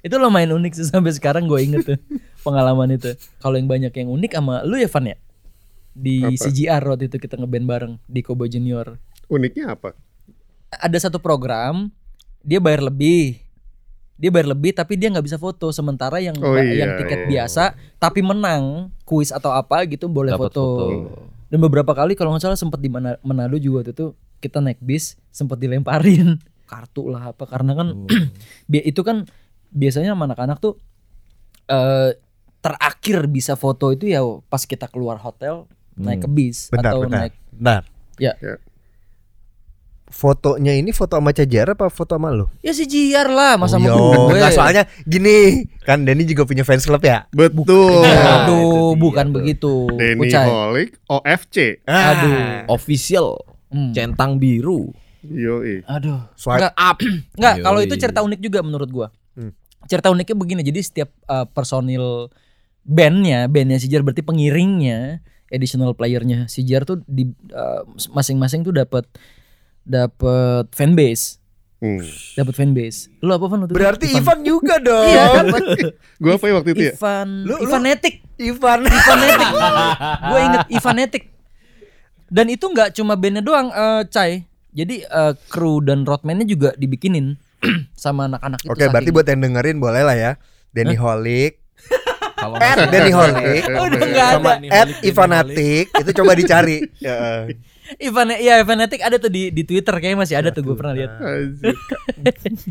Itu 0.00 0.16
lumayan 0.16 0.56
unik 0.56 0.72
sih 0.72 0.88
sampai 0.88 1.12
sekarang 1.12 1.44
gue 1.44 1.60
inget 1.60 1.84
tuh 1.84 2.00
pengalaman 2.40 2.96
itu. 2.96 3.12
Kalau 3.44 3.60
yang 3.60 3.68
banyak 3.68 3.92
yang 3.92 4.08
unik 4.08 4.32
sama 4.32 4.64
lu 4.64 4.80
ya 4.80 4.88
Van 4.88 5.04
ya? 5.04 5.16
Di 6.00 6.24
Apa? 6.24 6.40
CGR 6.40 6.82
waktu 6.82 7.04
itu 7.06 7.16
kita 7.16 7.36
ngeband 7.36 7.66
bareng 7.66 7.92
di 8.04 8.20
Kobo 8.20 8.44
Junior 8.44 8.96
Uniknya 9.26 9.70
apa? 9.70 9.92
ada 10.70 10.96
satu 10.96 11.18
program 11.18 11.90
dia 12.40 12.56
bayar 12.56 12.80
lebih 12.80 13.36
dia 14.14 14.28
bayar 14.28 14.48
lebih 14.48 14.70
tapi 14.70 14.94
dia 14.94 15.08
nggak 15.08 15.24
bisa 15.24 15.34
foto 15.34 15.68
sementara 15.70 16.18
yang 16.18 16.38
Oh 16.38 16.54
iya, 16.54 16.84
yang 16.84 16.90
tiket 16.96 17.20
iya. 17.20 17.28
biasa 17.28 17.62
tapi 17.96 18.20
menang 18.20 18.88
kuis 19.02 19.28
atau 19.28 19.50
apa 19.50 19.82
gitu 19.84 20.06
boleh 20.06 20.30
Dapat 20.30 20.46
foto. 20.46 20.62
foto. 20.62 20.86
dan 21.46 21.58
beberapa 21.58 21.90
kali 21.90 22.14
kalau 22.14 22.30
nggak 22.30 22.44
salah 22.44 22.54
sempat 22.54 22.78
di 22.78 22.86
Mana- 22.86 23.18
Manado 23.20 23.56
juga 23.56 23.82
waktu 23.82 23.92
itu 23.92 24.14
kita 24.38 24.58
naik 24.58 24.78
bis 24.78 25.18
sempat 25.28 25.58
dilemparin 25.58 26.38
kartu 26.70 27.10
lah 27.10 27.30
apa 27.30 27.44
karena 27.44 27.74
kan 27.74 27.88
Oh. 27.90 28.06
itu 28.90 29.00
kan 29.02 29.26
biasanya 29.68 30.14
anak-anak 30.14 30.58
tuh 30.58 30.78
eh 31.66 32.14
terakhir 32.60 33.24
bisa 33.26 33.56
foto 33.56 33.88
itu 33.88 34.06
ya 34.06 34.20
pas 34.46 34.62
kita 34.62 34.86
keluar 34.86 35.16
hotel 35.16 35.64
naik 36.00 36.24
ke 36.24 36.28
bis 36.28 36.72
Bentar, 36.72 36.92
atau 36.92 37.04
bentar. 37.04 37.18
naik 37.28 37.32
Bentar. 37.52 37.82
Ya. 38.16 38.32
Ya. 38.40 38.56
Fotonya 40.10 40.74
ini 40.74 40.90
foto 40.90 41.22
sama 41.22 41.30
Cajar 41.30 41.70
apa 41.70 41.86
foto 41.86 42.18
sama 42.18 42.34
lu? 42.34 42.50
ya 42.66 42.74
si 42.74 42.82
Jiar 42.82 43.30
lah 43.30 43.54
masa 43.54 43.78
oh, 43.78 43.86
iya. 43.86 43.94
gue 43.94 44.36
Nggak, 44.42 44.52
soalnya 44.58 44.82
gini, 45.06 45.70
kan 45.86 46.02
Denny 46.02 46.26
juga 46.26 46.42
punya 46.42 46.66
fans 46.66 46.82
club 46.82 46.98
ya. 46.98 47.30
Betul. 47.30 48.02
Nah, 48.02 48.42
Aduh, 48.42 48.98
bukan 48.98 49.30
tuh. 49.30 49.34
begitu. 49.38 49.74
Denny 49.94 50.26
Kucai. 50.26 50.46
Holik 50.50 50.90
OFC. 51.06 51.56
Ah, 51.86 52.18
Aduh. 52.18 52.36
Official 52.74 53.38
Hmm. 53.70 53.94
centang 53.94 54.34
biru. 54.34 54.90
Yoi. 55.22 55.86
Aduh. 55.86 56.26
Swipe 56.34 56.58
Enggak, 56.58 56.74
enggak 57.38 57.54
kalau 57.62 57.78
itu 57.78 57.94
cerita 57.94 58.18
unik 58.26 58.40
juga 58.42 58.66
menurut 58.66 58.90
gua. 58.90 59.08
Hmm. 59.38 59.54
Cerita 59.86 60.10
uniknya 60.10 60.34
begini, 60.34 60.66
jadi 60.66 60.80
setiap 60.82 61.14
uh, 61.30 61.46
personil 61.46 62.34
bandnya, 62.82 63.46
bandnya 63.46 63.78
Sijar 63.78 64.02
berarti 64.02 64.26
pengiringnya, 64.26 65.22
additional 65.50 65.92
playernya 65.92 66.46
Sijar 66.46 66.82
tuh 66.82 67.02
di 67.04 67.26
uh, 67.50 67.82
masing-masing 68.08 68.62
tuh 68.62 68.72
dapat 68.72 69.04
dapat 69.82 70.70
fanbase, 70.70 71.36
Hmm. 71.80 72.04
dapat 72.36 72.52
fanbase. 72.54 73.08
Lu 73.18 73.32
apa 73.32 73.40
Van? 73.42 73.58
waktu 73.58 73.72
itu? 73.72 73.76
Berarti 73.76 74.06
Ivan 74.12 74.38
juga 74.42 74.76
dong. 74.84 75.00
Iya, 75.02 75.24
dapat. 75.42 75.62
Gua 76.22 76.32
apa 76.36 76.44
ya 76.44 76.54
waktu 76.54 76.70
itu 76.70 76.82
ya? 76.82 76.92
Ivan, 76.92 77.28
Lu- 77.40 77.48
lu- 77.50 77.60
Ivan 77.64 77.82
Netik. 77.82 78.14
Ivan. 78.36 78.78
Inget 80.36 80.66
Ivanetic. 80.70 81.24
Dan 82.28 82.46
itu 82.46 82.62
nggak 82.62 82.94
cuma 82.94 83.16
bandnya 83.16 83.40
doang, 83.40 83.68
eh, 83.68 84.02
Cai. 84.06 84.44
Jadi 84.70 85.02
eh, 85.02 85.32
kru 85.48 85.80
dan 85.80 86.04
roadman-nya 86.04 86.44
juga 86.44 86.70
dibikinin 86.76 87.34
sama 87.96 88.28
anak-anak 88.28 88.60
itu. 88.60 88.70
Oke, 88.70 88.84
berarti 88.86 89.08
saking- 89.08 89.16
buat 89.16 89.26
yang 89.26 89.40
dengerin 89.42 89.78
boleh 89.78 90.02
lah 90.04 90.14
ya. 90.14 90.32
Denny 90.70 90.94
Holik, 90.94 91.58
Kalau 92.40 92.56
at 92.56 92.78
Denny 92.88 93.12
Holik, 93.12 93.64
Oh, 93.70 93.84
udah 93.84 94.00
nggak 94.00 94.28
sama 94.34 94.50
ada. 94.56 94.68
at 94.72 94.88
Ivanatik 95.00 95.86
itu 95.92 96.10
coba 96.16 96.32
dicari. 96.32 96.78
Ya. 96.98 97.44
Ivan 98.06 98.30
ya 98.32 98.62
Ivanetic 98.62 99.02
ada 99.02 99.18
tuh 99.18 99.26
di 99.26 99.50
di 99.50 99.66
Twitter 99.66 99.90
kayaknya 99.92 100.22
masih 100.22 100.38
ada 100.38 100.54
tuh 100.54 100.62
gue 100.62 100.78
pernah 100.78 100.94
lihat. 100.94 101.10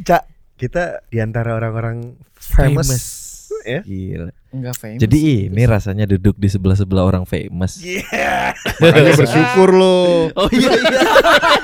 Cak, 0.08 0.24
kita 0.56 1.04
di 1.08 1.20
antara 1.20 1.54
orang-orang 1.54 2.16
famous, 2.34 2.88
ya. 3.64 3.82
Gila. 3.82 4.32
Enggak 4.50 4.76
famous. 4.82 5.00
Jadi 5.00 5.20
ini 5.46 5.64
rasanya 5.64 6.06
duduk 6.06 6.34
di 6.34 6.50
sebelah-sebelah 6.50 7.06
orang 7.06 7.24
famous. 7.24 7.78
Iya. 7.80 8.54
Makanya 8.82 9.14
bersyukur 9.14 9.70
lo. 9.72 10.30
Oh 10.34 10.50
iya 10.50 10.70
iya. 10.74 11.02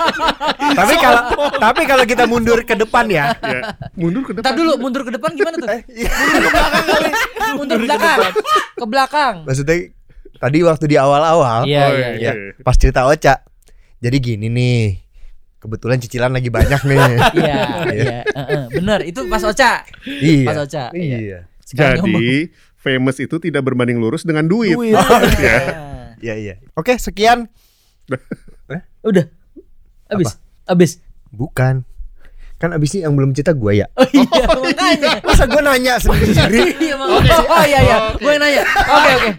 tapi 0.80 0.94
kalau 0.98 1.22
tapi 1.58 1.82
kalau 1.86 2.04
kita 2.06 2.24
mundur 2.26 2.62
ke 2.62 2.78
depan 2.78 3.10
ya. 3.10 3.34
Ya. 3.42 3.74
Mundur 3.98 4.22
ke 4.22 4.38
depan. 4.38 4.46
Ntar 4.46 4.54
dulu 4.54 4.72
mundur 4.78 5.02
ke 5.02 5.12
depan 5.14 5.30
gimana 5.34 5.56
tuh? 5.58 5.70
Iya. 5.90 6.12
mundur 7.58 7.78
ke 7.82 7.86
belakang. 7.90 8.20
Ke 8.76 8.86
belakang. 8.86 9.36
Maksudnya 9.48 9.78
tadi 10.36 10.58
waktu 10.62 10.86
di 10.86 10.98
awal-awal 11.00 11.64
Iya 11.64 11.80
Oh, 11.88 11.92
iya. 11.96 12.10
ya, 12.12 12.32
iya. 12.36 12.54
pas 12.60 12.76
cerita 12.76 13.08
Ocha. 13.08 13.40
Jadi 13.98 14.18
gini 14.20 14.48
nih. 14.52 15.00
Kebetulan 15.58 15.98
cicilan 15.98 16.30
lagi 16.30 16.54
banyak 16.54 16.78
nih. 16.86 17.02
Iya, 17.42 17.58
iya, 17.90 18.18
heeh. 18.22 18.64
bener 18.70 19.02
itu 19.02 19.26
pas 19.26 19.42
Ocha. 19.42 19.82
iya. 20.06 20.46
Pas 20.46 20.62
Ocha, 20.62 20.94
iya. 20.94 21.18
Iya. 21.18 21.40
Sekarang 21.66 22.06
ngomong. 22.06 22.22
Jadi 22.22 22.54
famous 22.78 23.18
itu 23.18 23.36
tidak 23.42 23.66
berbanding 23.66 23.98
lurus 23.98 24.22
dengan 24.22 24.46
duit. 24.46 24.78
Duit. 24.78 24.94
Ya. 25.42 25.58
Iya, 26.22 26.36
iya. 26.40 26.56
Oke, 26.80 26.96
sekian. 26.96 27.52
Udah. 29.04 29.26
Abis. 30.08 30.38
Abis. 30.64 30.92
Bukan. 31.34 31.84
Kan 32.56 32.72
abis 32.72 32.96
ini 32.96 33.04
yang 33.04 33.14
belum 33.14 33.32
cerita 33.32 33.52
gue 33.52 33.74
ya. 33.76 33.88
Oh 33.94 34.08
iya, 34.08 34.48
makanya. 34.48 35.12
Masa 35.22 35.44
gue 35.44 35.60
nanya 35.60 35.94
sendiri? 35.98 36.72
Iya, 36.82 36.96
makanya. 36.96 37.38
Oh 37.46 37.64
iya 37.64 37.80
iya, 37.82 37.98
gue 38.14 38.32
yang 38.32 38.42
nanya. 38.42 38.64
Oke 38.66 39.12
oke. 39.14 39.30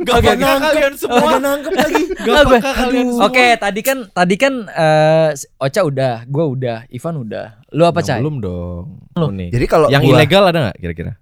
Gak 0.00 0.16
peka 0.18 0.32
oke. 0.32 0.62
kalian 0.62 0.94
semua. 0.94 1.20
Gak 1.28 1.40
nangkep 1.40 1.72
lagi. 1.72 2.02
Gak 2.16 2.30
Oh, 2.30 2.42
gue- 2.42 2.54
peka 2.56 2.70
kalian 2.72 3.06
semua. 3.08 3.26
Oke, 3.26 3.46
tadi 3.56 3.80
kan 3.80 3.98
tadi 4.08 4.34
kan 4.34 4.54
eh, 4.66 5.28
Ocha 5.58 5.80
udah, 5.82 6.14
gue 6.24 6.44
udah, 6.48 6.78
Ivan 6.88 7.14
udah. 7.20 7.46
Lu 7.70 7.82
apa, 7.82 8.00
Cai? 8.00 8.18
Belum 8.18 8.38
dong. 8.38 8.84
Lu. 9.12 9.24
Oh, 9.26 9.30
nih. 9.30 9.50
Jadi 9.50 9.66
kalau 9.66 9.86
yang 9.88 10.00
gua- 10.00 10.14
ilegal 10.16 10.44
ada 10.46 10.58
nggak 10.64 10.78
kira-kira? 10.78 11.12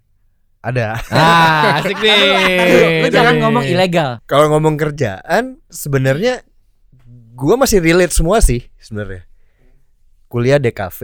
Ada. 0.59 1.01
Ah, 1.09 1.63
asik 1.81 1.97
nih. 1.97 3.03
Lu 3.03 3.09
jangan 3.09 3.35
ngomong 3.41 3.65
ilegal. 3.65 4.21
Kalau 4.25 4.51
ngomong 4.51 4.77
kerjaan 4.77 5.59
sebenarnya 5.67 6.45
gua 7.33 7.57
masih 7.57 7.79
relate 7.79 8.13
semua 8.13 8.39
sih 8.39 8.69
sebenarnya. 8.77 9.25
Kuliah 10.29 10.61
DKV. 10.61 11.01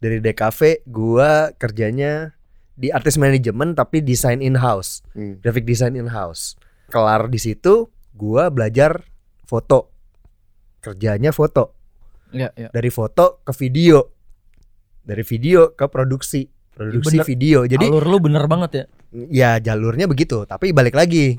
Dari 0.00 0.18
DKV 0.18 0.82
gua 0.84 1.54
kerjanya 1.54 2.34
di 2.74 2.90
artis 2.90 3.14
manajemen 3.14 3.76
tapi 3.76 4.00
desain 4.00 4.40
in-house, 4.40 5.04
Hmm. 5.12 5.38
graphic 5.38 5.62
design 5.62 5.94
in-house. 5.94 6.56
Kelar 6.88 7.30
di 7.30 7.38
situ 7.38 7.86
gua 8.10 8.50
belajar 8.50 9.06
foto. 9.44 9.94
Kerjanya 10.80 11.30
foto. 11.30 11.76
Iya, 12.32 12.50
iya. 12.56 12.68
Dari 12.72 12.90
foto 12.90 13.38
ke 13.40 13.52
video. 13.54 14.10
Dari 15.00 15.22
video 15.22 15.70
ke 15.70 15.86
produksi, 15.86 16.46
produksi 16.72 17.20
Bener. 17.20 17.26
video. 17.26 17.58
Jadi 17.64 17.86
Alur 17.86 18.06
lu 18.08 18.18
bener 18.18 18.44
banget 18.46 18.70
ya. 18.72 18.84
ya 19.26 19.50
jalurnya 19.58 20.06
begitu 20.06 20.46
tapi 20.46 20.70
balik 20.70 20.94
lagi 20.94 21.34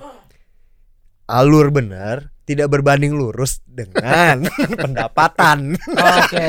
alur 1.24 1.72
benar 1.72 2.36
tidak 2.52 2.68
berbanding 2.70 3.16
lurus 3.16 3.64
dengan 3.64 4.44
pendapatan 4.84 5.76
Oke. 5.92 6.46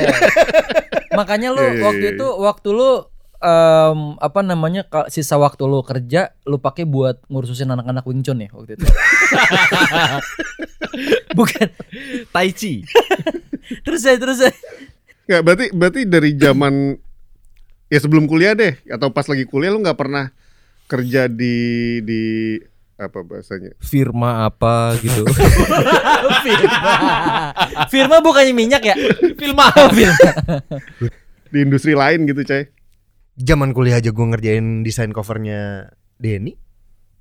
Makanya 1.12 1.52
lu 1.52 1.60
Iya, 1.60 1.70
iya, 1.76 1.82
waktu 1.84 2.04
iya. 2.08 2.12
itu 2.16 2.26
waktu 2.40 2.68
lu 2.72 2.90
em, 3.38 3.98
apa 4.16 4.40
namanya 4.40 4.80
ka- 4.86 5.06
sisa 5.06 5.36
waktu 5.36 5.60
lu 5.64 5.80
kerja 5.82 6.32
lu 6.44 6.56
pakai 6.56 6.82
buat 6.82 7.20
ngurusin 7.28 7.68
anak-anak 7.68 8.02
Wing 8.06 8.22
Chun 8.22 8.40
ya 8.40 8.48
waktu 8.50 8.76
itu. 8.76 8.84
Bukan. 11.38 11.66
Tai 12.30 12.48
Chi. 12.52 12.82
Terus 13.84 14.00
saya 14.02 14.16
terus 14.18 14.42
saya. 14.42 14.52
Nggak, 15.24 15.40
berarti 15.44 15.66
berarti 15.72 16.00
dari 16.04 16.30
zaman 16.34 16.98
ya 17.88 17.98
sebelum 18.00 18.26
kuliah 18.26 18.52
deh 18.52 18.74
atau 18.90 19.08
pas 19.14 19.24
lagi 19.24 19.46
kuliah 19.46 19.70
lu 19.72 19.80
nggak 19.80 19.96
pernah 19.96 20.28
kerja 20.90 21.30
di 21.30 21.56
di 22.04 22.22
apa 23.02 23.18
bahasanya? 23.20 23.74
Firma 23.78 24.46
apa 24.46 24.94
gitu. 24.98 25.26
Firma. 26.44 26.94
Firma 27.86 28.16
bukannya 28.18 28.52
minyak 28.52 28.82
ya? 28.82 28.94
Firma. 29.34 29.68
Firma. 29.96 30.30
Di 31.46 31.58
industri 31.60 31.92
lain 31.92 32.24
gitu, 32.24 32.42
Cai. 32.42 32.70
zaman 33.32 33.72
kuliah 33.72 33.96
aja 33.96 34.08
gue 34.08 34.26
ngerjain 34.26 34.80
desain 34.80 35.08
covernya 35.08 35.88
Denny 36.16 36.54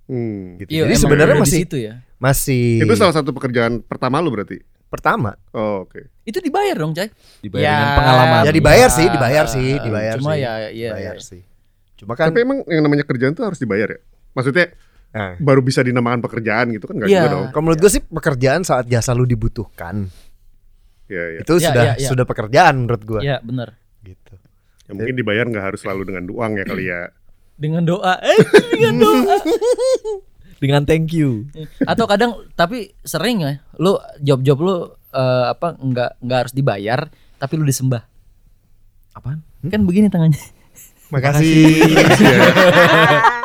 Hmm. 0.06 0.60
gitu. 0.60 0.68
Iya, 0.68 0.84
jadi 0.86 0.96
sebenarnya 0.98 1.36
masih 1.40 1.60
situ 1.64 1.78
ya. 1.80 2.04
masih 2.18 2.84
Itu 2.84 3.00
salah 3.00 3.16
satu 3.16 3.32
pekerjaan 3.32 3.80
pertama 3.80 4.20
lu 4.20 4.28
berarti. 4.28 4.60
pertama 4.86 5.40
Oh, 5.50 5.88
oke. 5.88 6.12
Itu 6.22 6.44
dibayar 6.44 6.76
dong, 6.76 6.92
Cai. 6.92 7.08
Dibayar 7.40 7.64
Ya. 7.64 7.72
dengan 7.72 7.92
pengalaman. 7.96 8.42
ya 8.44 8.52
dibayar 8.52 8.90
sih 8.92 9.08
dibayar 9.08 9.46
sih 9.48 9.80
dibayar 9.80 10.16
Cuma 10.20 10.36
sih 10.36 10.44
ya 10.44 10.52
iya 10.68 10.90
dibayar 10.92 11.16
iya. 11.16 11.24
sih 11.24 11.42
cuma 11.96 12.14
kan 12.14 12.28
Tapi 12.28 12.44
emang 12.44 12.60
yang 12.68 12.82
namanya 12.82 13.06
kerjaan 13.06 13.32
tuh 13.32 13.46
harus 13.46 13.56
dibayar 13.56 13.88
ya? 13.88 14.00
Maksudnya 14.36 14.76
nah, 15.12 15.36
baru 15.38 15.60
bisa 15.60 15.80
dinamakan 15.80 16.20
pekerjaan 16.20 16.72
gitu 16.72 16.86
kan 16.86 16.96
enggak 16.98 17.10
Iya. 17.10 17.20
juga 17.20 17.30
dong. 17.30 17.46
kalau 17.50 17.64
menurut 17.66 17.80
gue 17.80 17.92
sih 17.92 18.02
pekerjaan 18.02 18.62
saat 18.62 18.86
jasa 18.86 19.12
lu 19.12 19.24
dibutuhkan 19.24 20.08
Iya, 21.06 21.24
iya. 21.30 21.40
itu 21.40 21.54
Ya, 21.54 21.66
sudah 21.66 21.84
ya, 21.84 21.94
ya. 21.98 22.08
sudah 22.08 22.24
pekerjaan 22.24 22.74
menurut 22.80 23.04
gue 23.04 23.20
Iya, 23.22 23.38
bener. 23.42 23.76
gitu 24.02 24.34
Ya, 24.82 24.92
mungkin 24.92 25.16
dibayar 25.16 25.46
nggak 25.46 25.66
harus 25.66 25.80
selalu 25.80 26.04
dengan 26.06 26.28
uang 26.28 26.52
ya 26.54 26.66
kali 26.66 26.84
ya. 26.86 27.02
Dengan 27.56 27.86
doa. 27.86 28.20
Eh, 28.20 28.36
dengan 28.74 28.96
doa. 28.98 29.36
Dengan 30.60 30.84
thank 30.84 31.10
you. 31.10 31.48
Atau 31.82 32.06
kadang 32.06 32.44
tapi 32.54 32.92
sering 33.02 33.40
ya, 33.40 33.52
lu 33.76 33.96
job-job 34.20 34.58
lu 34.58 34.76
eh, 35.10 35.46
apa 35.48 35.74
nggak 35.74 36.20
nggak 36.20 36.38
harus 36.38 36.52
dibayar, 36.52 37.08
tapi 37.36 37.54
lu 37.56 37.64
disembah. 37.64 38.04
Apaan? 39.12 39.42
Kan 39.64 39.86
begini 39.86 40.06
tangannya. 40.06 40.38
makasih 41.08 41.82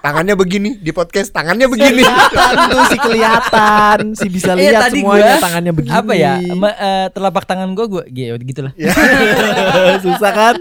tangannya 0.00 0.34
begini 0.34 0.70
di 0.76 0.90
podcast 0.90 1.28
tangannya 1.28 1.66
begini 1.66 2.00
Kelihatan 2.00 2.56
tuh 2.66 2.82
si 2.84 2.96
kelihatan, 2.98 3.98
si 4.12 4.26
bisa 4.26 4.52
Iya, 4.52 4.60
lihat 4.72 4.82
tadi 4.82 4.98
semuanya 4.98 5.24
gua, 5.30 5.42
tangannya 5.42 5.72
begini. 5.72 5.94
Apa 5.94 6.12
ya? 6.14 6.32
ma- 6.52 6.74
eh, 6.74 7.06
telapak 7.10 7.44
tangan 7.44 7.68
gua 7.72 7.86
gua 7.86 8.04
gitu 8.04 8.34
gitulah. 8.42 8.72
Susah 10.04 10.32
kan? 10.32 10.54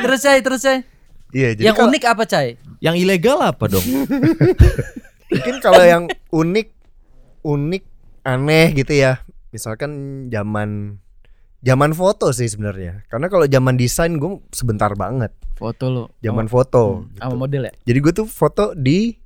terus 0.00 0.20
saya 0.20 0.38
terus 0.40 0.60
saya. 0.60 0.82
iya 1.30 1.52
jadi 1.52 1.66
Yang 1.66 1.76
kalau- 1.76 1.88
unik 1.88 2.04
apa, 2.04 2.22
Cai? 2.24 2.48
Yang 2.78 2.96
ilegal 3.00 3.38
apa 3.40 3.64
dong? 3.66 3.86
mungkin 5.26 5.56
kalau 5.58 5.82
yang 5.82 6.04
unik 6.30 6.68
unik 7.42 7.82
aneh 8.22 8.66
gitu 8.72 8.92
ya 8.92 9.18
misalkan 9.50 9.90
zaman 10.28 11.00
zaman 11.64 11.90
foto 11.90 12.28
sih 12.28 12.44
sebenarnya 12.44 13.02
karena 13.08 13.26
kalau 13.26 13.44
zaman 13.44 13.74
desain 13.74 14.14
gue 14.14 14.36
sebentar 14.50 14.92
banget 14.92 15.32
Foto 15.54 15.84
lu. 15.86 16.04
zaman 16.18 16.44
Oh, 16.44 16.52
foto 16.52 16.82
hmm, 17.00 17.16
sama 17.16 17.26
gitu. 17.26 17.38
model 17.38 17.62
ya? 17.62 17.72
jadi 17.82 17.98
gue 18.00 18.12
tuh 18.14 18.26
foto 18.26 18.64
di 18.74 19.16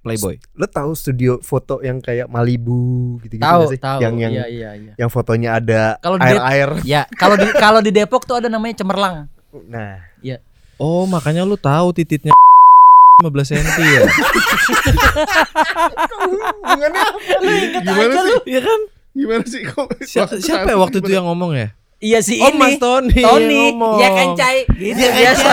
Playboy. 0.00 0.34
lo 0.52 0.66
tahu 0.66 0.92
studio 0.92 1.38
foto 1.40 1.78
yang 1.80 1.96
kayak 1.96 2.26
Malibu 2.26 3.16
gitu 3.20 3.38
gitu 3.38 3.40
Tahu, 3.40 3.62
sih 3.68 3.78
tahu. 3.78 4.02
yang 4.02 4.14
yang 4.16 4.32
Iya, 4.34 4.46
iya, 4.48 4.70
iya. 4.74 4.92
yang 4.96 5.06
fotonya 5.06 5.56
ada 5.56 5.94
Kalau 5.96 6.18
di- 6.18 6.26
air 6.26 6.38
air 6.42 6.70
Ya, 6.82 7.02
kalau 7.12 7.34
di 7.34 7.46
kalau 7.54 7.78
di 7.78 7.88
Depok 7.88 8.22
tuh 8.22 8.36
ada 8.36 8.46
namanya 8.46 8.76
cemerlang. 8.76 9.30
nah 9.64 10.02
Iya. 10.18 10.42
Oh, 10.76 11.06
makanya 11.06 11.42
lu 11.42 11.54
tahu 11.54 11.94
tititnya 11.94 12.34
15 13.22 13.30
cm 13.48 13.62
ya? 13.78 14.02
hubungannya? 16.58 17.04
Gimana 17.78 18.14
sih? 18.20 18.36
Iya 18.48 18.60
kan? 18.60 18.80
Gimana 19.12 19.44
sih 19.44 19.62
kok? 19.62 19.86
Siapa 20.08 20.36
saya 20.36 20.64
ya 20.64 20.76
waktu 20.76 20.98
itu 20.98 21.10
yang 21.10 21.24
ngomong 21.24 21.52
ya? 21.52 21.68
Iya 21.98 22.18
si 22.18 22.34
Oh, 22.36 22.50
ini. 22.50 22.58
Mas 22.58 22.76
Tony 22.76 23.14
Tony. 23.14 23.70
ngomong. 23.70 23.96
Ya 23.96 24.08
kan, 24.10 24.26
Cai? 24.34 24.66
Gitu 24.66 24.98
biasa. 24.98 25.52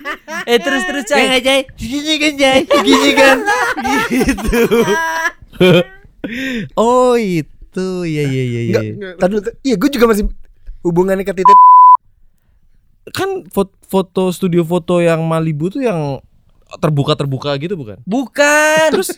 eh 0.52 0.58
terus 0.60 0.82
terus, 0.84 1.04
Cai. 1.06 1.24
Ya 1.26 1.40
Jay, 1.40 1.60
gini 1.72 2.14
kan 2.16 2.32
Jay, 2.36 2.58
gini 2.68 3.10
kan, 3.14 3.36
gitu. 4.06 4.60
oh 6.76 7.16
itu, 7.16 7.88
iya 8.04 8.22
iya 8.24 8.44
iya 8.44 8.60
iya. 8.66 8.80
Tadi 9.16 9.34
iya 9.62 9.74
gue 9.74 9.88
juga 9.88 10.04
masih 10.06 10.28
hubungannya 10.82 11.24
ke 11.24 11.32
titik 11.32 11.56
Kan 13.08 13.46
fo- 13.48 13.72
foto 13.80 14.28
studio 14.30 14.66
foto 14.66 14.98
yang 14.98 15.22
Malibu 15.24 15.70
tuh 15.70 15.80
yang 15.80 16.18
terbuka 16.76 17.14
terbuka 17.14 17.54
gitu 17.56 17.72
bukan? 17.72 18.02
Bukan. 18.04 18.88
Terus 18.92 19.14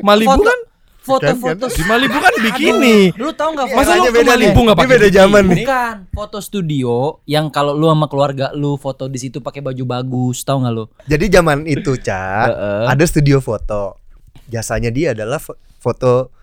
Malibu 0.00 0.32
Foto- 0.34 0.48
kan 0.48 0.58
foto-foto 1.06 1.64
di 1.68 1.82
Malibu 1.82 2.18
kan 2.18 2.34
bikini. 2.36 2.96
Lu 3.14 3.30
tau 3.30 3.50
nggak 3.50 3.66
Iya, 3.66 3.76
Masa 3.76 3.92
lu 3.94 4.02
ke 4.02 4.10
beda. 4.12 4.28
Malibu 4.28 4.58
nggak 4.60 4.74
Ini 4.74 4.82
pakai 4.82 4.92
beda 4.92 5.08
zaman 5.08 5.42
nih. 5.46 5.56
Bukan 5.62 5.94
foto 6.10 6.38
studio 6.38 6.94
yang 7.24 7.46
kalau 7.48 7.72
lu 7.72 7.86
sama 7.86 8.06
keluarga 8.06 8.50
lu 8.52 8.74
foto 8.74 9.06
di 9.06 9.16
situ 9.16 9.38
pakai 9.38 9.62
baju 9.62 9.84
bagus, 9.84 10.42
tahu 10.42 10.60
nggak 10.60 10.74
lu? 10.74 10.84
Jadi 11.04 11.24
zaman 11.28 11.64
itu, 11.64 11.94
Cak, 11.96 12.48
ada 12.84 13.04
studio 13.04 13.38
foto. 13.38 13.96
Jasanya 14.46 14.90
dia 14.90 15.10
adalah 15.10 15.38
fo- 15.38 15.54
foto 15.76 16.34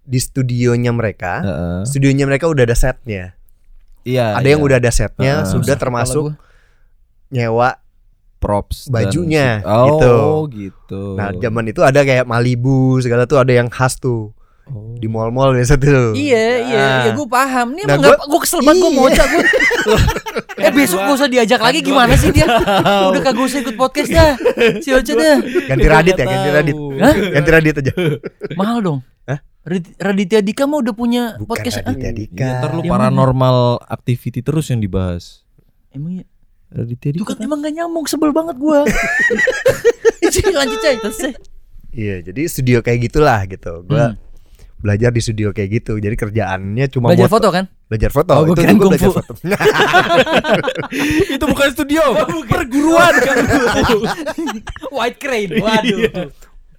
di 0.00 0.16
studionya 0.16 0.90
mereka. 0.90 1.40
Studionya 1.82 2.24
mereka 2.24 2.46
udah 2.46 2.62
ada 2.62 2.74
setnya. 2.74 3.34
Iya. 4.02 4.34
ada 4.34 4.46
yang 4.46 4.58
udah 4.60 4.76
ada 4.76 4.90
setnya, 4.90 5.42
sudah 5.44 5.74
termasuk 5.74 6.34
nyewa. 7.28 7.81
Props 8.42 8.90
dan- 8.90 9.06
bajunya, 9.06 9.62
oh, 9.62 9.86
gitu. 9.86 10.14
gitu. 10.50 11.02
Nah, 11.14 11.30
zaman 11.32 11.64
itu 11.64 11.80
ada 11.80 12.02
kayak 12.02 12.26
Malibu 12.26 12.98
segala 12.98 13.22
tuh 13.24 13.38
ada 13.38 13.54
yang 13.54 13.70
khas 13.70 13.96
tuh. 13.96 14.34
Oh. 14.62 14.94
Di 14.94 15.06
mall-mall 15.06 15.54
biasa 15.54 15.74
tuh. 15.74 16.14
Iya, 16.14 16.46
iya, 16.62 16.78
Nah. 16.78 17.02
iya, 17.02 17.10
gue 17.12 17.26
paham. 17.26 17.74
Nih 17.74 17.82
Nah, 17.82 17.98
emang 17.98 18.14
gua- 18.24 18.40
kesel 18.40 18.60
banget 18.60 18.78
gue 18.78 18.88
Iya. 18.88 18.98
ngocak 19.00 19.26
gue. 19.28 19.44
eh 20.62 20.70
besok 20.70 20.98
gak 21.00 21.14
usah 21.14 21.28
diajak 21.28 21.60
lagi 21.60 21.80
gimana 21.80 22.14
sih 22.14 22.30
dia? 22.30 22.46
Udah 23.10 23.20
kagak 23.20 23.42
usah 23.42 23.58
ikut 23.60 23.74
podcast 23.74 24.10
dah. 24.10 24.38
Si 24.78 24.90
Ocha 24.90 25.12
dah. 25.12 25.36
Ganti 25.66 25.86
Radit 25.88 26.14
ya, 26.14 26.24
ganti 26.24 26.48
Radit. 26.52 26.76
Hah? 26.78 27.14
Ganti 27.32 27.50
Radit 27.50 27.74
aja. 27.76 27.92
Mahal 28.54 28.78
dong. 28.80 28.98
Hah? 29.24 29.38
Radit- 29.62 29.94
Raditya 29.94 30.40
Dika 30.40 30.64
mah 30.64 30.78
udah 30.78 30.94
punya 30.94 31.22
Bukan 31.36 31.46
podcast. 31.48 31.82
Raditya 31.82 32.08
Ah, 32.08 32.14
Dika. 32.14 32.38
Iya, 32.40 32.58
ntar 32.58 32.70
lu 32.72 32.82
paranormal 32.86 33.58
activity 33.84 34.40
terus 34.40 34.70
yang 34.70 34.78
dibahas. 34.78 35.42
Emang 35.90 36.22
ya? 36.22 36.24
Raditya 36.72 37.10
Dika 37.12 37.24
kan 37.28 37.38
emang 37.38 37.60
gak 37.60 37.74
nyambung 37.74 38.04
sebel 38.04 38.30
banget 38.30 38.56
gue. 38.56 38.78
Cik, 40.24 40.48
lanjut 40.58 40.78
cai 40.78 40.96
terus 40.96 41.18
Cai. 41.18 41.32
Iya, 41.92 42.24
jadi 42.24 42.40
studio 42.46 42.80
kayak 42.80 43.06
gitulah 43.06 43.44
gitu. 43.44 43.84
Gua 43.84 44.10
Hmm. 44.10 44.16
belajar 44.80 45.08
di 45.08 45.20
studio 45.20 45.52
kayak 45.52 45.70
gitu. 45.78 45.94
Jadi 45.94 46.16
kerjaannya 46.16 46.88
cuma 46.88 47.12
Belajar 47.12 47.28
buat- 47.28 47.34
foto 47.36 47.48
kan? 47.50 47.64
Belajar 47.86 48.10
foto. 48.10 48.32
Oh, 48.32 48.42
gua 48.42 48.54
itu 48.56 48.72
gua 48.72 48.88
belajar 48.88 49.10
foto. 49.12 49.32
itu 51.36 51.44
bukan 51.44 51.68
studio, 51.70 52.02
perguruan 52.48 53.14
kan. 53.14 53.36
White 54.96 55.18
crane. 55.18 55.60
Waduh. 55.60 56.32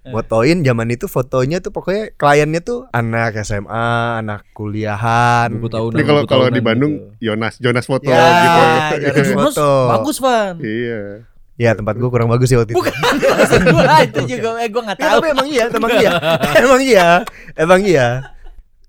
Fotoin 0.04 0.60
zaman 0.62 0.88
itu 0.90 1.08
fotonya 1.08 1.58
tuh 1.58 1.72
pokoknya 1.72 2.12
kliennya 2.14 2.60
tuh 2.60 2.84
anak 2.90 3.40
SMA, 3.40 3.88
anak 4.20 4.44
kuliahan. 4.52 5.48
Buku 5.56 5.70
tahunan. 5.70 5.96
Ini 5.96 6.04
kalau 6.04 6.22
kalau 6.24 6.48
di 6.48 6.60
Bandung 6.60 6.94
gitu. 7.16 7.32
Jonas 7.32 7.56
Jonas 7.56 7.86
foto 7.86 8.06
Ya, 8.06 8.20
gitu. 9.00 9.24
Jonas 9.24 9.32
foto. 9.56 9.70
bagus 9.90 10.18
Van. 10.20 10.60
Iya. 10.60 11.24
Ya 11.54 11.72
tempat 11.72 11.96
gua 11.96 12.10
kurang 12.10 12.28
bagus 12.28 12.48
sih 12.48 12.58
waktu 12.58 12.72
itu. 12.72 12.78
Bukan 12.78 12.92
maksud 13.00 13.62
gua 13.70 13.96
itu 14.04 14.20
juga 14.28 14.50
eh 14.58 14.68
gua 14.68 14.82
enggak 14.84 14.98
Ya, 14.98 15.06
tahu. 15.06 15.16
tapi 15.16 15.28
emang 15.32 15.48
iya, 15.48 15.64
emang 15.70 15.92
iya. 15.94 16.12
emang 16.66 16.82
iya. 16.82 17.08
Emang 17.56 17.82
iya. 17.82 18.08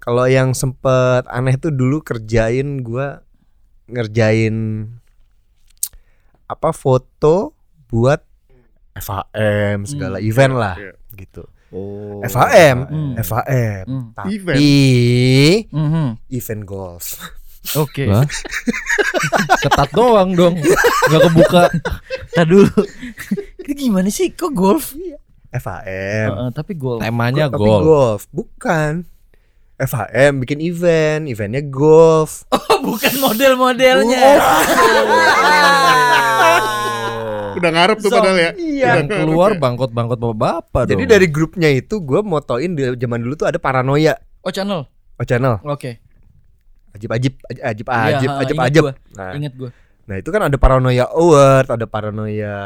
Kalau 0.00 0.24
yang 0.26 0.50
sempet 0.50 1.24
aneh 1.28 1.54
tuh 1.54 1.70
dulu 1.70 2.00
kerjain 2.00 2.82
gua 2.82 3.22
ngerjain 3.86 4.88
apa 6.44 6.70
foto 6.70 7.52
buat 7.86 8.20
FHM 8.94 9.78
segala 9.84 10.16
event 10.18 10.54
lah 10.54 10.74
Iya. 10.74 10.92
gitu. 11.12 11.42
Oh. 11.68 12.22
FHM, 12.22 12.78
Hmm. 12.86 13.12
FHM. 13.16 13.84
Hmm. 13.84 14.04
Tapi 14.14 14.28
Event. 14.32 14.58
Mhm. 15.68 16.06
event 16.28 16.62
golf. 16.62 17.06
Oke. 17.74 18.06
Lah? 18.06 18.22
Ketat 19.62 19.90
doang 19.90 20.30
dong. 20.32 20.54
Nggak 20.54 21.20
kebuka. 21.24 21.62
Tadi 22.30 22.46
dulu. 22.46 22.70
Ini 23.58 23.72
gimana 23.74 24.06
sih? 24.06 24.30
Kok 24.30 24.52
golf? 24.52 24.92
FHM. 25.50 26.28
Heeh, 26.28 26.48
tapi 26.52 26.72
golf. 26.74 27.00
Temanya 27.00 27.46
Tapi 27.46 27.58
gol. 27.58 27.80
golf, 27.82 28.22
bukan. 28.30 29.06
FHM 29.76 30.38
bikin 30.38 30.60
event, 30.60 31.26
eventnya 31.26 31.60
golf. 31.60 32.44
Oh, 32.74 32.82
bukan 32.82 33.14
model-modelnya. 33.16 34.34
Udah 37.54 37.70
ngarep 37.70 37.96
tuh 37.98 38.10
padahal 38.10 38.36
ya. 38.36 38.50
Iya. 38.54 38.88
Yang 39.00 39.08
keluar 39.14 39.50
bangkot-bangkot 39.56 40.18
bapak-bapak 40.18 40.84
Jadi 40.90 41.04
dong. 41.06 41.12
dari 41.14 41.26
grupnya 41.30 41.70
itu 41.70 42.02
gue 42.02 42.20
motoin 42.20 42.74
di 42.74 42.82
zaman 42.98 43.22
dulu 43.22 43.34
tuh 43.38 43.46
ada 43.46 43.56
paranoia. 43.56 44.18
Oh, 44.42 44.50
channel. 44.50 44.90
Oh 45.14 45.22
channel, 45.22 45.62
Oke. 45.62 46.02
ajib 46.90 47.06
ajib 47.10 47.34
ajib 47.46 47.62
ajib 47.62 47.86
Iya, 47.86 48.18
ajib 48.18 48.30
ha, 48.30 48.38
ajib 48.42 48.54
ingat 48.54 48.66
ajib. 48.66 48.82
gua. 48.82 48.92
Nah, 49.14 49.30
Ingat 49.34 49.52
gue. 49.54 49.70
nah 50.04 50.16
itu 50.18 50.28
kan 50.28 50.42
ada 50.42 50.56
paranoia 50.58 51.06
award, 51.06 51.68
ada 51.70 51.86
paranoia 51.86 52.56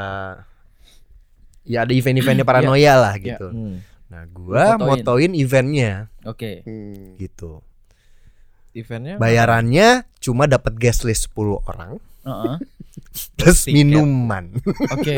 ya 1.62 1.78
ada 1.84 1.92
event-eventnya 1.92 2.48
paranoia 2.48 2.92
lah 2.96 3.14
Iya. 3.20 3.36
gitu. 3.36 3.48
Hmm. 3.52 3.76
Nah 4.08 4.24
gua 4.32 4.74
Lu 4.74 4.80
fotoin. 4.80 4.88
motoin 4.96 5.32
eventnya 5.36 6.08
Oke. 6.28 6.60
Hmm. 6.62 7.16
gitu. 7.16 7.64
Eventnya 8.70 9.16
Bayarannya 9.16 10.04
cuma 10.18 10.44
dapat 10.44 10.76
guest 10.76 11.02
list 11.02 11.32
10 11.32 11.56
orang 11.64 11.96
Heeh. 12.22 12.56
plus 13.40 13.64
Tiket. 13.64 13.74
minuman. 13.74 14.52
Oke. 14.92 15.16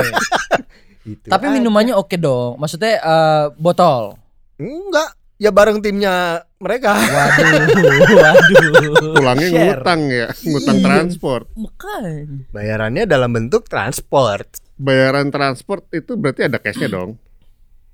gitu. 1.09 1.27
Tapi 1.27 1.47
minumannya 1.51 1.93
oke 1.93 2.15
dong. 2.15 2.57
Maksudnya 2.57 2.95
eh, 2.97 3.45
botol. 3.55 4.15
enggak, 4.55 5.11
ya 5.37 5.51
bareng 5.51 5.81
timnya 5.81 6.41
mereka. 6.57 6.95
Waduh, 7.01 7.73
waduh. 8.13 9.13
Pulangnya 9.17 9.49
Share. 9.49 9.81
ngutang 9.81 10.01
ya, 10.07 10.29
ngutang 10.45 10.77
Iya. 10.77 10.85
transport. 10.85 11.45
Makanya. 11.57 12.45
Bayarannya 12.53 13.05
dalam 13.05 13.31
bentuk 13.33 13.65
transport. 13.67 14.61
Bayaran 14.77 15.29
transport 15.29 15.89
itu 15.91 16.15
berarti 16.15 16.47
ada 16.47 16.61
cashnya 16.61 16.89
dong? 16.97 17.17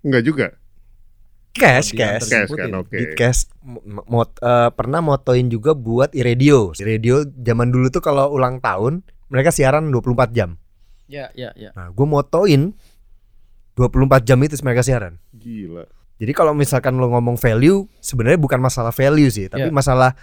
Enggak 0.02 0.22
juga. 0.22 0.46
Cash, 1.56 1.88
cash. 1.92 2.24
Cash 2.24 2.50
kan, 2.50 2.70
oke. 2.74 2.92
Di 2.92 3.04
cash 3.14 3.48
mo- 3.60 4.04
mot- 4.06 4.38
eh, 4.38 4.70
pernah 4.70 5.00
motoin 5.00 5.46
juga 5.46 5.72
buat 5.72 6.12
iradio. 6.12 6.70
Iradio 6.74 7.24
zaman 7.34 7.68
dulu 7.68 7.88
tuh 7.88 8.00
kalau 8.00 8.28
ulang 8.28 8.58
tahun 8.58 9.00
mereka 9.26 9.50
siaran 9.50 9.88
24 9.88 10.30
jam. 10.30 10.60
Ya, 11.06 11.30
ya, 11.32 11.50
ya. 11.54 11.70
Nah, 11.72 11.88
gue 11.88 12.04
motoin 12.04 12.74
24 13.74 14.24
jam 14.24 14.38
itu 14.40 14.56
mereka 14.60 14.80
siaran. 14.80 15.20
Gila. 15.32 15.84
Jadi 16.16 16.32
kalau 16.32 16.52
misalkan 16.52 16.96
lo 16.96 17.08
ngomong 17.08 17.36
value, 17.36 17.84
sebenarnya 17.98 18.36
bukan 18.36 18.56
masalah 18.58 18.88
value 18.88 19.28
sih, 19.28 19.46
tapi 19.46 19.68
Ya. 19.68 19.72
masalah 19.72 20.16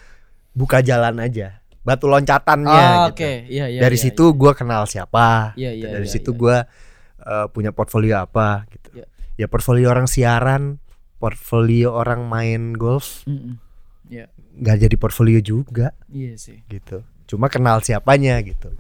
buka 0.52 0.82
jalan 0.82 1.22
aja. 1.22 1.62
Batu 1.80 2.08
loncatannya 2.08 2.72
Ah, 2.74 3.12
gitu. 3.12 3.22
Oke, 3.22 3.32
iya, 3.48 3.68
iya. 3.68 3.80
Dari 3.80 3.94
iya, 3.94 4.04
situ 4.04 4.34
gua 4.34 4.56
kenal 4.56 4.88
siapa. 4.88 5.54
Iya, 5.54 5.70
iya, 5.70 5.88
Dari 5.92 6.08
iya, 6.08 6.14
situ 6.14 6.32
iya. 6.32 6.40
gua 6.40 6.56
eh, 7.22 7.48
punya 7.50 7.72
portfolio 7.72 8.20
apa 8.20 8.68
gitu. 8.68 9.00
Ya. 9.00 9.06
Ya 9.36 9.48
portfolio 9.48 9.88
orang 9.88 10.06
siaran, 10.06 10.83
portfolio 11.24 11.96
orang 11.96 12.28
main 12.28 12.76
golf, 12.76 13.24
iya. 13.24 13.32
Mm-mm. 13.32 13.54
Iya, 14.06 14.26
nggak 14.54 14.78
jadi 14.82 14.96
portfolio 14.98 15.40
juga 15.40 15.96
iya 16.10 16.36
sih. 16.36 16.60
gitu. 16.68 17.00
Cuma 17.26 17.48
kenal 17.48 17.80
siapanya 17.80 18.36
gitu. 18.42 18.76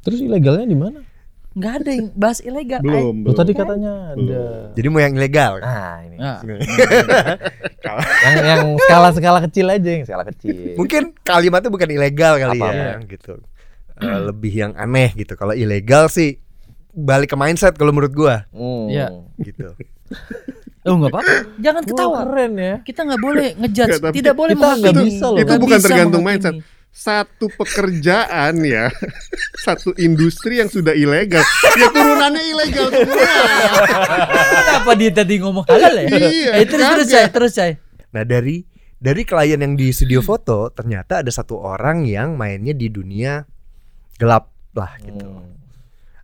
Terus 0.00 0.18
ilegalnya 0.18 0.64
di 0.64 0.72
mana? 0.74 1.04
Nggak 1.50 1.72
ada 1.76 1.90
yang 1.90 2.06
bahas 2.14 2.38
ilegal. 2.40 2.80
Belum, 2.80 3.14
Lo 3.18 3.28
belum. 3.28 3.36
tadi 3.36 3.52
katanya 3.52 3.92
ada. 4.14 4.42
Jadi 4.72 4.86
mau 4.88 4.98
yang 4.98 5.12
ilegal. 5.12 5.58
Nah, 5.58 5.96
ini. 6.00 6.16
Nah, 6.16 6.38
yang 8.24 8.36
yang 8.42 8.62
skala-skala 8.80 9.38
kecil 9.44 9.66
aja, 9.68 9.90
yang 9.90 10.04
skala 10.04 10.24
kecil. 10.24 10.74
Mungkin 10.74 11.12
kalimatnya 11.20 11.68
bukan 11.68 11.90
ilegal 11.90 12.38
kali 12.38 12.56
Apa? 12.56 12.68
ya 12.70 12.94
gitu. 13.04 13.42
Eh, 13.98 14.20
lebih 14.24 14.52
yang 14.54 14.72
aneh 14.74 15.10
gitu. 15.12 15.34
Kalau 15.34 15.50
ilegal 15.50 16.06
sih 16.06 16.38
balik 16.90 17.30
ke 17.30 17.36
mindset 17.36 17.74
kalau 17.74 17.90
menurut 17.90 18.12
gua 18.12 18.46
Hmm. 18.48 18.86
Iya. 18.88 19.06
gitu. 19.38 19.74
oh 20.88 20.96
nggak 20.96 21.12
apa-apa. 21.12 21.34
Jangan 21.58 21.82
Wah, 21.82 21.90
ketawa. 21.90 22.18
keren 22.24 22.52
ya. 22.56 22.74
Kita 22.80 23.00
nggak 23.04 23.20
boleh 23.20 23.48
ngejudge. 23.54 23.98
Tapi 23.98 24.14
Tidak 24.14 24.34
boleh 24.34 24.54
kita 24.54 24.64
menghakimi. 24.66 25.04
bisa 25.04 25.26
loh. 25.26 25.36
Itu 25.36 25.44
Nggak 25.46 25.60
bukan 25.60 25.76
bisa 25.76 25.86
tergantung 25.86 26.22
menghakimi. 26.22 26.56
mindset. 26.56 26.76
Satu 26.88 27.46
pekerjaan 27.52 28.54
ya, 28.58 28.90
satu 29.66 29.94
industri 29.96 30.58
yang 30.58 30.66
sudah 30.66 30.90
ilegal, 30.92 31.44
ya 31.76 31.86
turunannya 31.88 32.42
ilegal 32.42 32.90
semua. 32.90 33.14
Kenapa 34.58 34.90
dia 34.94 35.10
tadi 35.12 35.34
ngomong 35.38 35.62
halal 35.64 35.94
ya? 35.94 36.08
Iya, 36.10 36.50
eh, 36.58 36.66
terus 36.66 36.86
terus 36.88 37.06
saya, 37.06 37.28
terus 37.30 37.52
saya. 37.54 37.74
Nah 38.10 38.24
dari 38.24 38.66
dari 38.98 39.22
klien 39.22 39.60
yang 39.60 39.78
di 39.78 39.94
studio 39.94 40.18
foto 40.20 40.74
ternyata 40.74 41.22
ada 41.22 41.30
satu 41.30 41.60
orang 41.60 42.02
yang 42.02 42.34
mainnya 42.34 42.74
di 42.74 42.90
dunia 42.90 43.46
gelap 44.18 44.50
lah 44.74 44.90
gitu. 44.98 45.22
Hmm. 45.22 45.54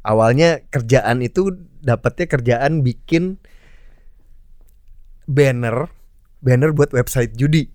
Awalnya 0.02 0.64
kerjaan 0.68 1.22
itu 1.22 1.54
dapatnya 1.80 2.26
kerjaan 2.26 2.82
bikin 2.82 3.38
banner 5.24 5.88
banner 6.38 6.70
buat 6.70 6.90
website 6.90 7.32
judi 7.32 7.68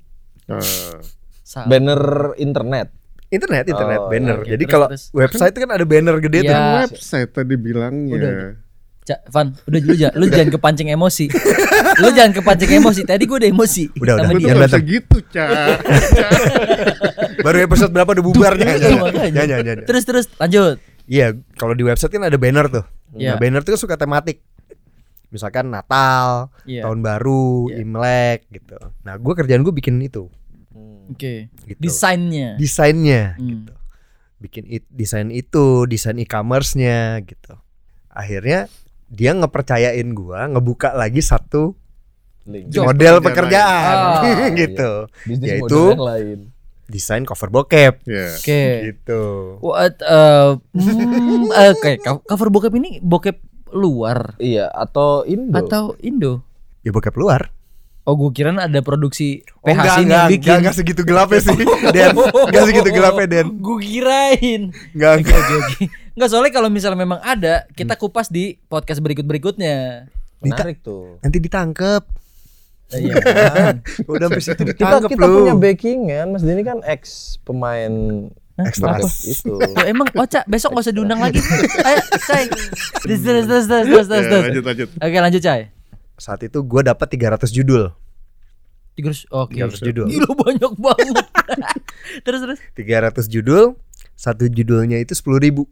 Salah. 1.44 1.66
Banner 1.66 2.02
internet. 2.36 2.94
internet 3.28 3.66
internet 3.66 4.00
Oh, 4.00 4.10
banner. 4.10 4.38
iya, 4.42 4.54
Jadi 4.54 4.64
terus, 4.64 4.72
kalau 4.72 4.88
terus. 4.88 5.04
website 5.12 5.52
itu 5.52 5.60
kan 5.60 5.72
ada 5.72 5.86
banner 5.86 6.16
gede 6.20 6.40
tuh. 6.42 6.50
Iya. 6.50 6.82
website 6.84 7.30
tadi 7.32 7.56
bilangnya. 7.56 8.14
Udah, 8.16 8.34
Ca, 9.04 9.16
Van, 9.28 9.48
udah 9.60 9.80
lu, 9.80 9.94
jangan- 9.94 10.16
lu 10.18 10.26
jangan 10.32 10.50
kepancing 10.52 10.90
emosi. 10.90 11.26
lu 11.98 12.10
jangan 12.12 12.34
kepancing 12.34 12.70
emosi. 12.72 13.02
Tadi 13.04 13.24
gue 13.26 13.38
udah 13.38 13.50
emosi. 13.50 13.84
Udah, 13.96 14.14
sama 14.16 14.30
udah. 14.32 14.42
Jangan 14.44 14.62
datang. 14.66 14.86
gitu, 14.86 15.18
Ca. 15.30 15.46
Baru 17.46 17.58
episode 17.60 17.90
berapa 17.90 18.10
udah 18.12 18.26
bubar 18.26 18.54
Iya, 18.54 19.46
jangan. 19.62 19.78
Terus 19.86 20.04
terus 20.06 20.26
lanjut. 20.36 20.78
Iya, 21.06 21.28
kalau 21.54 21.74
di 21.74 21.82
website 21.82 22.10
kan 22.12 22.22
ada 22.22 22.38
banner 22.38 22.66
tuh. 22.68 22.86
Iya. 23.14 23.34
Nah, 23.34 23.38
banner 23.38 23.62
tuh 23.62 23.74
kan 23.74 23.82
suka 23.82 23.96
tematik. 23.96 24.42
Misalkan 25.30 25.70
Natal, 25.70 26.50
Iya. 26.64 26.84
tahun 26.84 27.00
baru, 27.00 27.70
Iya. 27.70 27.76
Imlek 27.80 28.40
gitu. 28.50 28.78
Nah, 29.02 29.16
gua 29.16 29.34
kerjaan 29.34 29.62
gue 29.62 29.70
bikin 29.72 29.98
itu, 30.00 30.26
Oke. 31.08 31.54
gitu. 31.64 31.78
Desainnya. 31.80 32.56
Desainnya 32.56 33.36
Hmm. 33.36 33.48
gitu. 33.48 33.74
Bikin 34.40 34.64
it, 34.68 34.84
desain 34.88 35.30
itu, 35.30 35.86
desain 35.86 36.16
e-commerce-nya 36.16 37.20
gitu. 37.22 37.54
Akhirnya 38.08 38.66
dia 39.06 39.32
ngepercayain 39.32 40.10
gua 40.12 40.48
ngebuka 40.48 40.92
lagi 40.92 41.20
satu 41.20 41.78
Link. 42.44 42.72
Job 42.72 42.88
model 42.88 43.22
pekerjaan 43.22 43.98
Ah, 44.18 44.50
gitu. 44.58 45.06
Bisnis 45.24 45.46
Yaitu 45.46 45.62
model 45.62 45.92
yang 45.92 46.02
lain. 46.02 46.40
desain 46.88 47.22
cover 47.22 47.52
bokep 47.52 48.02
Ya. 48.04 48.34
Oke. 48.34 48.64
gitu. 48.88 49.22
What 49.60 50.02
uh, 50.02 50.58
hmm, 50.72 51.46
oke, 51.70 51.92
co- 52.00 52.24
cover 52.24 52.50
bokep 52.50 52.74
ini 52.74 52.98
bokep 52.98 53.38
luar 53.72 54.36
Iya, 54.38 54.68
atau 54.68 55.24
Indo. 55.24 55.56
atau 55.56 55.84
Indo? 56.00 56.42
Ya 56.82 56.90
bokep 56.90 57.16
luar. 57.16 57.52
Oh, 58.04 58.18
gue 58.18 58.34
kira 58.34 58.50
ada 58.50 58.80
produksi 58.82 59.46
Oh, 59.62 59.70
PH 59.70 59.76
enggak, 59.76 59.94
sini 59.94 60.02
enggak, 60.02 60.18
yang 60.18 60.30
bikin. 60.30 60.40
enggak, 60.42 60.58
enggak 60.58 60.76
segitu 60.76 61.02
gelapnya 61.04 61.40
sih. 61.40 61.58
Den, 61.96 62.10
enggak 62.18 62.64
segitu 62.66 62.90
gelapnya, 62.90 63.28
Den. 63.30 63.48
Gue 63.60 63.78
kirain. 63.80 64.62
Enggak, 64.96 65.14
enggak. 65.22 65.40
Enggak 66.18 66.30
soalnya 66.30 66.52
kalau 66.52 66.70
misalnya 66.70 66.98
memang 66.98 67.22
ada, 67.22 67.70
kita 67.72 67.94
kupas 67.96 68.28
di 68.28 68.58
podcast 68.66 68.98
berikut-berikutnya. 69.00 70.10
Menarik 70.42 70.82
tuh. 70.82 71.22
Nanti 71.22 71.38
ditangkep. 71.38 72.04
Iya. 72.90 73.14
Udah 74.10 74.26
sampai 74.26 74.42
situ 74.42 74.62
Kita 74.66 74.74
ditangkep 74.74 75.10
kita 75.14 75.26
lu. 75.30 75.36
punya 75.46 75.54
backingan, 75.54 76.26
Mas 76.34 76.42
Denny 76.42 76.66
kan 76.66 76.82
ex 76.82 77.02
pemain 77.46 77.94
Ekstras. 78.66 79.00
bokep 79.00 79.32
itu. 79.32 79.52
Loh, 79.54 79.86
emang 79.86 80.08
Oca 80.12 80.42
besok 80.46 80.70
gak 80.74 80.84
usah 80.84 80.94
diundang 80.94 81.20
lagi. 81.20 81.40
Ayo, 81.88 82.02
Cai. 82.22 82.46
Terus 83.00 83.20
terus 83.22 83.46
terus 83.46 83.66
terus 83.68 84.06
terus. 84.06 84.26
Ya, 84.26 84.40
lanjut 84.44 84.64
lanjut. 84.66 84.90
Oke, 84.96 85.18
lanjut, 85.18 85.42
Cai. 85.42 85.62
Saat 86.16 86.44
itu 86.44 86.60
gue 86.60 86.82
dapat 86.82 87.08
300 87.08 87.48
judul. 87.50 87.96
Tiga 88.94 89.10
ratus- 89.10 89.30
Oke. 89.30 89.56
300 89.56 89.80
judul. 89.82 90.06
Gila 90.10 90.32
banyak 90.36 90.72
banget. 90.76 91.26
terus 92.28 92.40
terus. 92.42 92.60
300 92.76 93.26
judul, 93.28 93.80
satu 94.14 94.44
judulnya 94.46 95.00
itu 95.00 95.14
10 95.14 95.40
ribu. 95.40 95.64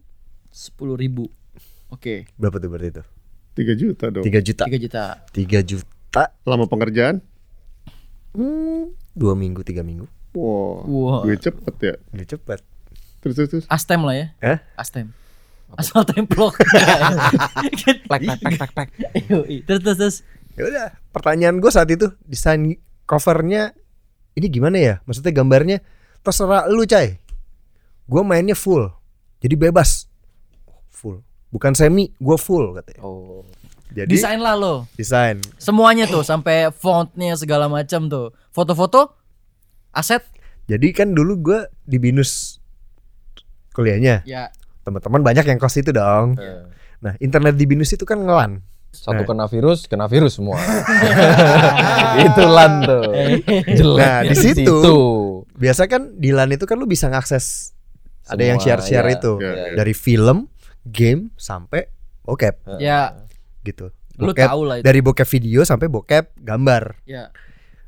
Sepuluh 0.48 0.96
ribu. 0.96 1.28
Oke. 1.88 2.24
Berapa 2.34 2.56
tuh 2.56 2.68
berarti 2.68 2.88
itu? 2.90 3.02
3 3.54 3.74
juta 3.76 4.04
dong. 4.08 4.24
3 4.24 4.40
juta. 4.40 4.64
Tiga 4.64 4.78
juta. 4.78 5.02
3 5.30 5.60
juta. 5.62 6.22
Lama 6.42 6.64
pengerjaan? 6.64 7.20
Hmm, 8.30 8.92
dua 9.12 9.34
minggu, 9.34 9.60
tiga 9.60 9.80
minggu. 9.80 10.04
Wah, 10.36 10.84
Wah. 10.84 11.20
gue 11.24 11.34
cepet 11.34 11.74
ya. 11.80 11.94
Udah 12.12 12.26
cepet. 12.28 12.60
Terus 13.20 13.34
terus 13.34 13.48
terus. 13.50 13.64
Astem 13.66 14.00
lah 14.04 14.14
ya. 14.14 14.26
Eh? 14.40 14.58
Astem. 14.74 15.10
Asal 15.76 16.00
templok. 16.08 16.56
Plek 18.08 18.22
plek 18.24 18.38
plek 18.40 18.54
plek 18.56 18.70
plek. 18.72 18.88
Terus 19.68 19.80
terus 19.84 19.96
terus. 19.98 20.16
Ya 20.56 20.62
udah, 20.64 20.86
pertanyaan 21.12 21.60
gue 21.62 21.70
saat 21.70 21.86
itu 21.92 22.08
desain 22.26 22.58
covernya 23.04 23.76
ini 24.34 24.46
gimana 24.48 24.78
ya? 24.78 24.94
Maksudnya 25.04 25.30
gambarnya 25.30 25.78
terserah 26.24 26.66
lu, 26.66 26.82
Cai. 26.82 27.20
Gue 28.08 28.22
mainnya 28.24 28.56
full. 28.56 28.88
Jadi 29.38 29.54
bebas. 29.54 30.08
Full. 30.90 31.22
Bukan 31.52 31.72
semi, 31.76 32.10
gue 32.16 32.38
full 32.40 32.74
katanya. 32.74 33.02
Oh. 33.04 33.44
Jadi 33.88 34.20
Desain 34.20 34.36
lah 34.36 34.52
lo. 34.52 34.84
desain. 35.00 35.40
Semuanya 35.56 36.04
tuh 36.04 36.20
sampai 36.20 36.68
fontnya 36.74 37.32
segala 37.40 37.72
macam 37.72 38.04
tuh. 38.04 38.36
Foto-foto, 38.52 39.16
aset. 39.96 40.20
Jadi 40.68 40.92
kan 40.92 41.16
dulu 41.16 41.40
gua 41.40 41.60
di 41.88 41.96
binus 41.96 42.57
kuliahnya. 43.78 44.26
Ya. 44.26 44.50
Teman-teman 44.82 45.22
banyak 45.22 45.44
yang 45.44 45.56
kos 45.56 45.76
itu 45.76 45.88
dong. 45.88 46.34
Nah, 46.98 47.14
internet 47.18 47.54
di 47.54 47.64
binus 47.64 47.90
itu 47.90 48.02
kan 48.02 48.18
ngelan. 48.18 48.58
Satu 48.90 49.22
kena 49.22 49.46
virus, 49.46 49.84
kena 49.84 50.04
virus 50.04 50.34
semua. 50.34 50.58
Itu 52.24 52.42
lan 52.42 52.82
tuh. 52.82 53.04
Jelek 53.68 54.00
Nah, 54.00 54.20
di 54.24 54.34
situ. 54.34 54.78
Biasa 55.52 55.86
kan 55.86 56.14
di 56.14 56.30
LAN 56.30 56.50
itu 56.50 56.64
kan 56.64 56.74
lu 56.74 56.86
bisa 56.86 57.06
ngakses 57.06 57.76
ada 58.24 58.40
yang 58.40 58.56
Semua, 58.56 58.78
share-share 58.78 59.06
ya. 59.06 59.14
itu 59.14 59.32
Ya, 59.38 59.52
ya. 59.52 59.64
dari 59.76 59.92
film, 59.92 60.48
game 60.82 61.32
sampai 61.34 61.88
bokep 62.22 62.60
Ya, 62.76 63.24
gitu. 63.62 63.88
lu 64.16 64.30
Bokep- 64.30 64.46
tahu 64.46 64.62
lah 64.64 64.76
itu. 64.76 64.84
dari 64.84 65.00
bokep 65.00 65.28
video 65.28 65.60
sampai 65.62 65.86
bokep 65.86 66.36
gambar. 66.38 67.04
Ya. 67.04 67.30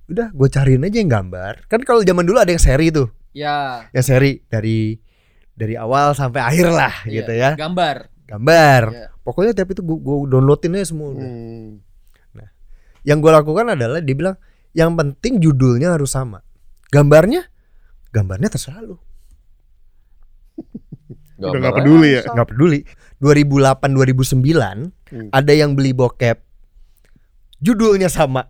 Udah, 0.07 0.31
gue 0.31 0.49
cariin 0.49 0.83
aja 0.83 0.97
yang 0.97 1.11
gambar. 1.11 1.65
Kan 1.67 1.81
kalau 1.81 2.01
zaman 2.01 2.23
dulu 2.23 2.39
ada 2.39 2.51
yang 2.51 2.59
seri 2.59 2.89
tuh, 2.89 3.09
Ya. 3.31 3.87
yang 3.91 4.03
seri 4.03 4.43
dari 4.45 4.99
dari 5.61 5.77
awal 5.77 6.17
sampai 6.17 6.41
akhir 6.41 6.73
lah 6.73 6.95
Iya. 7.05 7.13
gitu 7.21 7.33
ya. 7.37 7.51
Gambar. 7.55 8.09
Gambar. 8.25 8.83
Iya. 8.91 9.07
Pokoknya 9.21 9.53
tiap 9.53 9.69
itu 9.69 9.85
gue 9.85 9.97
downloadin 10.27 10.75
aja 10.75 10.89
semua. 10.89 11.13
Hmm. 11.13 11.85
Yang 13.01 13.19
gue 13.21 13.33
lakukan 13.33 13.67
adalah 13.73 14.01
dia 14.01 14.13
bilang 14.13 14.37
yang 14.73 14.93
penting 14.93 15.37
judulnya 15.37 15.93
harus 15.93 16.13
sama. 16.13 16.41
Gambarnya 16.89 17.45
gambarnya 18.11 18.49
terserah 18.49 18.81
lu. 18.83 18.97
Udah 21.41 21.57
nggak 21.57 21.77
peduli 21.81 22.21
ya. 22.21 22.23
nggak 22.29 22.49
peduli 22.53 22.81
2008 23.17 23.97
2009 23.97 24.93
Hmm. 25.11 25.27
ada 25.35 25.51
yang 25.51 25.75
beli 25.75 25.91
bokep 25.91 26.39
judulnya 27.59 28.07
sama 28.07 28.47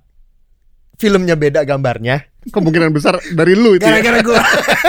filmnya 1.01 1.33
beda 1.33 1.65
gambarnya 1.65 2.29
Kemungkinan 2.49 2.89
besar 2.91 3.21
dari 3.37 3.53
lu 3.53 3.77
itu 3.77 3.85
ya. 3.85 4.01
gara-gara 4.01 4.19
gua. 4.25 4.41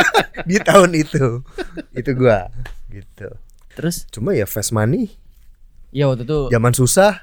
Di 0.50 0.56
tahun 0.64 0.96
itu. 0.96 1.44
Itu 1.92 2.12
gua. 2.16 2.48
Gitu. 2.88 3.28
Terus? 3.76 4.08
Cuma 4.08 4.32
ya 4.32 4.48
fast 4.48 4.72
money. 4.72 5.12
Ya 5.92 6.08
waktu 6.08 6.24
itu 6.24 6.48
zaman 6.48 6.72
susah. 6.72 7.20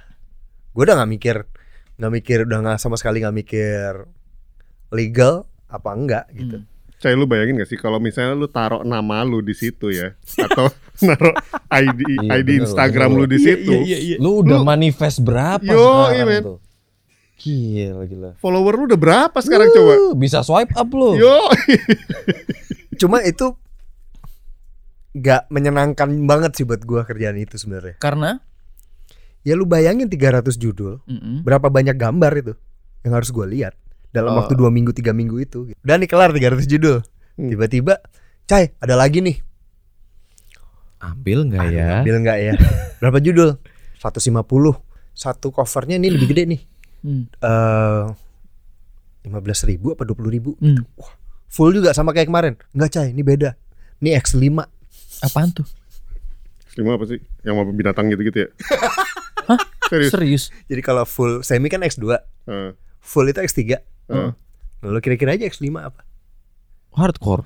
Gua 0.77 0.85
udah 0.85 1.01
nggak 1.01 1.11
mikir 1.11 1.37
nggak 1.99 2.13
mikir 2.15 2.39
udah 2.47 2.59
nggak 2.63 2.79
sama 2.79 2.95
sekali 2.95 3.25
nggak 3.25 3.35
mikir 3.35 3.91
legal 4.89 5.49
apa 5.67 5.91
enggak 5.93 6.25
gitu. 6.33 6.63
Cai 6.99 7.15
lu 7.15 7.31
bayangin 7.31 7.63
gak 7.63 7.71
sih 7.71 7.79
kalau 7.79 8.03
misalnya 8.03 8.35
lu 8.35 8.51
taruh 8.51 8.83
nama 8.83 9.23
lu 9.23 9.39
di 9.39 9.55
situ 9.55 9.87
ya? 9.95 10.19
Atau 10.35 10.67
naruh 11.07 11.31
ID 11.71 12.01
Iya, 12.27 12.43
ID 12.43 12.49
bener, 12.59 12.63
Instagram 12.67 13.09
bener. 13.15 13.19
lu 13.23 13.25
di 13.31 13.39
situ. 13.39 13.73
Lu 14.19 14.43
udah 14.43 14.67
manifest 14.67 15.23
berapa 15.23 15.63
Yo, 15.63 15.79
sekarang 15.79 16.27
iya, 16.27 16.41
tuh? 16.43 16.59
Gila, 17.39 18.03
gila. 18.05 18.31
Follower 18.37 18.75
lu 18.75 18.85
udah 18.87 18.99
berapa 18.99 19.39
sekarang 19.39 19.71
coba? 19.71 19.93
Uh, 19.97 20.13
bisa 20.13 20.43
swipe 20.43 20.75
up 20.75 20.91
lu. 20.91 21.15
Yo. 21.15 21.39
cuma 23.01 23.23
itu 23.23 23.55
nggak 25.13 25.47
menyenangkan 25.49 26.09
banget 26.25 26.53
sih 26.53 26.65
buat 26.65 26.83
gua 26.83 27.03
kerjaan 27.03 27.35
itu 27.37 27.55
sebenarnya 27.55 27.95
karena 27.97 28.43
ya 29.41 29.55
lu 29.55 29.65
bayangin 29.65 30.07
300 30.07 30.55
judul 30.55 30.99
Mm-mm. 31.05 31.41
berapa 31.41 31.67
banyak 31.69 31.95
gambar 31.95 32.33
itu 32.37 32.55
yang 33.01 33.15
harus 33.15 33.31
gue 33.31 33.47
lihat 33.49 33.79
dalam 34.09 34.35
Oh. 34.35 34.43
waktu 34.43 34.53
dua 34.53 34.69
minggu 34.69 34.91
tiga 34.91 35.11
minggu 35.11 35.39
itu 35.39 35.71
dan 35.81 36.03
nih 36.03 36.07
kelar 36.07 36.31
300 36.31 36.67
judul 36.67 37.01
Hmm. 37.35 37.47
tiba-tiba 37.49 38.03
cai 38.45 38.75
ada 38.77 38.99
lagi 38.99 39.23
nih 39.23 39.39
Ambil 40.99 41.47
nggak 41.47 41.67
ya? 41.71 42.03
ambil 42.03 42.17
nggak 42.19 42.39
ya 42.41 42.53
berapa 42.99 43.23
judul 43.23 43.55
150 43.97 44.43
satu 45.15 45.47
covernya 45.49 45.97
ini 45.97 46.11
lebih 46.11 46.29
gede 46.29 46.43
nih 46.49 46.61
Hmm. 46.99 47.31
eh 47.33 48.05
lima 49.23 49.39
belas 49.39 49.63
ribu 49.63 49.93
apa 49.93 50.03
dua 50.03 50.15
puluh 50.15 50.29
ribu 50.29 50.51
Hmm. 50.57 50.83
full 51.47 51.71
juga 51.71 51.91
sama 51.91 52.11
kayak 52.11 52.27
kemarin 52.27 52.55
nggak 52.71 52.91
cai 52.91 53.09
ini 53.09 53.21
beda 53.21 53.55
ini 53.99 54.15
X 54.15 54.33
5 54.33 54.63
Apaan 55.21 55.51
tuh? 55.51 55.67
Lima 56.75 56.95
apa 56.95 57.03
sih? 57.05 57.19
Yang 57.43 57.55
mau 57.57 57.67
binatang 57.67 58.07
gitu-gitu 58.07 58.39
ya? 58.41 58.49
Serius? 59.91 60.11
Serius? 60.11 60.45
jadi 60.65 60.79
kalau 60.81 61.03
full 61.03 61.43
semi 61.43 61.67
kan 61.67 61.81
X 61.81 61.97
2 61.97 62.15
Eh, 62.47 62.71
full 63.01 63.27
itu 63.27 63.41
X 63.41 63.51
3 63.53 63.75
eh. 63.75 64.31
lalu 64.81 64.99
kira-kira 65.01 65.35
aja 65.35 65.43
X 65.45 65.59
5 65.59 65.75
apa 65.75 66.07
Hardcore. 66.91 67.43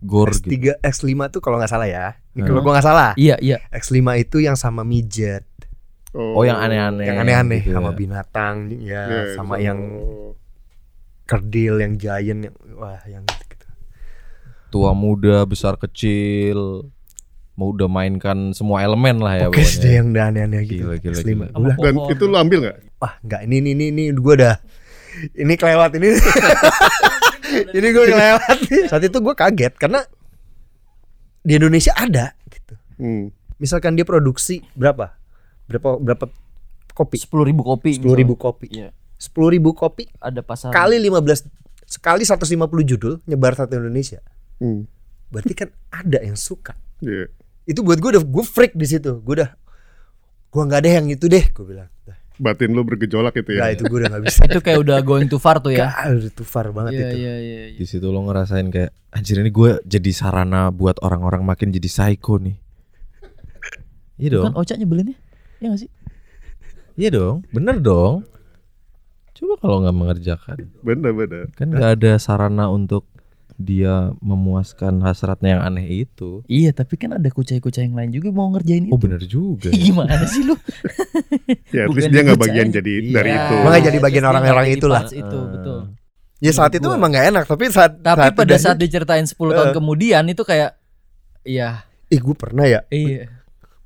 Gore 0.00 0.32
X 0.32 0.40
gitu. 0.40 0.74
3 0.74 0.82
X 0.82 0.94
5 1.00 1.12
tuh 1.28 1.38
kalau 1.38 1.56
nggak 1.56 1.68
salah 1.68 1.84
ya 1.84 2.16
ini 2.32 2.40
Hmm. 2.40 2.48
kalau 2.48 2.60
gua 2.60 2.72
nggak 2.74 2.86
salah 2.86 3.10
Iya, 3.14 3.36
iya. 3.38 3.62
X 3.70 3.90
5 3.90 4.00
itu 4.16 4.40
yang 4.40 4.56
sama 4.56 4.80
midget 4.80 5.44
Oh, 6.10 6.42
yang 6.42 6.58
aneh-aneh. 6.58 7.06
yang 7.06 7.18
aneh-aneh 7.18 7.60
gitu 7.62 7.70
sama 7.72 7.90
ya. 7.90 7.96
binatang 7.96 8.54
ya 8.72 9.02
Iya, 9.02 9.20
sama 9.34 9.54
sama- 9.54 9.56
yang 9.58 9.78
kerdil 11.24 11.78
yang 11.78 11.94
giant 11.94 12.40
yang 12.44 12.54
wah 12.74 12.98
yang 13.06 13.22
gitu. 13.46 13.66
Tua 14.68 14.90
muda, 14.90 15.42
besar 15.44 15.74
kecil. 15.76 16.90
Mau 17.54 17.70
udah 17.70 17.86
mainkan 17.86 18.50
semua 18.50 18.80
elemen 18.80 19.20
lah 19.20 19.36
ya 19.36 19.46
Oke 19.46 19.60
deh 19.60 19.68
pokoknya. 19.68 19.90
yang 19.92 20.06
udah 20.10 20.24
aneh-aneh 20.26 20.60
gitu. 20.64 20.82
Gila, 20.82 20.96
gila, 20.96 21.18
gila. 21.20 21.46
Udah, 21.52 21.76
Dan 21.76 21.94
itu 22.10 22.24
lu 22.24 22.36
ambil 22.36 22.58
nggak? 22.64 22.76
wah 22.96 23.14
enggak 23.20 23.40
ini 23.44 23.56
ini 23.58 23.70
ini, 23.72 23.84
ini 23.90 24.12
gua 24.12 24.34
udah 24.36 24.54
ini 25.34 25.54
kelewat 25.54 25.90
ini. 25.94 26.08
ini 27.76 27.86
gue 27.88 28.04
kelewat 28.06 28.56
nih. 28.64 28.82
Saat 28.86 29.02
itu 29.02 29.18
gue 29.18 29.34
kaget 29.34 29.74
karena 29.74 30.00
di 31.40 31.52
Indonesia 31.54 31.92
ada 31.94 32.34
gitu. 32.46 32.74
Hmm. 32.96 33.30
Misalkan 33.56 33.94
dia 33.94 34.02
produksi 34.02 34.64
berapa? 34.72 35.19
Berapa 35.70 35.90
berapa 35.96 36.24
kopi? 36.92 37.16
Sepuluh 37.16 37.46
ribu 37.46 37.62
kopi. 37.62 37.94
Sepuluh 37.94 38.18
ribu 38.18 38.34
kopi. 38.34 38.66
Iya. 38.68 38.90
Sepuluh 39.14 39.54
ribu 39.54 39.70
kopi 39.70 40.10
Ada 40.18 40.42
pasar. 40.42 40.72
kali 40.72 40.98
15 40.98 41.46
sekali 41.84 42.22
150 42.22 42.58
judul 42.82 43.22
nyebar 43.24 43.54
satu 43.54 43.76
Indonesia. 43.76 44.18
Hmm. 44.58 44.90
Berarti 45.28 45.54
kan 45.54 45.68
ada 45.88 46.18
yang 46.18 46.34
suka. 46.34 46.74
Iya. 46.98 47.30
Itu 47.62 47.86
buat 47.86 48.02
gue 48.02 48.18
udah 48.18 48.24
gue 48.24 48.44
freak 48.44 48.74
di 48.74 48.84
situ. 48.84 49.22
Gue 49.22 49.38
udah 49.38 49.50
gue 50.50 50.62
nggak 50.64 50.80
ada 50.82 50.90
yang 50.98 51.06
itu 51.06 51.30
deh. 51.30 51.46
Gue 51.52 51.66
bilang. 51.68 51.86
Dah, 52.02 52.18
Batin 52.40 52.72
lu 52.72 52.80
bergejolak 52.82 53.36
itu 53.36 53.52
ya. 53.52 53.60
Nggak, 53.62 53.70
itu 53.76 53.82
gue 53.86 53.98
udah 54.00 54.10
nggak 54.10 54.24
bisa. 54.26 54.40
Itu 54.48 54.58
kayak 54.58 54.78
udah 54.80 54.96
going 55.04 55.28
too 55.28 55.36
far 55.36 55.60
tuh 55.60 55.70
ya. 55.70 55.92
Gak, 55.92 56.16
udah 56.16 56.32
too 56.32 56.42
far 56.42 56.66
banget 56.72 56.92
Iya, 56.94 57.00
itu. 57.04 57.16
iya, 57.20 57.34
iya. 57.36 57.60
iya. 57.68 57.78
Di 57.78 57.84
situ 57.86 58.06
lo 58.08 58.24
ngerasain 58.24 58.66
kayak 58.66 58.90
anjir 59.12 59.36
ini 59.38 59.52
gue 59.52 59.70
jadi 59.84 60.10
sarana 60.10 60.72
buat 60.72 60.96
orang-orang 61.04 61.44
makin 61.44 61.68
jadi 61.68 61.86
psycho 61.86 62.40
nih. 62.40 62.56
Iya 64.16 64.26
Itu 64.26 64.34
dong. 64.40 64.44
Kan 64.50 64.54
Oca 64.56 64.74
nyebelinnya. 64.74 65.16
Iya 65.60 65.66
gak 65.68 65.80
sih? 65.80 65.90
Iya 66.96 67.08
dong. 67.12 67.36
Bener 67.50 67.76
dong. 67.78 68.24
Coba 69.32 69.54
kalau 69.56 69.76
nggak 69.80 69.96
mengerjakan. 69.96 70.56
Bener 70.80 71.12
bener. 71.12 71.44
Kan 71.54 71.70
nggak 71.70 71.90
ada 71.96 72.12
sarana 72.16 72.68
untuk 72.68 73.08
dia 73.56 74.08
memuaskan 74.18 75.00
hasratnya 75.00 75.56
yang 75.56 75.62
aneh 75.62 75.84
itu. 76.04 76.40
Iya, 76.44 76.72
tapi 76.72 76.96
kan 76.96 77.12
ada 77.12 77.28
kucai-kucai 77.28 77.84
yang 77.84 77.92
lain 77.92 78.08
juga 78.10 78.32
mau 78.32 78.48
ngerjain 78.48 78.88
itu. 78.88 78.92
Oh 78.92 78.96
bener 78.96 79.20
juga. 79.22 79.68
ya. 79.72 79.76
Gimana 79.76 80.24
sih 80.24 80.44
lu? 80.44 80.56
Ya, 81.70 81.86
at 81.86 81.92
least 81.92 82.08
dia 82.08 82.22
nggak 82.22 82.40
bagian 82.40 82.68
jadi 82.70 82.92
Iya. 83.00 83.12
dari 83.12 83.30
itu. 83.30 83.54
Makanya 83.60 83.84
jadi 83.86 83.98
bagian 84.00 84.24
orang-orang 84.24 84.66
itulah. 84.70 85.02
Itu, 85.04 85.38
betul. 85.50 85.78
Ya 86.40 86.52
saat 86.52 86.72
itu 86.72 86.84
memang 86.84 87.10
nggak 87.10 87.26
enak. 87.30 87.44
Tapi 87.44 87.68
saat 87.68 88.00
Tapi 88.00 88.32
pada 88.32 88.48
udah- 88.48 88.60
saat 88.60 88.76
diceritain 88.76 89.24
10 89.24 89.36
tahun 89.50 89.70
Eh. 89.70 89.76
kemudian 89.76 90.24
itu 90.26 90.40
kayak 90.40 90.76
Iya, 91.40 91.84
ih 92.06 92.20
gue 92.20 92.34
pernah 92.34 92.64
ya 92.64 92.84
iya. 92.88 93.39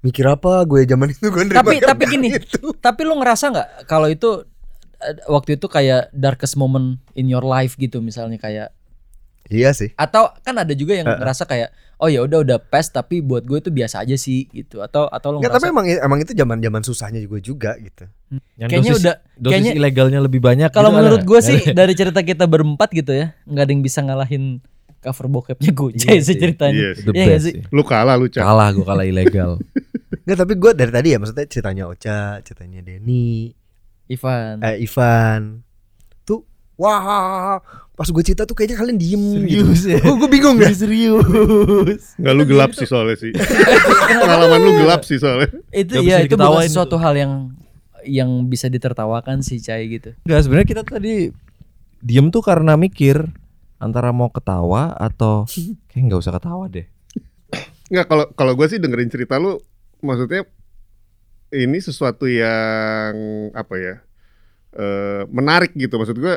Mikir 0.05 0.25
apa 0.25 0.63
gue 0.63 0.85
zaman 0.85 1.09
itu 1.09 1.25
gue 1.25 1.43
nerima 1.43 1.59
tapi 1.59 1.75
tapi 1.81 2.03
gini, 2.07 2.29
itu. 2.31 2.77
tapi 2.77 3.01
lu 3.03 3.17
ngerasa 3.17 3.45
nggak 3.49 3.69
kalau 3.85 4.07
itu 4.07 4.45
eh, 5.01 5.17
waktu 5.27 5.57
itu 5.57 5.67
kayak 5.67 6.13
darkest 6.13 6.55
moment 6.55 7.01
in 7.13 7.27
your 7.27 7.43
life 7.43 7.75
gitu 7.75 7.99
misalnya 7.99 8.37
kayak 8.37 8.69
Iya 9.45 9.73
sih. 9.73 9.93
atau 9.95 10.33
kan 10.39 10.57
ada 10.57 10.73
juga 10.73 10.93
yang 10.95 11.05
ngerasa 11.07 11.45
kayak 11.45 11.69
oh 11.97 12.07
ya 12.07 12.21
udah 12.21 12.41
udah 12.41 12.59
pes 12.59 12.89
tapi 12.89 13.21
buat 13.21 13.43
gue 13.43 13.59
itu 13.59 13.69
biasa 13.71 14.01
aja 14.01 14.13
sih 14.15 14.49
gitu 14.49 14.81
atau 14.81 15.05
atau 15.07 15.29
lu 15.31 15.39
Nggak, 15.39 15.53
tapi 15.53 15.69
ngerasa 15.69 15.75
emang 15.75 15.87
emang 16.03 16.19
itu 16.19 16.33
zaman 16.33 16.59
zaman 16.59 16.81
susahnya 16.83 17.21
juga 17.21 17.39
juga 17.39 17.71
gitu. 17.77 18.09
Yang 18.57 18.69
Kayaknya 18.71 18.81
dosis, 18.89 19.03
udah- 19.03 19.19
dosis 19.35 19.53
kayaknya- 19.53 19.75
ilegalnya 19.75 20.21
lebih 20.23 20.41
banyak. 20.41 20.69
kalau 20.71 20.89
gitu 20.89 20.97
menurut 20.97 21.21
ada 21.21 21.29
gue 21.29 21.41
sih 21.51 21.61
dari 21.71 21.93
cerita 21.93 22.21
kita 22.21 22.45
berempat 22.47 22.89
gitu 22.91 23.13
ya 23.13 23.37
nggak 23.43 23.63
ada 23.63 23.71
yang 23.71 23.83
bisa 23.83 24.01
ngalahin 24.01 24.45
cover 24.99 25.29
bokepnya 25.29 25.71
Gojay 25.71 26.09
Iya 26.11 26.23
sih 26.23 26.37
ceritanya 26.39 26.73
Iya 26.75 26.91
sih. 26.95 27.05
The 27.05 27.13
Iya 27.13 27.37
sih? 27.37 27.53
sih. 27.53 27.69
Lu 27.69 27.85
kalah 27.85 28.17
lu, 28.17 28.25
Cak. 28.27 28.41
Kalah 28.41 28.69
gue 28.71 28.81
kalah 28.83 29.05
ilegal. 29.05 29.61
Nggak, 30.23 30.39
tapi 30.39 30.53
gue 30.55 30.71
dari 30.79 30.93
tadi 30.95 31.09
ya 31.11 31.19
maksudnya 31.19 31.47
ceritanya 31.51 31.85
Ocha, 31.91 32.39
ceritanya 32.47 32.81
Denny, 32.85 33.51
Ivan 34.07 34.63
eh 34.63 34.77
Ivan. 34.85 35.67
Tuh 36.23 36.47
wah, 36.79 37.59
pas 37.95 38.09
gue 38.11 38.23
cerita 38.23 38.47
tuh 38.47 38.55
kayaknya 38.55 38.77
kalian 38.79 38.99
diem 38.99 39.25
Serius 39.43 39.83
ya? 39.87 40.01
Gue 40.03 40.29
bingung 40.31 40.59
ya. 40.59 40.71
Serius. 40.75 42.15
Nggak 42.19 42.35
lu 42.35 42.45
gelap 42.47 42.71
sih 42.75 42.87
soalnya 42.87 43.17
sih. 43.19 43.33
Pengalaman 44.21 44.61
lu 44.63 44.73
gelap 44.83 45.03
sih 45.07 45.19
soalnya. 45.19 45.51
itu 45.71 46.03
ya 46.03 46.23
itu 46.23 46.35
bukan 46.39 46.67
itu. 46.67 46.97
hal 46.99 47.15
yang 47.15 47.33
yang 48.05 48.31
bisa 48.47 48.69
ditertawakan 48.69 49.41
sih 49.41 49.57
Cai 49.65 49.89
gitu 49.89 50.13
Enggak 50.29 50.45
sebenarnya 50.45 50.69
kita 50.69 50.83
tadi 50.85 51.33
diem 52.05 52.29
tuh 52.29 52.45
karena 52.45 52.77
mikir 52.77 53.17
antara 53.81 54.13
mau 54.13 54.29
ketawa 54.29 54.93
atau 54.97 55.49
kayak 55.93 56.03
nggak 56.09 56.21
usah 56.21 56.35
ketawa 56.37 56.69
deh. 56.69 56.87
Nggak 57.89 58.07
kalau 58.09 58.25
kalau 58.37 58.53
gue 58.57 58.67
sih 58.69 58.81
dengerin 58.81 59.09
cerita 59.13 59.37
lu 59.41 59.61
maksudnya 60.05 60.45
ini 61.55 61.79
sesuatu 61.81 62.29
yang 62.29 63.15
apa 63.57 63.75
ya 63.81 63.95
eh 64.75 65.23
menarik 65.31 65.73
gitu 65.75 65.97
maksud 65.97 66.19
gue 66.19 66.35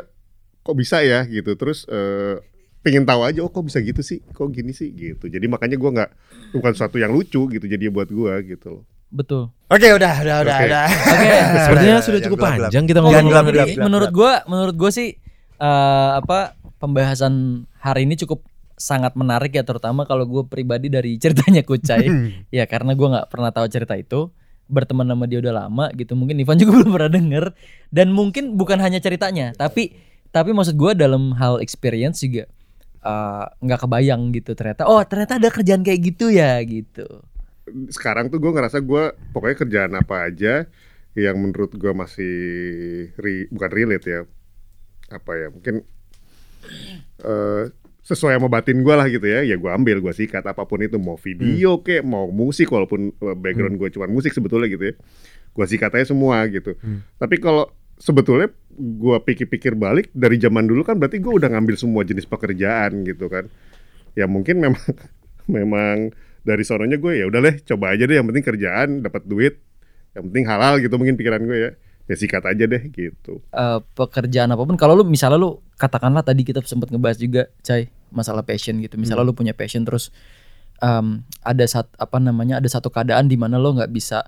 kok 0.64 0.76
bisa 0.78 1.04
ya 1.04 1.28
gitu 1.28 1.56
terus 1.60 1.84
eh 1.92 2.40
pengen 2.88 3.04
tahu 3.04 3.28
aja 3.28 3.40
oh 3.44 3.52
kok 3.52 3.68
bisa 3.68 3.84
gitu 3.84 4.00
sih 4.00 4.24
kok 4.24 4.48
gini 4.48 4.72
sih 4.72 4.96
gitu 4.96 5.28
jadi 5.28 5.44
makanya 5.52 5.76
gua 5.76 5.92
nggak 5.92 6.12
bukan 6.56 6.72
sesuatu 6.72 6.96
yang 6.96 7.12
lucu 7.12 7.52
gitu 7.52 7.66
jadi 7.68 7.92
buat 7.92 8.08
gua 8.08 8.40
gitu 8.40 8.80
loh 8.80 8.86
Betul. 9.08 9.48
Oke, 9.72 9.88
udah, 9.96 10.20
udah, 10.20 10.36
udah, 10.44 10.58
udah. 10.68 10.88
Oke. 11.16 11.32
Sepertinya 11.64 11.96
sudah 12.04 12.20
cukup 12.28 12.44
panjang 12.44 12.84
kita 12.84 13.00
ngomong 13.00 13.32
gelap, 13.32 13.48
gelap, 13.48 13.68
ini. 13.72 13.80
gelap. 13.80 13.88
menurut 13.88 14.12
gua 14.12 14.44
menurut 14.52 14.76
gua 14.76 14.92
sih 14.92 15.16
eh, 15.64 16.10
apa 16.20 16.60
pembahasan 16.76 17.64
hari 17.80 18.04
ini 18.04 18.20
cukup 18.20 18.44
sangat 18.78 19.18
menarik 19.18 19.58
ya 19.58 19.66
terutama 19.66 20.06
kalau 20.06 20.24
gue 20.30 20.46
pribadi 20.46 20.88
dari 20.88 21.18
ceritanya 21.24 21.66
Kucai. 21.66 22.08
Ya 22.54 22.70
karena 22.70 22.94
gua 22.94 23.08
nggak 23.20 23.28
pernah 23.34 23.50
tahu 23.50 23.68
cerita 23.68 23.98
itu 23.98 24.30
berteman 24.70 25.08
sama 25.08 25.26
dia 25.26 25.40
udah 25.42 25.66
lama 25.66 25.90
gitu 25.98 26.14
mungkin 26.14 26.38
Ivan 26.38 26.56
juga 26.62 26.72
belum 26.80 26.92
pernah 26.94 27.12
denger. 27.12 27.46
Dan 27.90 28.14
mungkin 28.14 28.56
bukan 28.56 28.78
hanya 28.80 29.02
ceritanya 29.02 29.52
tapi 29.58 29.98
tapi 30.30 30.54
maksud 30.54 30.78
gua 30.78 30.94
dalam 30.94 31.34
hal 31.36 31.58
experience 31.60 32.22
juga 32.22 32.46
eh, 33.02 33.46
nggak 33.66 33.80
kebayang 33.84 34.30
gitu 34.38 34.54
ternyata 34.54 34.86
oh 34.86 35.02
ternyata 35.02 35.42
ada 35.42 35.50
kerjaan 35.50 35.82
kayak 35.82 36.14
gitu 36.14 36.30
ya 36.30 36.62
gitu. 36.62 37.08
Sekarang 37.92 38.32
tuh 38.32 38.40
gue 38.40 38.48
ngerasa 38.48 38.80
gue 38.80 39.12
pokoknya 39.36 39.58
kerjaan 39.60 39.94
apa 40.00 40.32
aja 40.32 40.72
yang 41.18 41.36
menurut 41.36 41.74
gue 41.76 41.92
masih 41.92 42.36
ri- 43.18 43.50
bukan 43.52 43.72
relate 43.74 44.06
ya 44.08 44.22
apa 45.10 45.32
ya 45.36 45.48
mungkin 45.52 45.76
eh 47.24 47.64
sesuai 48.08 48.40
sama 48.40 48.48
batin 48.48 48.80
gue 48.80 48.96
lah 48.96 49.12
gitu 49.12 49.28
ya. 49.28 49.44
Ya 49.44 49.60
gue 49.60 49.68
ambil 49.68 50.00
gue 50.00 50.14
sikat 50.16 50.48
apa 50.48 50.64
pun 50.64 50.80
itu 50.80 50.96
mau 50.96 51.20
video 51.20 51.84
kek 51.84 52.08
mau 52.08 52.32
musik 52.32 52.72
walaupun 52.72 53.12
eh, 53.12 53.36
background 53.36 53.76
gue 53.76 53.92
cuma 53.92 54.08
musik 54.08 54.32
sebetulnya 54.32 54.72
gitu 54.72 54.96
ya 54.96 54.96
gue 55.58 55.66
sikat 55.66 55.92
aja 55.98 56.14
semua 56.14 56.46
gitu. 56.54 56.78
Tapi 57.18 57.42
kalau 57.42 57.74
sebetulnya 57.98 58.54
gue 58.78 59.18
pikir-pikir 59.26 59.74
balik 59.74 60.14
dari 60.14 60.38
zaman 60.38 60.70
dulu 60.70 60.86
kan 60.86 61.02
berarti 61.02 61.18
gue 61.18 61.34
udah 61.34 61.50
ngambil 61.50 61.74
semua 61.74 62.06
jenis 62.06 62.30
pekerjaan 62.30 63.02
gitu 63.02 63.26
kan. 63.26 63.50
Ya 64.14 64.30
mungkin 64.30 64.62
memang 64.62 64.86
memang 65.58 66.14
dari 66.46 66.62
sononya 66.62 67.02
gue 67.02 67.14
ya 67.18 67.26
udah 67.26 67.42
deh 67.42 67.56
coba 67.66 67.98
aja 67.98 68.06
deh 68.06 68.16
yang 68.22 68.30
penting 68.30 68.46
kerjaan 68.46 69.02
dapat 69.02 69.26
duit 69.26 69.58
yang 70.14 70.30
penting 70.30 70.46
halal 70.46 70.78
gitu 70.78 70.94
mungkin 71.02 71.18
pikiran 71.18 71.42
gue 71.42 71.58
ya. 71.58 71.72
Ya 72.08 72.16
sikat 72.16 72.46
aja 72.46 72.64
deh 72.70 72.84
gitu. 72.94 73.42
Eh, 73.52 73.80
pekerjaan 73.98 74.54
apa 74.54 74.62
pun 74.62 74.78
kalau 74.78 74.94
lu 74.94 75.04
misalnya 75.10 75.42
lu 75.42 75.60
katakanlah 75.76 76.22
tadi 76.22 76.46
kita 76.46 76.62
sempat 76.64 76.94
ngebahas 76.94 77.18
juga 77.18 77.52
Cai 77.66 77.97
masalah 78.12 78.44
passion 78.44 78.80
gitu. 78.80 78.96
Misalnya 79.00 79.24
lu 79.28 79.36
punya 79.36 79.54
passion 79.54 79.84
terus 79.84 80.10
em, 80.84 81.24
ada 81.44 81.66
sat 81.66 81.88
apa 81.98 82.18
namanya 82.18 82.60
ada 82.62 82.70
satu 82.70 82.92
keadaan 82.92 83.28
di 83.28 83.36
mana 83.36 83.58
lo 83.58 83.74
nggak 83.76 83.92
bisa 83.92 84.26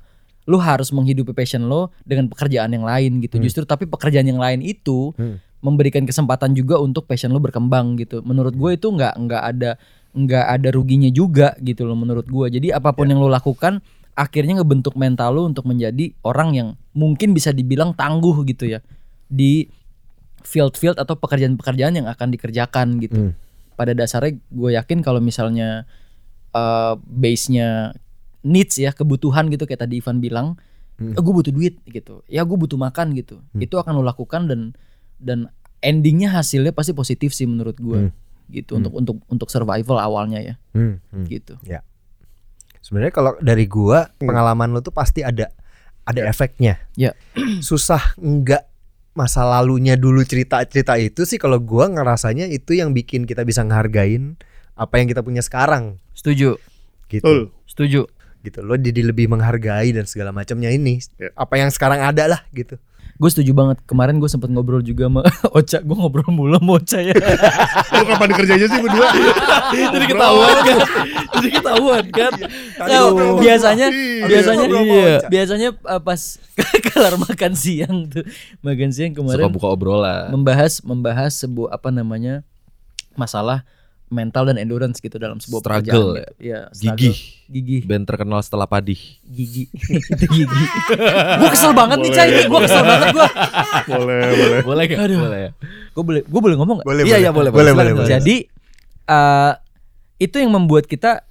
lu 0.49 0.57
harus 0.57 0.89
menghidupi 0.89 1.35
passion 1.35 1.69
lo 1.69 1.93
dengan 2.03 2.25
pekerjaan 2.31 2.73
yang 2.73 2.85
lain 2.85 3.21
gitu. 3.21 3.37
Justru 3.43 3.63
tapi 3.69 3.85
pekerjaan 3.85 4.25
yang 4.25 4.41
lain 4.41 4.65
itu 4.65 5.13
memberikan 5.59 6.07
kesempatan 6.07 6.55
juga 6.55 6.79
untuk 6.79 7.05
passion 7.05 7.29
lo 7.29 7.39
berkembang 7.43 7.99
gitu. 7.99 8.23
Menurut 8.25 8.55
gue 8.55 8.71
itu 8.79 8.87
nggak 8.89 9.13
nggak 9.19 9.43
ada 9.43 9.71
nggak 10.09 10.45
ada 10.57 10.69
ruginya 10.73 11.09
juga 11.13 11.53
gitu 11.61 11.85
loh 11.85 11.93
menurut 11.93 12.25
gue 12.25 12.57
jadi 12.57 12.81
apa 12.81 12.97
pun 12.97 13.05
yang 13.05 13.21
lo 13.21 13.29
lakukan 13.29 13.77
akhirnya 14.17 14.57
ngebentuk 14.57 14.97
mental 14.97 15.37
lo 15.37 15.45
untuk 15.45 15.69
menjadi 15.69 16.17
orang 16.25 16.49
yang 16.57 16.67
mungkin 16.97 17.37
bisa 17.37 17.53
dibilang 17.53 17.93
tangguh 17.93 18.41
gitu 18.49 18.73
ya 18.73 18.81
di 19.29 19.69
field-field 20.41 20.97
atau 20.97 21.13
pekerjaan-pekerjaan 21.13 21.93
yang 21.93 22.07
akan 22.09 22.33
dikerjakan 22.33 22.97
gitu. 23.03 23.31
Pada 23.79 23.95
dasarnya 23.95 24.35
gue 24.51 24.75
yakin 24.75 24.99
kalau 24.99 25.23
misalnya 25.23 25.87
eh, 26.51 26.93
base-nya 26.99 27.95
needs 28.43 28.75
ya 28.75 28.91
kebutuhan 28.91 29.47
gitu 29.47 29.63
kayak 29.63 29.87
tadi 29.87 30.03
Ivan 30.03 30.19
bilang, 30.19 30.59
gue 30.99 31.33
butuh 31.33 31.55
duit 31.55 31.79
gitu, 31.87 32.27
ya 32.27 32.43
gue 32.43 32.57
butuh 32.59 32.75
makan 32.75 33.15
gitu, 33.15 33.39
itu 33.55 33.75
akan 33.79 33.99
lo 33.99 34.03
lakukan 34.03 34.51
dan 34.51 34.75
dan 35.19 35.47
endingnya 35.79 36.31
hasilnya 36.35 36.75
pasti 36.75 36.91
positif 36.91 37.31
sih 37.31 37.47
menurut 37.47 37.79
gue 37.79 38.11
gitu 38.49 38.81
untuk 38.81 38.93
untuk 38.97 39.15
untuk 39.29 39.47
survival 39.47 39.97
awalnya 40.01 40.39
ya. 40.41 40.55
Hmm, 40.73 40.97
hmm. 41.13 41.25
gitu. 41.29 41.55
Sebenarnya 42.81 43.13
kalau 43.13 43.31
dari 43.37 43.69
gua 43.69 44.09
pengalaman 44.17 44.73
lu 44.73 44.81
tuh 44.81 44.93
pasti 44.93 45.21
ada 45.21 45.53
ada 46.07 46.21
efeknya. 46.25 46.81
Ya. 46.97 47.13
Susah 47.61 48.01
enggak 48.17 48.65
masa 49.19 49.43
lalunya 49.43 49.99
dulu 49.99 50.23
cerita-cerita 50.23 50.95
itu 50.95 51.27
sih 51.27 51.35
kalau 51.35 51.59
gua 51.59 51.91
ngerasanya 51.91 52.47
itu 52.47 52.79
yang 52.79 52.95
bikin 52.95 53.27
kita 53.27 53.43
bisa 53.43 53.67
ngehargain 53.67 54.39
apa 54.79 54.95
yang 55.03 55.11
kita 55.11 55.19
punya 55.19 55.43
sekarang 55.43 55.99
Setuju, 56.15 56.55
gitu. 57.11 57.23
Betul. 57.23 57.41
setuju. 57.67 58.01
Gitu 58.39 58.63
lo 58.63 58.79
jadi 58.79 59.03
lebih 59.03 59.27
menghargai 59.27 59.91
dan 59.91 60.07
segala 60.07 60.31
macamnya 60.31 60.71
ini. 60.71 61.03
Ya. 61.19 61.35
Apa 61.35 61.59
yang 61.59 61.67
sekarang 61.71 61.99
ada 61.99 62.23
lah 62.31 62.41
gitu. 62.55 62.79
Gue 63.19 63.27
setuju 63.27 63.51
banget. 63.51 63.83
Kemarin 63.83 64.15
gue 64.15 64.31
sempet 64.31 64.47
ngobrol 64.47 64.79
juga 64.79 65.11
sama 65.11 65.21
Ocha. 65.59 65.83
Gue 65.83 65.91
ngobrol 65.91 66.31
mulu 66.31 66.55
sama 66.55 66.71
Ocha 66.79 67.03
ya. 67.03 67.11
lu 67.99 68.03
kapan 68.07 68.29
kerjanya 68.31 68.67
sih 68.71 68.79
berdua 68.79 69.07
Jadi 69.93 70.05
ketahuan 70.07 70.55
kan. 70.63 70.77
Jadi 71.35 71.49
ketahuan 71.51 72.05
kan. 72.15 72.31
Nah, 72.79 72.87
ngobrol 73.11 73.43
biasanya 73.43 73.87
biasanya 74.23 74.65
iya. 74.71 75.15
Biasanya 75.27 75.69
uh, 75.83 75.99
pas 75.99 76.39
kelar 76.87 77.19
makan 77.19 77.51
siang 77.59 78.07
tuh. 78.07 78.23
Makan 78.63 78.89
siang 78.95 79.11
Suka 79.11 79.19
kemarin 79.19 79.51
buka 79.51 79.67
obrolan. 79.67 80.31
membahas 80.31 80.79
membahas 80.79 81.35
sebuah 81.35 81.75
apa 81.75 81.91
namanya? 81.91 82.41
masalah 83.19 83.67
mental 84.09 84.49
dan 84.49 84.57
endurance 84.57 84.97
gitu 84.97 85.21
dalam 85.21 85.37
sebuah 85.37 85.61
Struggle 85.61 85.85
pekerjaan 85.85 86.33
gitu. 86.33 86.41
Ya, 86.41 86.59
Gigih. 86.73 87.17
Gigih. 87.49 87.81
Band 87.85 88.05
terkenal 88.09 88.41
setelah 88.41 88.65
Padih. 88.65 88.97
Gigi. 89.25 89.69
itu 90.17 90.25
gigi. 90.25 90.65
gue 91.39 91.49
kesel 91.53 91.71
banget 91.77 91.97
nih, 92.01 92.11
Cai. 92.13 92.29
Gue 92.49 92.59
kesel 92.65 92.83
banget 92.83 93.07
gue. 93.13 93.27
boleh 93.89 94.19
boleh 94.33 94.59
Boleh 94.65 94.83
gak? 94.89 94.99
Aduh. 95.05 95.19
Boleh 95.21 95.39
ya? 95.39 95.51
Gue 95.93 96.03
boleh 96.03 96.21
gue 96.25 96.41
boleh 96.41 96.55
ngomong 96.57 96.75
gak? 96.81 96.87
Boleh, 96.89 97.03
Iya, 97.05 97.17
iya, 97.21 97.31
boleh, 97.31 97.53
boleh, 97.53 97.71
boleh. 97.71 97.93
boleh, 97.93 97.93
boleh. 98.03 98.09
Jadi 98.09 98.35
eh 99.09 99.53
itu 100.19 100.35
yang 100.35 100.51
membuat 100.51 100.89
kita 100.89 101.23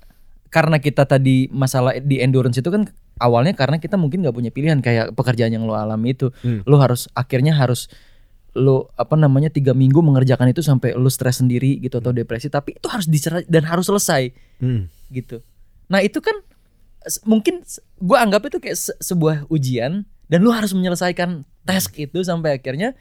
karena 0.48 0.80
kita 0.80 1.04
tadi 1.04 1.50
masalah 1.52 2.00
di 2.00 2.24
endurance 2.24 2.56
itu 2.56 2.72
kan 2.72 2.88
awalnya 3.20 3.52
karena 3.52 3.76
kita 3.76 4.00
mungkin 4.00 4.24
nggak 4.24 4.32
punya 4.32 4.48
pilihan 4.54 4.80
kayak 4.80 5.12
pekerjaan 5.12 5.52
yang 5.52 5.68
lo 5.68 5.76
alami 5.76 6.16
itu, 6.16 6.32
lo 6.64 6.76
harus 6.80 7.10
akhirnya 7.12 7.52
harus 7.52 7.92
lo 8.58 8.90
apa 8.98 9.14
namanya 9.14 9.48
tiga 9.48 9.70
minggu 9.70 10.02
mengerjakan 10.02 10.50
itu 10.50 10.60
sampai 10.60 10.92
lo 10.92 11.06
stres 11.06 11.38
sendiri 11.38 11.78
gitu 11.78 12.02
atau 12.02 12.10
depresi 12.10 12.50
tapi 12.50 12.74
itu 12.74 12.90
harus 12.90 13.06
dicerai 13.06 13.46
dan 13.46 13.62
harus 13.64 13.86
selesai 13.86 14.34
Hmm. 14.58 14.90
gitu. 15.08 15.38
Nah 15.86 16.02
itu 16.02 16.18
kan 16.18 16.34
mungkin 17.22 17.62
gue 17.96 18.18
anggap 18.18 18.50
itu 18.50 18.58
kayak 18.58 18.74
se- 18.76 18.98
sebuah 18.98 19.46
ujian 19.48 20.02
dan 20.26 20.38
lu 20.42 20.50
harus 20.50 20.74
menyelesaikan 20.74 21.46
task 21.62 21.94
itu 21.96 22.20
sampai 22.20 22.58
akhirnya 22.58 22.98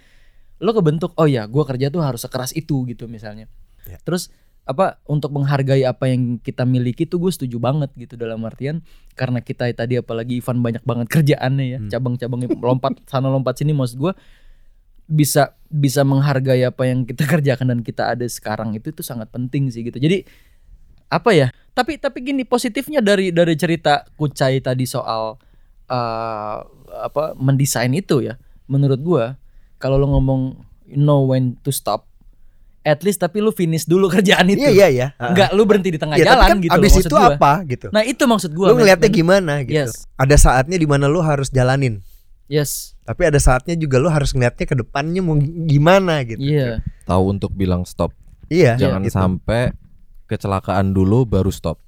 lo 0.58 0.72
kebentuk 0.72 1.18
oh 1.18 1.26
ya 1.26 1.50
gue 1.50 1.64
kerja 1.66 1.90
tuh 1.90 2.06
harus 2.06 2.22
sekeras 2.22 2.54
itu 2.54 2.86
gitu 2.86 3.10
misalnya. 3.10 3.50
Ya. 3.84 3.98
Terus 4.06 4.30
apa 4.68 5.00
untuk 5.08 5.32
menghargai 5.32 5.88
apa 5.88 6.12
yang 6.12 6.38
kita 6.38 6.68
miliki 6.68 7.08
tuh 7.08 7.24
gue 7.24 7.32
setuju 7.32 7.56
banget 7.56 7.88
gitu 7.96 8.20
dalam 8.20 8.44
artian 8.44 8.84
karena 9.16 9.40
kita 9.40 9.72
tadi 9.72 9.96
apalagi 9.96 10.44
Ivan 10.44 10.60
banyak 10.60 10.84
banget 10.84 11.08
kerjaannya 11.08 11.66
ya 11.66 11.80
cabang-cabangnya 11.88 12.52
lompat 12.52 13.00
sana 13.08 13.32
lompat 13.32 13.56
sini 13.56 13.72
maksud 13.72 13.96
gue 13.96 14.12
bisa 15.08 15.56
bisa 15.68 16.04
menghargai 16.04 16.64
apa 16.68 16.84
yang 16.88 17.04
kita 17.08 17.24
kerjakan 17.34 17.72
dan 17.72 17.80
kita 17.84 18.14
ada 18.16 18.28
sekarang 18.28 18.76
itu 18.76 18.92
itu 18.92 19.02
sangat 19.04 19.32
penting 19.32 19.72
sih 19.72 19.88
gitu 19.88 19.98
jadi 20.00 20.28
apa 21.08 21.32
ya 21.32 21.48
tapi 21.72 21.96
tapi 21.96 22.20
gini 22.20 22.44
positifnya 22.44 23.00
dari 23.00 23.32
dari 23.32 23.56
cerita 23.56 24.04
Kucai 24.20 24.60
tadi 24.60 24.84
soal 24.84 25.40
eh, 25.88 26.58
apa 27.00 27.24
mendesain 27.40 27.92
itu 27.96 28.20
ya 28.28 28.36
menurut 28.68 29.00
gua 29.00 29.26
kalau 29.80 29.96
lo 29.96 30.12
ngomong 30.12 30.60
you 30.84 31.00
know 31.00 31.24
when 31.24 31.56
to 31.64 31.72
stop 31.72 32.08
at 32.84 33.04
least 33.04 33.24
tapi 33.24 33.40
lu 33.40 33.56
finish 33.56 33.88
dulu 33.88 34.08
kerjaan 34.16 34.52
itu 34.52 34.68
Iya 34.68 34.72
iya 34.72 34.88
iya. 34.92 35.08
nggak 35.16 35.56
lu 35.56 35.64
berhenti 35.64 35.96
di 35.96 36.00
tengah 36.00 36.20
tapi 36.20 36.28
jalan 36.28 36.48
kan 36.48 36.58
gitu 36.60 36.72
loh 36.72 36.84
abis 36.84 36.92
maksud 36.92 37.08
itu 37.08 37.16
gua. 37.16 37.28
apa 37.36 37.52
gitu. 37.68 37.88
nah 37.96 38.04
itu 38.04 38.24
maksud 38.28 38.52
gua 38.52 38.68
lu 38.72 38.76
ngeliatnya 38.84 39.10
gimana 39.12 39.54
gitu. 39.64 39.80
Yes. 39.88 40.08
Ada 40.20 40.36
saatnya 40.36 40.76
di 40.76 40.88
mana 40.88 41.08
lu 41.08 41.24
harus 41.24 41.48
jalanin. 41.48 42.04
yes 42.52 42.97
Tapi 43.08 43.22
ada 43.24 43.40
saatnya 43.40 43.74
juga 43.74 43.98
lu 43.98 44.12
harus 44.12 44.36
ngeliatnya 44.36 44.68
ke 44.68 44.76
depannya 44.76 45.24
mau 45.24 45.40
gimana 45.64 46.20
gitu. 46.22 46.38
iya 46.38 46.84
Tahu 47.08 47.24
untuk 47.32 47.56
bilang 47.56 47.88
stop. 47.88 48.12
Iya. 48.48 48.76
Jangan 48.76 49.02
gitu. 49.02 49.16
sampai 49.16 49.72
kecelakaan 50.26 50.92
dulu 50.92 51.24
baru 51.24 51.48
stop. 51.48 51.80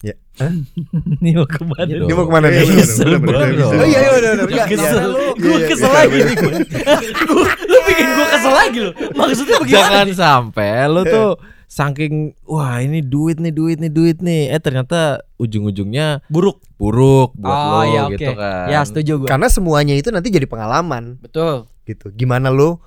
Ya. 0.00 0.16
ini 1.20 1.32
mau 1.32 1.44
ke 1.44 1.60
mana 1.60 1.84
Gitu. 1.84 2.04
Dia 2.04 2.14
mau 2.14 2.24
ke 2.24 2.32
mana 2.32 2.46
Iya, 2.48 2.56
nih? 2.56 2.64
bener, 2.64 2.80
Kesel 2.80 3.12
banget. 3.18 3.48
Oh 3.60 3.84
iya 3.84 3.98
iya 4.00 4.10
benar. 4.10 4.34
Iya, 4.48 4.64
kesel 4.66 4.96
iya. 4.96 5.04
lu 5.04 5.20
Iya, 5.20 5.32
gue 5.34 5.52
iya, 5.54 5.66
kesel 5.68 5.84
iya, 5.84 5.96
lagi 5.96 6.16
iya. 6.16 6.24
nih 6.24 6.34
gue 6.34 6.52
Gua- 7.28 7.58
lu 7.64 7.78
bikin 7.84 8.08
gue 8.10 8.26
kesel 8.26 8.52
lagi 8.54 8.78
lo 8.80 8.90
maksudnya 9.14 9.56
bagaimana 9.58 9.76
Jangan 9.76 10.08
sampai 10.10 10.68
lu 10.86 11.02
tuh 11.04 11.28
saking 11.74 12.38
wah 12.46 12.78
ini 12.78 13.02
duit 13.02 13.42
nih 13.42 13.50
duit 13.50 13.82
nih 13.82 13.90
duit 13.90 14.22
nih 14.22 14.54
eh 14.54 14.62
ternyata 14.62 15.26
ujung-ujungnya 15.42 16.22
buruk 16.30 16.62
buruk 16.78 17.34
buat 17.34 17.50
oh 17.50 17.66
lo 17.66 17.80
ya 17.82 18.02
gitu 18.14 18.30
kan. 18.38 18.70
ya 18.70 18.80
setuju 18.86 19.12
gue 19.18 19.28
Karena 19.28 19.50
semuanya 19.50 19.98
itu 19.98 20.14
nanti 20.14 20.30
jadi 20.30 20.46
pengalaman 20.46 21.18
betul 21.18 21.66
gitu. 21.84 22.14
Gimana 22.14 22.48
lu 22.54 22.78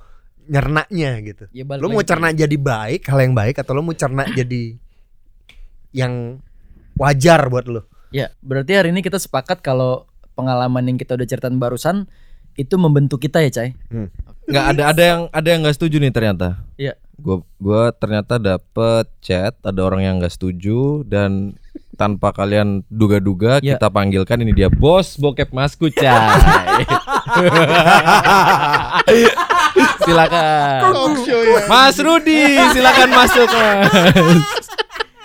nyernaknya 0.48 1.20
gitu. 1.22 1.44
ya 1.52 1.68
balik 1.68 1.84
Lu 1.84 1.92
mau 1.92 2.02
cerna 2.02 2.32
jadi 2.32 2.56
baik, 2.56 3.04
hal 3.12 3.20
yang 3.20 3.36
baik 3.36 3.60
atau 3.60 3.76
lu 3.76 3.84
mau 3.84 3.92
cerna 3.92 4.24
jadi 4.40 4.80
yang 5.92 6.40
wajar 6.96 7.52
buat 7.52 7.68
lu. 7.68 7.84
Ya, 8.10 8.32
berarti 8.40 8.72
hari 8.72 8.90
ini 8.96 9.04
kita 9.04 9.20
sepakat 9.20 9.60
kalau 9.60 10.08
pengalaman 10.34 10.88
yang 10.88 10.98
kita 10.98 11.20
udah 11.20 11.28
ceritain 11.28 11.60
barusan 11.60 12.08
itu 12.56 12.74
membentuk 12.80 13.20
kita 13.20 13.44
ya, 13.44 13.52
Cai. 13.52 13.76
nggak 14.48 14.66
ada 14.72 14.84
ada 14.96 15.04
yang 15.04 15.22
ada 15.30 15.48
yang 15.52 15.60
nggak 15.68 15.76
setuju 15.76 16.00
nih 16.00 16.14
ternyata 16.16 16.64
Iya. 16.80 16.96
Gua 17.18 17.42
gua 17.58 17.92
ternyata 17.92 18.38
dapet 18.38 19.06
chat 19.20 19.52
ada 19.60 19.80
orang 19.82 20.02
yang 20.02 20.14
nggak 20.18 20.30
setuju 20.30 21.02
dan 21.04 21.54
tanpa 21.94 22.30
kalian 22.30 22.82
duga-duga 22.88 23.58
Ya. 23.60 23.74
kita 23.74 23.88
panggilkan 23.88 24.40
ini 24.40 24.52
dia 24.52 24.68
bos 24.68 25.16
bokep 25.16 25.50
masku 25.50 25.88
cai 25.90 26.84
Silakan. 30.00 30.80
Ya. 31.20 31.68
Mas 31.68 31.96
Rudi 31.98 32.56
silakan 32.72 33.10
masuk 33.12 33.46
mas 33.46 33.90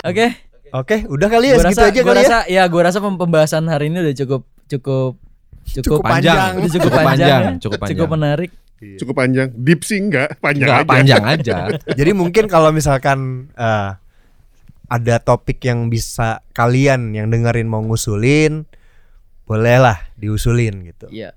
Oke. 0.02 0.26
Oke, 0.72 1.04
udah 1.04 1.28
kali 1.28 1.46
ya 1.46 1.54
Gua 1.54 1.62
segitu 1.62 1.78
rasa, 1.78 1.86
aja 1.86 2.00
gua 2.00 2.08
kali 2.08 2.16
ya. 2.16 2.22
rasa 2.24 2.38
ya 2.48 2.62
gua 2.64 2.80
rasa 2.82 2.98
pem- 2.98 3.14
pembahasan 3.14 3.62
hari 3.66 3.86
ini 3.86 4.00
udah 4.00 4.14
cukup 4.16 4.40
cukup 4.66 5.12
cukup, 5.64 5.84
Cukup 5.84 6.00
panjang. 6.02 6.52
udah 6.52 6.68
cukup, 6.68 6.82
Cukup 6.82 6.92
panjang, 6.92 7.06
panjang, 7.08 7.42
ya. 7.42 7.60
cukup 7.60 7.78
cukup 7.78 7.80
panjang. 7.82 8.10
menarik. 8.10 8.50
Cukup 8.82 9.14
panjang. 9.14 9.48
Deep 9.54 9.80
sih 9.82 9.98
enggak, 10.00 10.28
panjang 10.38 10.66
nggak 10.66 10.80
aja. 10.80 10.90
panjang 10.90 11.22
aja 11.32 11.56
Jadi 11.94 12.10
mungkin 12.12 12.44
kalau 12.46 12.70
misalkan 12.70 13.18
eh, 13.54 13.90
ada 14.88 15.16
topik 15.18 15.62
yang 15.62 15.86
bisa 15.86 16.42
kalian 16.50 17.12
yang 17.12 17.26
dengerin 17.26 17.64
mau 17.64 17.80
ngusulin, 17.80 18.66
bolehlah 19.44 19.96
diusulin 20.14 20.82
gitu. 20.84 21.06
Iya. 21.08 21.32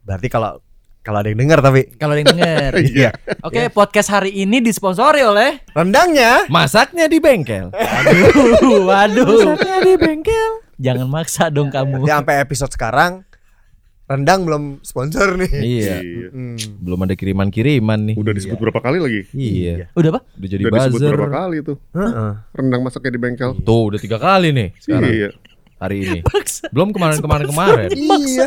Berarti 0.00 0.26
kalau 0.26 0.62
kalau 1.00 1.18
ada 1.18 1.28
yang 1.28 1.40
denger 1.40 1.58
tapi 1.58 1.80
Kalau 1.96 2.12
ada 2.12 2.20
yang 2.20 2.30
denger. 2.30 2.70
iya. 2.92 3.10
Oke, 3.40 3.66
podcast 3.68 4.08
hari 4.10 4.30
ini 4.36 4.60
disponsori 4.60 5.20
oleh 5.20 5.64
Rendangnya 5.70 6.44
masaknya 6.46 7.04
di 7.04 7.18
bengkel 7.18 7.72
Waduh, 7.74 8.84
waduh. 8.84 9.56
di 9.58 9.94
bengkel 9.96 10.50
Jangan 10.76 11.08
maksa 11.08 11.48
dong 11.48 11.68
kamu. 11.68 12.04
ya 12.04 12.16
sampai 12.16 12.40
episode 12.40 12.72
sekarang 12.72 13.24
rendang 14.10 14.42
belum 14.42 14.82
sponsor 14.82 15.38
nih. 15.38 15.50
iya 15.54 16.02
Iya. 16.02 16.28
Hmm. 16.28 16.58
belum 16.76 16.98
ada 17.00 17.14
kiriman 17.14 17.46
kiriman 17.46 18.10
nih 18.10 18.16
Udah 18.16 18.34
disebut 18.34 18.58
berapa 18.58 18.82
kali 18.82 18.98
lagi? 18.98 19.22
iya 19.32 19.86
Udah, 19.94 20.10
Pak? 20.12 20.22
udah 20.34 20.48
jadi 20.48 20.62
Udah 20.62 20.72
disebut 20.76 20.98
buzzer 20.98 21.12
berapa 21.14 21.30
kali 21.32 21.56
tuh. 21.62 21.76
Heeh. 21.92 22.32
Rendang 22.52 22.82
masaknya 22.82 23.10
di 23.12 23.20
bengkel. 23.20 23.50
tuh 23.56 23.82
udah 23.86 23.98
tiga 23.98 24.18
kali 24.18 24.50
nih 24.50 24.68
sekarang 24.76 25.10
Iya. 25.10 25.30
hari 25.78 25.96
ini 26.02 26.18
belum 26.68 26.90
kemarin 26.90 27.18
kemarin 27.24 27.46
kemarin 27.48 27.88
Iya. 27.94 28.46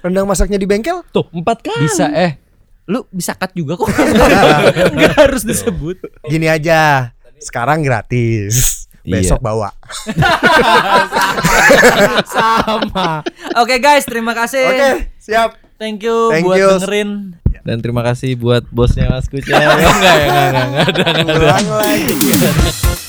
Rendang 0.00 0.24
masaknya 0.24 0.56
di 0.56 0.64
bengkel? 0.64 1.02
tuh 1.10 1.26
empat 1.28 1.58
kali 1.60 1.84
Bisa 1.84 2.06
eh. 2.08 2.38
Lu 2.84 3.02
bisa 3.08 3.32
cut 3.32 3.50
juga 3.50 3.74
kok. 3.74 3.88
Enggak 4.92 5.16
harus 5.16 5.40
disebut. 5.40 6.04
Gini 6.22 6.46
aja. 6.46 7.10
Sekarang 7.40 7.80
gratis. 7.80 8.73
Iya. 9.04 9.20
Besok 9.20 9.40
bawa. 9.44 9.68
sama 12.34 13.20
Oke 13.60 13.76
guys, 13.76 14.08
terima 14.08 14.32
kasih. 14.32 14.64
Oke, 14.64 15.12
siap. 15.20 15.60
Thank 15.76 16.06
you 16.06 16.32
Thank 16.32 16.48
buat 16.48 16.56
you. 16.56 16.68
dengerin. 16.80 17.10
dan 17.64 17.80
terima 17.80 18.04
kasih 18.04 18.36
buat 18.36 18.68
bosnya 18.68 19.08
Mas 19.08 19.24
Kucai 19.24 19.56
enggak 19.56 19.80
ya 19.80 19.88
enggak 19.88 20.16
enggak 20.20 20.66
enggak 20.68 20.84
ada 20.84 21.00
enggak 21.00 21.08
ada 21.16 21.32
Ulang 21.40 21.68
lagi. 21.80 23.00